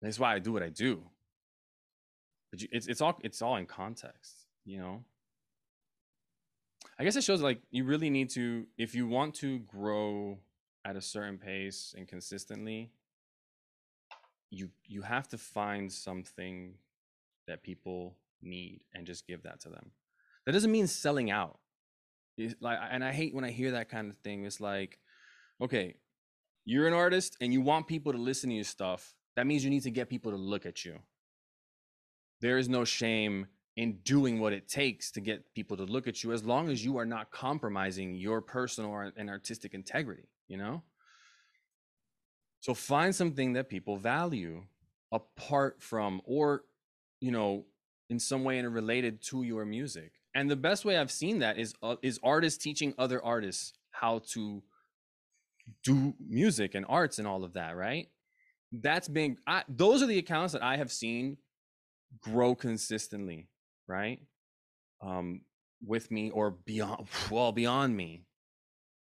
That's 0.00 0.18
why 0.18 0.34
I 0.34 0.38
do 0.38 0.52
what 0.52 0.62
I 0.62 0.68
do. 0.68 1.02
But 2.50 2.62
you, 2.62 2.68
it's 2.70 2.86
it's 2.86 3.00
all 3.00 3.18
it's 3.22 3.42
all 3.42 3.56
in 3.56 3.66
context, 3.66 4.46
you 4.64 4.78
know. 4.78 5.04
I 6.98 7.04
guess 7.04 7.16
it 7.16 7.24
shows 7.24 7.42
like 7.42 7.60
you 7.70 7.84
really 7.84 8.10
need 8.10 8.30
to 8.30 8.66
if 8.78 8.94
you 8.94 9.06
want 9.06 9.34
to 9.36 9.58
grow 9.60 10.38
at 10.84 10.96
a 10.96 11.00
certain 11.00 11.38
pace 11.38 11.94
and 11.96 12.06
consistently 12.06 12.90
you 14.50 14.70
you 14.86 15.02
have 15.02 15.28
to 15.28 15.38
find 15.38 15.92
something 15.92 16.74
that 17.46 17.62
people 17.62 18.16
need 18.40 18.80
and 18.94 19.06
just 19.06 19.26
give 19.26 19.42
that 19.42 19.60
to 19.60 19.68
them. 19.68 19.90
That 20.46 20.52
doesn't 20.52 20.70
mean 20.70 20.86
selling 20.86 21.30
out. 21.30 21.58
It's 22.36 22.54
like 22.60 22.78
and 22.90 23.04
I 23.04 23.12
hate 23.12 23.34
when 23.34 23.44
I 23.44 23.50
hear 23.50 23.72
that 23.72 23.88
kind 23.88 24.10
of 24.10 24.16
thing. 24.18 24.44
It's 24.44 24.60
like 24.60 24.98
okay, 25.60 25.96
you're 26.64 26.86
an 26.86 26.94
artist 26.94 27.36
and 27.40 27.52
you 27.52 27.60
want 27.60 27.88
people 27.88 28.12
to 28.12 28.18
listen 28.18 28.50
to 28.50 28.56
your 28.56 28.64
stuff. 28.64 29.14
That 29.36 29.46
means 29.46 29.64
you 29.64 29.70
need 29.70 29.82
to 29.82 29.90
get 29.90 30.08
people 30.08 30.30
to 30.30 30.38
look 30.38 30.64
at 30.64 30.84
you. 30.84 31.00
There 32.40 32.58
is 32.58 32.68
no 32.68 32.84
shame 32.84 33.46
in 33.76 33.98
doing 34.04 34.38
what 34.38 34.52
it 34.52 34.68
takes 34.68 35.10
to 35.10 35.20
get 35.20 35.52
people 35.54 35.76
to 35.76 35.84
look 35.84 36.06
at 36.06 36.22
you 36.22 36.32
as 36.32 36.44
long 36.44 36.68
as 36.68 36.84
you 36.84 36.96
are 36.96 37.04
not 37.04 37.30
compromising 37.30 38.14
your 38.14 38.40
personal 38.40 39.10
and 39.16 39.28
artistic 39.28 39.74
integrity 39.74 40.28
you 40.48 40.56
know? 40.56 40.82
So 42.60 42.74
find 42.74 43.14
something 43.14 43.52
that 43.54 43.68
people 43.68 43.96
value 43.96 44.62
apart 45.12 45.82
from 45.82 46.20
or 46.24 46.62
you 47.20 47.30
know 47.30 47.64
in 48.10 48.18
some 48.18 48.42
way 48.42 48.58
and 48.58 48.72
related 48.72 49.22
to 49.22 49.42
your 49.42 49.64
music. 49.64 50.12
And 50.34 50.50
the 50.50 50.56
best 50.56 50.84
way 50.84 50.96
i've 50.96 51.10
seen 51.10 51.38
that 51.40 51.58
is 51.58 51.74
uh, 51.82 51.96
is 52.02 52.18
artists 52.22 52.62
teaching 52.62 52.94
other 52.98 53.22
artists 53.22 53.74
how 53.90 54.20
to 54.32 54.62
do 55.82 56.14
music 56.18 56.74
and 56.74 56.84
arts 56.88 57.18
and 57.18 57.28
all 57.28 57.44
of 57.44 57.52
that 57.52 57.76
right? 57.76 58.08
That's 58.72 59.08
been 59.08 59.36
I, 59.46 59.62
those 59.68 60.02
are 60.02 60.06
the 60.06 60.18
accounts 60.18 60.52
that 60.54 60.62
i 60.62 60.76
have 60.76 60.90
seen 60.90 61.36
grow 62.20 62.54
consistently 62.54 63.48
right? 63.86 64.20
Um, 65.00 65.42
with 65.84 66.10
me 66.10 66.30
or 66.30 66.50
beyond, 66.50 67.06
well, 67.30 67.52
beyond 67.52 67.96
me, 67.96 68.24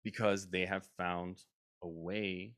because 0.05 0.49
they 0.49 0.66
have 0.66 0.87
found 0.97 1.39
a 1.83 1.89
way 1.89 2.55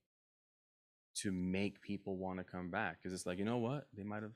to 1.17 1.31
make 1.31 1.81
people 1.81 2.17
want 2.17 2.39
to 2.39 2.45
come 2.45 2.71
back. 2.71 2.99
Because 2.99 3.15
it's 3.15 3.27
like, 3.27 3.39
you 3.39 3.45
know 3.45 3.59
what? 3.59 3.87
They 3.97 4.03
might 4.03 4.23
have, 4.23 4.33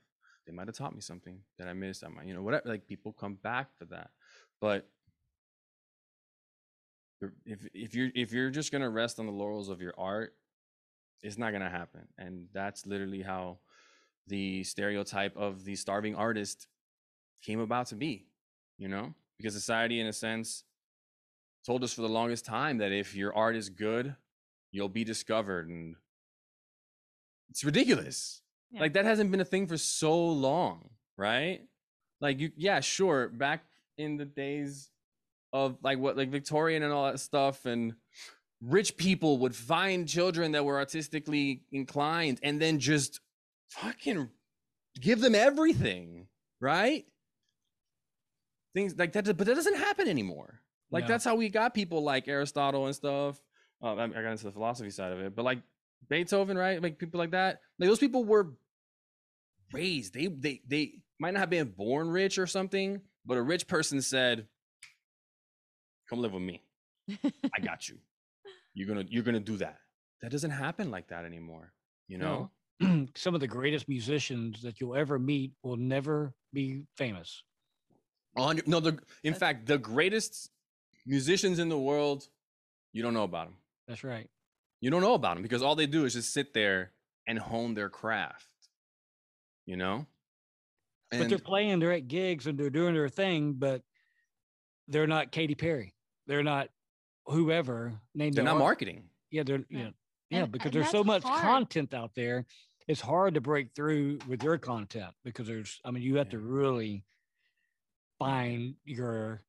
they 0.47 0.53
might 0.53 0.69
have 0.69 0.77
taught 0.77 0.95
me 0.95 1.01
something 1.01 1.41
that 1.59 1.69
I 1.69 1.73
missed. 1.73 2.05
I 2.05 2.09
might, 2.09 2.27
you 2.27 2.35
know, 2.35 2.43
whatever. 2.43 2.69
Like 2.69 2.87
people 2.87 3.13
come 3.13 3.35
back 3.43 3.69
for 3.79 3.87
that, 3.87 4.11
but 4.61 4.89
if 7.45 7.67
if 7.75 7.95
you're 7.95 8.11
if 8.15 8.33
you're 8.33 8.51
just 8.51 8.73
gonna 8.73 8.89
rest 8.89 9.19
on 9.19 9.27
the 9.27 9.33
laurels 9.33 9.69
of 9.69 9.81
your 9.81 9.95
art, 9.99 10.35
it's 11.23 11.39
not 11.39 11.53
gonna 11.53 11.71
happen. 11.71 12.07
And 12.17 12.47
that's 12.53 12.87
literally 12.87 13.23
how 13.23 13.59
the 14.27 14.63
stereotype 14.65 15.37
of 15.37 15.65
the 15.65 15.75
starving 15.75 16.15
artist 16.15 16.69
came 17.43 17.61
about 17.61 17.87
to 17.89 17.95
be, 17.95 18.27
you 18.79 18.89
know, 18.89 19.15
because 19.37 19.55
society, 19.55 20.01
in 20.01 20.07
a 20.07 20.13
sense, 20.13 20.65
told 21.65 21.85
us 21.85 21.93
for 21.93 22.03
the 22.03 22.09
longest 22.09 22.45
time 22.45 22.79
that 22.79 22.93
if 22.93 23.15
your 23.15 23.35
art 23.35 23.57
is 23.57 23.69
good, 23.69 24.15
you'll 24.73 24.89
be 24.89 25.05
discovered. 25.05 25.69
And 25.69 25.97
it's 27.51 27.65
ridiculous. 27.65 28.43
Yeah. 28.71 28.81
Like 28.81 28.95
that 28.95 29.05
hasn't 29.05 29.31
been 29.31 29.41
a 29.41 29.45
thing 29.45 29.67
for 29.67 29.77
so 29.77 30.27
long, 30.27 30.91
right? 31.17 31.63
Like 32.21 32.41
you, 32.41 32.51
yeah, 32.57 32.81
sure. 32.81 33.29
Back 33.29 33.65
in 33.97 34.17
the 34.17 34.25
days 34.25 34.91
of 35.53 35.79
like 35.83 35.99
what, 35.99 36.17
like 36.17 36.31
Victorian 36.31 36.83
and 36.83 36.93
all 36.93 37.11
that 37.11 37.21
stuff, 37.21 37.65
and 37.65 37.95
rich 38.61 38.97
people 38.97 39.39
would 39.39 39.55
find 39.55 40.09
children 40.09 40.53
that 40.53 40.65
were 40.65 40.79
artistically 40.79 41.63
inclined 41.71 42.41
and 42.43 42.61
then 42.61 42.79
just 42.79 43.21
fucking 43.69 44.29
give 45.01 45.21
them 45.21 45.35
everything, 45.35 46.27
right? 46.61 47.07
Things 48.75 48.97
like 48.97 49.13
that 49.13 49.25
but 49.25 49.47
that 49.47 49.55
doesn't 49.55 49.77
happen 49.77 50.09
anymore. 50.09 50.61
Like 50.91 51.07
that's 51.07 51.25
how 51.25 51.35
we 51.35 51.51
got 51.51 51.75
people 51.75 52.03
like 52.03 52.29
aristotle 52.29 52.87
and 52.87 52.95
stuff. 52.95 53.41
Uh, 53.83 53.95
I, 53.95 54.09
got 54.09 54.25
into 54.25 54.45
the 54.45 54.53
philosophy 54.53 54.91
side 54.91 55.13
of 55.13 55.21
it 55.21 55.37
but 55.37 55.45
like 55.45 55.61
beethoven 56.09 56.57
right? 56.57 56.83
Like 56.83 56.99
people 56.99 57.19
like 57.19 57.33
that. 57.33 57.61
Like 57.79 57.89
those 57.89 57.99
people 57.99 58.25
were 58.25 58.53
raised. 59.73 60.15
They 60.15 60.27
they 60.27 60.63
they 60.67 60.93
might 61.19 61.35
not 61.35 61.41
have 61.41 61.51
been 61.51 61.69
born 61.69 62.09
rich 62.09 62.39
or 62.39 62.47
something 62.47 63.01
but 63.27 63.37
a 63.37 63.43
rich 63.43 63.67
person 63.67 64.01
said 64.01 64.47
come 66.09 66.21
live 66.21 66.33
with 66.33 66.43
me. 66.43 66.63
I 67.23 67.61
got 67.61 67.89
you. 67.89 67.97
You're 68.75 68.89
gonna 68.89 69.05
you're 69.09 69.25
gonna 69.25 69.41
do 69.41 69.57
that. 69.57 69.79
That 70.23 70.31
doesn't 70.31 70.51
happen 70.51 70.91
like 70.91 71.09
that 71.09 71.25
anymore 71.25 71.73
you 72.09 72.19
know? 72.19 72.51
No. 72.81 73.07
some 73.15 73.35
of 73.35 73.41
the 73.41 73.47
greatest 73.47 73.89
musicians 73.89 74.63
that 74.63 74.81
you'll 74.81 74.97
ever 74.97 75.19
meet 75.19 75.53
will 75.63 75.77
never 75.77 76.35
be 76.53 76.83
famous 76.97 77.45
no, 78.67 78.81
the 78.81 78.99
in 79.23 79.35
fact, 79.35 79.67
the 79.67 79.79
greatest 79.79 80.51
musicians 81.07 81.59
in 81.59 81.69
the 81.69 81.79
world, 81.79 82.29
you 82.93 83.03
don't 83.03 83.15
know 83.15 83.25
about 83.25 83.47
them. 83.47 83.57
That's 83.87 84.05
right. 84.05 84.29
You 84.81 84.91
don't 84.91 85.01
know 85.01 85.15
about 85.15 85.35
them 85.35 85.43
because 85.43 85.63
all 85.63 85.75
they 85.75 85.87
do 85.87 86.05
is 86.05 86.15
just 86.15 86.33
sit 86.33 86.55
there 86.55 86.93
and 87.27 87.39
hone 87.39 87.75
their 87.75 87.89
craft. 87.89 88.47
You 89.67 89.77
know? 89.77 90.07
And 91.11 91.21
but 91.21 91.29
they're 91.29 91.39
playing, 91.39 91.79
they're 91.79 91.93
at 91.93 92.09
gigs 92.09 92.47
and 92.47 92.59
they're 92.59 92.71
doing 92.71 92.95
their 92.95 93.09
thing, 93.09 93.55
but 93.55 93.83
they're 94.89 95.07
not 95.07 95.33
Katy 95.33 95.55
Perry. 95.55 95.95
They're 96.27 96.43
not 96.43 96.69
whoever 97.27 97.95
named. 98.15 98.35
They're 98.35 98.45
not 98.45 98.55
art. 98.55 98.61
marketing. 98.61 99.05
Yeah, 99.31 99.43
they're 99.43 99.65
yeah, 99.69 99.91
yeah, 100.31 100.43
and, 100.43 100.53
because 100.53 100.67
and 100.67 100.75
there's 100.75 100.91
so 100.91 101.05
much 101.05 101.23
hard. 101.23 101.43
content 101.43 101.95
out 101.95 102.13
there. 102.15 102.47
It's 102.87 103.01
hard 103.01 103.35
to 103.35 103.41
break 103.41 103.75
through 103.75 104.19
with 104.29 104.43
your 104.43 104.59
content 104.59 105.13
because 105.25 105.47
there's. 105.47 105.81
I 105.85 105.91
mean, 105.91 106.03
you 106.03 106.17
have 106.17 106.29
yeah. 106.29 106.33
to 106.33 106.39
really 106.39 107.05
find 108.19 108.75
your 108.85 109.43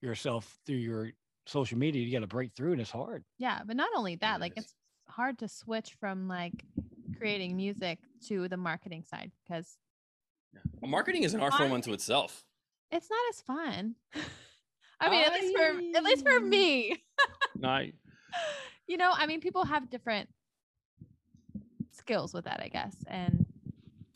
yourself 0.00 0.58
through 0.66 0.76
your 0.76 1.10
social 1.46 1.78
media 1.78 2.02
you 2.02 2.12
got 2.12 2.20
to 2.20 2.26
break 2.26 2.52
through 2.54 2.72
and 2.72 2.80
it's 2.80 2.90
hard 2.90 3.24
yeah 3.38 3.60
but 3.66 3.76
not 3.76 3.88
only 3.96 4.16
that 4.16 4.36
it 4.36 4.40
like 4.40 4.52
is. 4.56 4.64
it's 4.64 4.74
hard 5.08 5.38
to 5.38 5.48
switch 5.48 5.96
from 5.98 6.28
like 6.28 6.64
creating 7.18 7.56
music 7.56 7.98
to 8.26 8.48
the 8.48 8.56
marketing 8.56 9.04
side 9.04 9.32
because 9.44 9.76
well, 10.80 10.90
marketing 10.90 11.22
is 11.22 11.34
an 11.34 11.40
art 11.40 11.54
form 11.54 11.72
unto 11.72 11.92
itself 11.92 12.44
it's 12.90 13.10
not 13.10 13.20
as 13.30 13.40
fun 13.40 13.94
i 15.00 15.10
mean 15.10 15.22
I... 15.22 15.26
at 15.26 15.32
least 15.32 15.56
for 15.56 15.98
at 15.98 16.04
least 16.04 16.28
for 16.28 16.40
me 16.40 17.02
no, 17.58 17.86
you 18.86 18.96
know 18.96 19.10
i 19.14 19.26
mean 19.26 19.40
people 19.40 19.64
have 19.64 19.90
different 19.90 20.28
skills 22.00 22.34
with 22.34 22.44
that, 22.44 22.60
I 22.60 22.68
guess. 22.68 22.96
And 23.06 23.46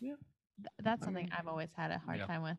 Yeah. 0.00 0.14
th- 0.58 0.68
that's 0.82 1.02
I 1.02 1.04
something 1.06 1.26
mean, 1.26 1.34
I've 1.36 1.46
always 1.46 1.70
had 1.76 1.90
a 1.90 1.98
hard 1.98 2.18
yeah. 2.18 2.26
time 2.26 2.42
with 2.42 2.58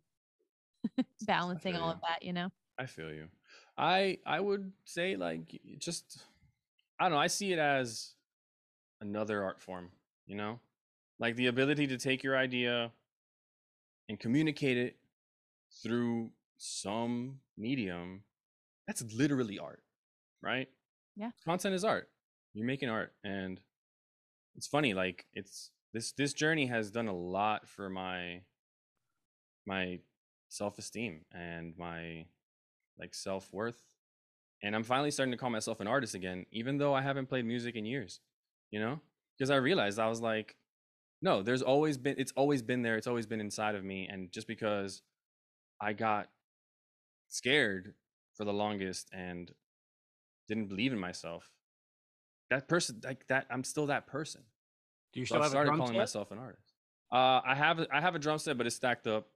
balancing 1.26 1.76
all 1.76 1.88
you. 1.88 1.94
of 1.94 2.02
that, 2.02 2.24
you 2.24 2.34
know? 2.34 2.50
I 2.78 2.86
feel 2.86 3.12
you. 3.12 3.28
I 3.78 4.20
I 4.26 4.40
would 4.40 4.72
say 4.86 5.16
like 5.16 5.60
just 5.80 6.24
I 7.00 7.06
don't 7.06 7.14
know. 7.14 7.20
I 7.20 7.28
see 7.28 7.52
it 7.52 7.60
as 7.60 8.14
another 9.02 9.44
art 9.44 9.62
form. 9.62 9.90
You 10.28 10.36
know, 10.36 10.60
like 11.20 11.36
the 11.36 11.48
ability 11.48 11.88
to 11.88 11.98
take 11.98 12.24
your 12.24 12.38
idea 12.38 12.92
and 14.10 14.20
communicate 14.20 14.78
it 14.78 14.96
through 15.84 16.32
some 16.58 17.40
medium. 17.58 18.24
That's 18.88 19.04
literally 19.14 19.60
art, 19.60 19.84
right? 20.42 20.68
Yeah. 21.16 21.32
Content 21.44 21.76
is 21.76 21.84
art. 21.84 22.10
You're 22.54 22.66
making 22.66 22.90
art, 22.90 23.14
and 23.24 23.60
it's 24.56 24.68
funny. 24.68 24.94
Like 24.94 25.26
it's 25.34 25.72
this 25.94 26.12
this 26.14 26.34
journey 26.34 26.68
has 26.68 26.92
done 26.92 27.08
a 27.08 27.16
lot 27.16 27.68
for 27.68 27.90
my 27.90 28.42
my 29.66 30.00
self-esteem 30.56 31.22
and 31.34 31.78
my 31.78 32.26
like 32.98 33.14
self-worth 33.14 33.82
and 34.64 34.76
i'm 34.76 34.84
finally 34.84 35.12
starting 35.12 35.32
to 35.32 35.38
call 35.38 35.50
myself 35.50 35.80
an 35.80 35.88
artist 35.88 36.16
again 36.16 36.46
even 36.52 36.78
though 36.78 36.94
i 36.94 37.02
haven't 37.02 37.28
played 37.28 37.46
music 37.46 37.76
in 37.76 37.86
years 37.86 38.20
you 38.72 38.80
know? 38.80 39.00
Because 39.38 39.50
i 39.50 39.56
realized 39.56 40.00
i 40.00 40.08
was 40.08 40.22
like 40.22 40.56
no 41.22 41.42
there's 41.42 41.62
always 41.62 41.98
been 41.98 42.16
it's 42.18 42.34
always 42.36 42.62
been 42.62 42.82
there 42.82 42.98
it's 42.98 43.08
always 43.08 43.26
been 43.26 43.42
inside 43.42 43.76
of 43.76 43.84
me 43.84 44.08
and 44.10 44.32
just 44.32 44.48
because 44.48 45.02
i 45.82 45.94
got 45.94 46.30
scared 47.28 47.94
for 48.34 48.46
the 48.46 48.54
longest 48.54 49.10
and 49.14 49.52
didn't 50.48 50.68
believe 50.68 50.94
in 50.94 51.00
myself 51.00 51.52
that 52.50 52.68
person 52.68 53.02
like 53.04 53.26
that 53.28 53.46
i'm 53.50 53.64
still 53.64 53.88
that 53.88 54.08
person. 54.08 54.42
Do 55.14 55.20
you 55.20 55.26
so 55.26 55.36
still 55.36 55.42
i 55.42 55.44
have 55.46 55.52
a 55.52 55.52
started 55.52 55.70
drum 55.70 55.80
calling 55.80 55.94
set? 55.94 56.00
myself 56.00 56.32
an 56.32 56.38
artist. 56.40 56.74
Uh 57.12 57.42
i 57.46 57.56
have 57.56 57.80
i 57.92 58.00
have 58.00 58.16
a 58.16 58.20
drum 58.20 58.38
set 58.38 58.58
but 58.58 58.68
it's 58.68 58.76
stacked 58.76 59.08
up 59.08 59.28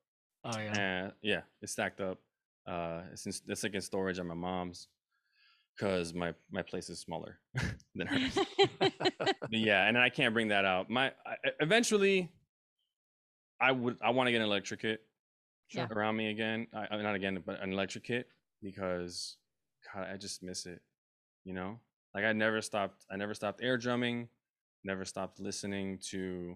Oh 0.45 0.57
yeah. 0.59 1.05
uh, 1.07 1.11
yeah, 1.21 1.41
it's 1.61 1.71
stacked 1.73 1.99
up. 2.01 2.17
Uh, 2.67 3.01
it's 3.11 3.25
in, 3.25 3.33
it's 3.47 3.63
like 3.63 3.73
in 3.73 3.81
storage 3.81 4.19
at 4.19 4.25
my 4.25 4.33
mom's, 4.35 4.87
cause 5.79 6.13
my 6.13 6.33
my 6.51 6.61
place 6.61 6.89
is 6.89 6.99
smaller 6.99 7.39
than 7.95 8.07
hers. 8.07 8.37
Yeah, 9.51 9.87
and 9.87 9.97
I 9.97 10.09
can't 10.09 10.33
bring 10.33 10.49
that 10.49 10.63
out. 10.65 10.89
My 10.89 11.07
I, 11.25 11.35
eventually, 11.59 12.31
I 13.59 13.71
would 13.71 13.97
I 14.01 14.11
want 14.11 14.27
to 14.27 14.31
get 14.31 14.37
an 14.41 14.47
electric 14.47 14.81
kit 14.81 15.01
Yeah. 15.71 15.87
around 15.91 16.15
me 16.15 16.29
again. 16.29 16.67
I, 16.73 16.87
I- 16.91 17.01
not 17.01 17.15
again, 17.15 17.41
but 17.45 17.61
an 17.61 17.73
electric 17.73 18.03
kit 18.03 18.27
because 18.61 19.37
God, 19.93 20.07
I 20.13 20.17
just 20.17 20.43
miss 20.43 20.65
it. 20.67 20.81
You 21.45 21.53
know, 21.53 21.79
like 22.13 22.25
I 22.25 22.33
never 22.33 22.61
stopped. 22.61 23.05
I 23.11 23.15
never 23.17 23.33
stopped 23.33 23.61
air 23.63 23.77
drumming. 23.77 24.29
Never 24.83 25.03
stopped 25.03 25.39
listening 25.39 25.97
to 26.11 26.55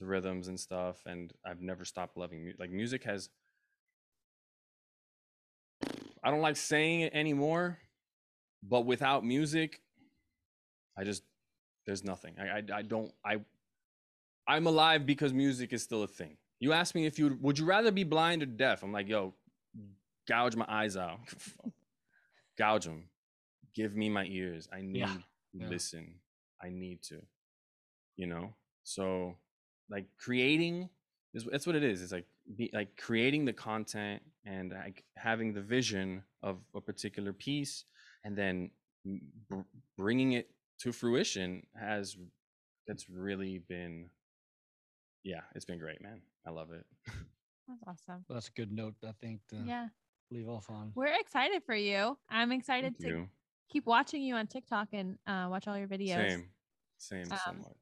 the 0.00 0.06
rhythms 0.06 0.48
and 0.48 0.58
stuff, 0.58 0.96
and 1.06 1.32
I've 1.46 1.60
never 1.60 1.84
stopped 1.84 2.16
loving 2.16 2.42
music. 2.42 2.60
Like 2.60 2.70
music 2.70 3.04
has. 3.04 3.28
I 6.22 6.30
don't 6.30 6.40
like 6.40 6.56
saying 6.56 7.02
it 7.02 7.14
anymore, 7.14 7.78
but 8.62 8.84
without 8.86 9.24
music, 9.24 9.80
I 10.98 11.04
just 11.04 11.22
there's 11.86 12.04
nothing. 12.04 12.34
I 12.40 12.58
I, 12.58 12.62
I 12.78 12.82
don't 12.82 13.12
I 13.24 13.38
I'm 14.48 14.66
alive 14.66 15.06
because 15.06 15.32
music 15.32 15.72
is 15.72 15.82
still 15.82 16.02
a 16.02 16.08
thing. 16.08 16.36
You 16.58 16.72
ask 16.72 16.94
me 16.94 17.06
if 17.06 17.18
you 17.18 17.38
would 17.40 17.58
you 17.58 17.64
rather 17.64 17.90
be 17.90 18.04
blind 18.04 18.42
or 18.42 18.46
deaf? 18.46 18.82
I'm 18.82 18.92
like, 18.92 19.08
yo, 19.08 19.34
gouge 20.28 20.56
my 20.56 20.66
eyes 20.68 20.96
out, 20.96 21.20
gouge 22.58 22.84
them. 22.84 23.04
Give 23.74 23.94
me 23.94 24.08
my 24.08 24.24
ears. 24.24 24.68
I 24.72 24.80
need 24.82 24.98
Yeah, 24.98 25.06
to 25.06 25.22
yeah. 25.54 25.68
listen. 25.68 26.14
I 26.62 26.68
need 26.68 27.02
to, 27.04 27.22
you 28.16 28.26
know. 28.26 28.54
So, 28.82 29.36
like 29.90 30.06
creating 30.18 30.88
is 31.34 31.44
that's 31.50 31.66
what 31.66 31.76
it 31.76 31.82
is. 31.82 32.02
It's 32.02 32.12
like 32.12 32.26
be, 32.56 32.70
like 32.72 32.96
creating 32.96 33.44
the 33.44 33.52
content 33.52 34.22
and 34.44 34.70
like 34.72 35.04
having 35.16 35.52
the 35.52 35.60
vision 35.62 36.22
of 36.42 36.58
a 36.74 36.80
particular 36.80 37.32
piece, 37.32 37.84
and 38.24 38.36
then 38.36 38.70
br- 39.48 39.60
bringing 39.98 40.32
it 40.32 40.50
to 40.80 40.92
fruition 40.92 41.66
has 41.78 42.16
that's 42.86 43.08
really 43.10 43.58
been 43.68 44.08
yeah 45.22 45.40
it's 45.54 45.66
been 45.66 45.78
great 45.78 46.00
man 46.00 46.22
i 46.46 46.50
love 46.50 46.70
it 46.72 46.86
That's 47.68 47.82
awesome. 47.86 48.24
That's 48.28 48.48
a 48.48 48.52
good 48.52 48.72
note, 48.72 48.94
I 49.06 49.12
think, 49.20 49.42
to 49.50 49.56
Yeah. 49.64 49.88
leave 50.32 50.48
off 50.48 50.68
on. 50.70 50.90
We're 50.96 51.14
excited 51.20 51.62
for 51.64 51.74
you. 51.76 52.18
I'm 52.28 52.50
excited 52.50 52.96
Thank 52.98 53.12
to 53.12 53.18
you. 53.20 53.28
keep 53.68 53.86
watching 53.86 54.22
you 54.22 54.34
on 54.34 54.48
TikTok 54.48 54.88
and 54.92 55.18
uh, 55.28 55.46
watch 55.48 55.68
all 55.68 55.78
your 55.78 55.86
videos. 55.86 56.16
same 56.16 56.48
same 56.98 57.24
so 57.26 57.36
Um, 57.46 57.58
much 57.58 57.76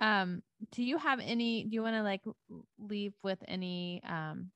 Um, 0.00 0.42
do 0.72 0.82
you 0.82 0.98
have 0.98 1.20
any? 1.20 1.64
Do 1.64 1.74
you 1.74 1.82
want 1.82 1.96
to 1.96 2.02
like 2.02 2.22
leave 2.78 3.12
with 3.22 3.38
any 3.46 4.02
um 4.08 4.50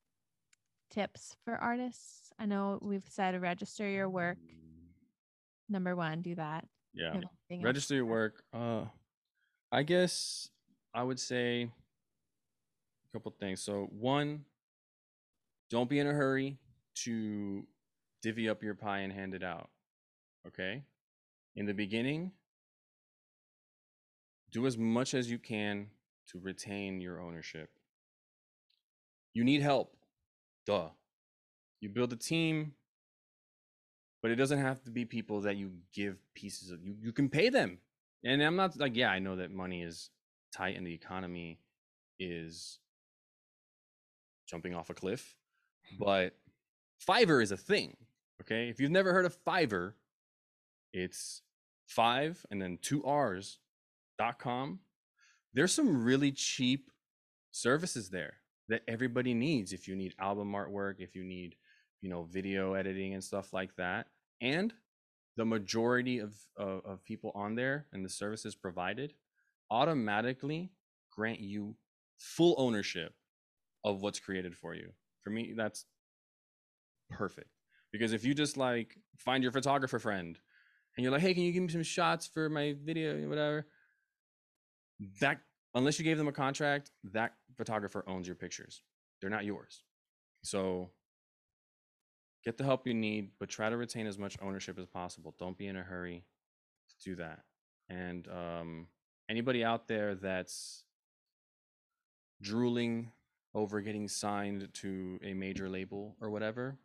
tips 0.91 1.35
for 1.45 1.55
artists? 1.55 2.31
I 2.39 2.45
know 2.45 2.79
we've 2.81 3.05
said 3.09 3.39
register 3.41 3.87
your 3.87 4.09
work. 4.09 4.37
Number 5.69 5.95
one, 5.95 6.21
do 6.21 6.35
that. 6.35 6.65
yeah 6.93 7.13
you 7.49 7.61
register 7.65 7.95
your 7.95 8.05
work 8.05 8.43
uh 8.53 8.85
i 9.71 9.83
guess 9.83 10.47
i 10.93 11.03
would 11.03 11.19
say 11.19 11.63
a 11.63 11.69
couple 13.11 13.31
things 13.39 13.59
so 13.61 13.87
one 13.91 14.45
don't 15.69 15.89
be 15.89 15.99
in 15.99 16.07
a 16.07 16.13
hurry 16.13 16.57
to 17.03 17.65
divvy 18.21 18.47
up 18.47 18.63
your 18.63 18.75
pie 18.75 18.99
and 18.99 19.11
hand 19.11 19.33
it 19.33 19.43
out 19.43 19.69
okay 20.47 20.83
in 21.57 21.65
the 21.65 21.73
beginning 21.73 22.31
do 24.55 24.65
as 24.65 24.77
much 24.77 25.13
as 25.13 25.29
you 25.29 25.37
can 25.37 25.87
to 26.29 26.39
retain 26.39 27.01
your 27.01 27.21
ownership. 27.21 27.69
You 29.33 29.43
need 29.43 29.61
help. 29.61 29.95
Duh. 30.65 30.89
You 31.81 31.89
build 31.89 32.13
a 32.13 32.15
team 32.15 32.73
but 34.25 34.31
it 34.31 34.37
doesn't 34.37 34.57
have 34.57 34.81
to 34.83 34.89
be 34.89 35.05
people 35.05 35.41
that 35.41 35.55
you 35.55 35.69
give 35.93 36.17
pieces 36.33 36.71
of 36.71 36.83
you 36.83 36.95
you 36.99 37.11
can 37.11 37.29
pay 37.29 37.49
them. 37.49 37.77
And 38.23 38.41
i'm 38.41 38.55
not 38.55 38.75
like 38.79 38.95
yeah 38.95 39.11
i 39.11 39.19
know 39.19 39.35
that 39.35 39.51
money 39.51 39.83
is 39.83 40.09
tight 40.51 40.75
and 40.75 40.87
the 40.87 40.95
economy 40.95 41.59
is 42.17 42.79
jumping 44.49 44.73
off 44.73 44.89
a 44.89 44.95
cliff 44.95 45.35
mm-hmm. 45.93 46.03
but 46.03 46.35
fiverr 47.07 47.43
is 47.43 47.51
a 47.51 47.57
thing 47.57 47.97
okay? 48.41 48.67
If 48.67 48.79
you've 48.79 48.89
never 48.89 49.13
heard 49.13 49.27
of 49.27 49.37
fiverr 49.43 49.93
it's 50.91 51.43
five 51.85 52.43
and 52.49 52.59
then 52.59 52.79
two 52.81 53.05
r's 53.05 53.59
com 54.39 54.79
there's 55.53 55.73
some 55.73 56.03
really 56.03 56.31
cheap 56.31 56.89
services 57.51 58.09
there 58.09 58.33
that 58.67 58.81
everybody 58.87 59.33
needs 59.33 59.71
if 59.71 59.87
you 59.87 59.95
need 59.95 60.13
album 60.19 60.51
artwork 60.51 60.95
if 60.99 61.15
you 61.15 61.23
need 61.23 61.55
you 62.05 62.11
know 62.11 62.23
video 62.23 62.75
editing 62.75 63.15
and 63.15 63.23
stuff 63.23 63.51
like 63.51 63.75
that. 63.77 64.05
And 64.39 64.71
the 65.37 65.45
majority 65.45 66.19
of, 66.19 66.35
of 66.55 66.85
of 66.85 67.03
people 67.03 67.31
on 67.33 67.55
there 67.55 67.87
and 67.91 68.05
the 68.05 68.09
services 68.09 68.53
provided 68.55 69.13
automatically 69.71 70.71
grant 71.11 71.39
you 71.39 71.75
full 72.19 72.53
ownership 72.59 73.13
of 73.83 74.01
what's 74.01 74.19
created 74.19 74.55
for 74.55 74.75
you. 74.75 74.91
For 75.23 75.31
me 75.31 75.53
that's 75.57 75.85
perfect. 77.09 77.49
Because 77.91 78.13
if 78.13 78.23
you 78.23 78.35
just 78.35 78.55
like 78.55 78.97
find 79.17 79.41
your 79.41 79.51
photographer 79.51 79.97
friend 79.97 80.37
and 80.95 81.03
you're 81.03 81.11
like 81.11 81.21
hey 81.21 81.33
can 81.33 81.41
you 81.41 81.51
give 81.51 81.63
me 81.63 81.69
some 81.69 81.81
shots 81.81 82.27
for 82.27 82.49
my 82.49 82.75
video 82.83 83.27
whatever 83.27 83.65
that 85.21 85.39
unless 85.73 85.99
you 85.99 86.05
gave 86.05 86.17
them 86.17 86.27
a 86.27 86.33
contract 86.33 86.91
that 87.03 87.33
photographer 87.55 88.03
owns 88.07 88.27
your 88.27 88.35
pictures. 88.35 88.81
They're 89.19 89.29
not 89.29 89.45
yours. 89.45 89.83
So 90.43 90.89
get 92.43 92.57
the 92.57 92.63
help 92.63 92.87
you 92.87 92.93
need 92.93 93.31
but 93.39 93.49
try 93.49 93.69
to 93.69 93.77
retain 93.77 94.07
as 94.07 94.17
much 94.17 94.37
ownership 94.41 94.79
as 94.79 94.85
possible. 94.85 95.35
Don't 95.37 95.57
be 95.57 95.67
in 95.67 95.75
a 95.75 95.83
hurry 95.83 96.23
to 96.89 97.09
do 97.09 97.15
that. 97.15 97.41
And 97.89 98.27
um, 98.27 98.87
anybody 99.29 99.63
out 99.63 99.87
there 99.87 100.15
that's 100.15 100.83
drooling 102.41 103.11
over 103.53 103.81
getting 103.81 104.07
signed 104.07 104.67
to 104.73 105.19
a 105.23 105.33
major 105.33 105.69
label 105.69 106.15
or 106.19 106.29
whatever 106.29 106.77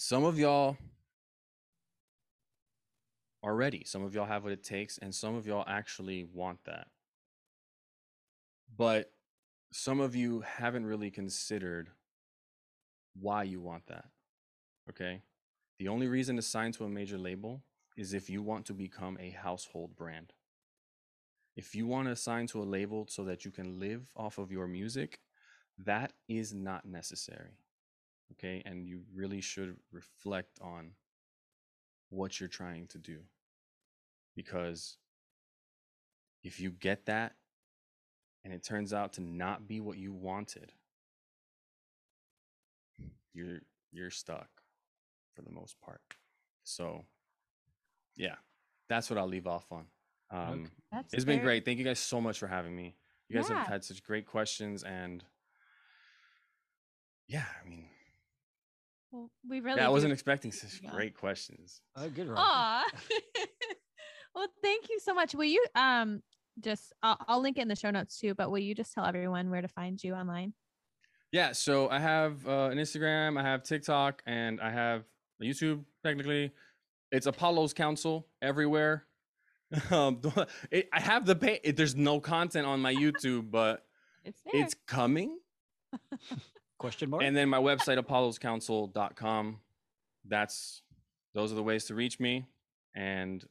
some 0.00 0.24
of 0.24 0.38
y'all 0.38 0.78
are 3.42 3.54
ready 3.54 3.82
some 3.84 4.02
of 4.02 4.14
y'all 4.14 4.26
have 4.26 4.42
what 4.42 4.52
it 4.52 4.62
takes 4.62 4.98
and 4.98 5.14
some 5.14 5.34
of 5.34 5.46
y'all 5.46 5.64
actually 5.66 6.24
want 6.24 6.58
that 6.64 6.88
but 8.76 9.12
some 9.72 10.00
of 10.00 10.16
you 10.16 10.40
haven't 10.40 10.86
really 10.86 11.10
considered 11.10 11.90
why 13.18 13.42
you 13.44 13.60
want 13.60 13.86
that. 13.86 14.06
Okay. 14.88 15.22
The 15.78 15.88
only 15.88 16.08
reason 16.08 16.36
to 16.36 16.42
sign 16.42 16.72
to 16.72 16.84
a 16.84 16.88
major 16.88 17.18
label 17.18 17.62
is 17.96 18.14
if 18.14 18.28
you 18.28 18.42
want 18.42 18.66
to 18.66 18.74
become 18.74 19.16
a 19.20 19.30
household 19.30 19.96
brand. 19.96 20.32
If 21.56 21.74
you 21.74 21.86
want 21.86 22.08
to 22.08 22.16
sign 22.16 22.46
to 22.48 22.62
a 22.62 22.64
label 22.64 23.06
so 23.08 23.24
that 23.24 23.44
you 23.44 23.50
can 23.50 23.78
live 23.78 24.10
off 24.16 24.38
of 24.38 24.50
your 24.50 24.66
music, 24.66 25.20
that 25.78 26.12
is 26.28 26.54
not 26.54 26.84
necessary. 26.84 27.58
Okay. 28.32 28.62
And 28.64 28.86
you 28.86 29.02
really 29.14 29.40
should 29.40 29.76
reflect 29.92 30.58
on 30.60 30.92
what 32.10 32.38
you're 32.38 32.48
trying 32.48 32.86
to 32.88 32.98
do. 32.98 33.18
because 34.36 34.96
if 36.42 36.58
you 36.60 36.70
get 36.70 37.04
that 37.06 37.34
and 38.44 38.52
it 38.54 38.62
turns 38.64 38.92
out 38.94 39.12
to 39.14 39.20
not 39.20 39.66
be 39.68 39.80
what 39.80 39.98
you 39.98 40.12
wanted, 40.12 40.72
you're 43.34 43.60
you're 43.92 44.10
stuck 44.10 44.48
for 45.34 45.42
the 45.42 45.50
most 45.50 45.80
part. 45.80 46.00
So, 46.64 47.04
yeah, 48.16 48.36
that's 48.88 49.10
what 49.10 49.18
I'll 49.18 49.26
leave 49.26 49.46
off 49.46 49.70
on. 49.72 49.86
Um, 50.30 50.60
Okay. 50.64 50.70
That's 50.92 51.14
It's 51.14 51.24
been 51.24 51.36
very- 51.40 51.58
great. 51.60 51.64
Thank 51.64 51.78
you 51.78 51.84
guys 51.84 51.98
so 52.00 52.20
much 52.20 52.38
for 52.38 52.46
having 52.46 52.74
me. 52.76 52.96
You 53.28 53.36
guys 53.36 53.48
Yeah. 53.50 53.58
have 53.58 53.66
had 53.66 53.84
such 53.84 54.02
great 54.02 54.26
questions 54.26 54.82
and 54.84 55.24
yeah, 57.26 57.46
I 57.62 57.68
mean, 57.68 57.88
Well, 59.10 59.30
we 59.48 59.60
really. 59.60 59.80
yeah, 59.80 59.86
I 59.86 59.90
wasn't 59.90 60.12
expecting 60.12 60.52
such 60.52 60.80
Yeah. 60.82 60.90
great 60.90 61.16
questions. 61.16 61.80
Oh, 61.96 62.08
good. 62.08 62.28
Roger. 62.28 62.40
Aw. 62.40 62.84
well, 64.34 64.48
thank 64.62 64.88
you 64.88 65.00
so 65.00 65.14
much. 65.14 65.34
Will 65.34 65.44
you 65.44 65.64
um 65.74 66.22
just 66.60 66.92
I'll, 67.02 67.18
I'll 67.26 67.40
link 67.40 67.58
it 67.58 67.62
in 67.62 67.68
the 67.68 67.76
show 67.76 67.90
notes 67.90 68.18
too, 68.18 68.34
but 68.34 68.50
will 68.50 68.58
you 68.58 68.74
just 68.74 68.92
tell 68.92 69.04
everyone 69.04 69.50
where 69.50 69.62
to 69.62 69.68
find 69.68 70.02
you 70.02 70.14
online? 70.14 70.52
Yeah, 71.32 71.52
so 71.52 71.88
I 71.88 72.00
have 72.00 72.46
uh, 72.46 72.70
an 72.72 72.78
Instagram, 72.78 73.38
I 73.38 73.42
have 73.42 73.62
TikTok, 73.62 74.20
and 74.26 74.60
I 74.60 74.70
have 74.70 75.04
a 75.40 75.44
YouTube. 75.44 75.84
Technically, 76.04 76.50
it's 77.12 77.26
Apollo's 77.26 77.72
Council 77.72 78.26
everywhere. 78.42 79.06
um, 79.92 80.20
it, 80.72 80.88
I 80.92 81.00
have 81.00 81.26
the 81.26 81.36
pay. 81.36 81.60
It, 81.62 81.76
there's 81.76 81.94
no 81.94 82.18
content 82.20 82.66
on 82.66 82.80
my 82.80 82.92
YouTube, 82.94 83.50
but 83.50 83.86
It's 84.24 84.40
it's 84.46 84.74
coming. 84.86 85.38
Question 86.80 87.10
mark. 87.10 87.22
And 87.22 87.36
then 87.36 87.50
my 87.50 87.58
website, 87.58 87.98
apolloscouncil.com. 87.98 89.60
That's 90.26 90.80
those 91.34 91.52
are 91.52 91.54
the 91.54 91.62
ways 91.62 91.84
to 91.84 91.94
reach 91.94 92.18
me, 92.18 92.46
and 92.94 93.44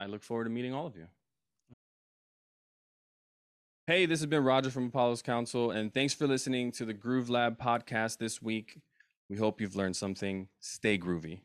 I 0.00 0.06
look 0.06 0.22
forward 0.22 0.44
to 0.44 0.50
meeting 0.50 0.72
all 0.72 0.86
of 0.86 0.96
you. 0.96 1.06
Hey, 3.86 4.06
this 4.06 4.20
has 4.20 4.26
been 4.26 4.42
Roger 4.42 4.70
from 4.70 4.86
Apollo's 4.86 5.20
Council, 5.20 5.70
and 5.70 5.92
thanks 5.92 6.14
for 6.14 6.26
listening 6.26 6.72
to 6.72 6.86
the 6.86 6.94
Groove 6.94 7.28
Lab 7.28 7.58
podcast 7.60 8.16
this 8.16 8.40
week. 8.40 8.80
We 9.28 9.36
hope 9.36 9.60
you've 9.60 9.76
learned 9.76 9.96
something. 9.96 10.48
Stay 10.58 10.96
groovy. 10.96 11.40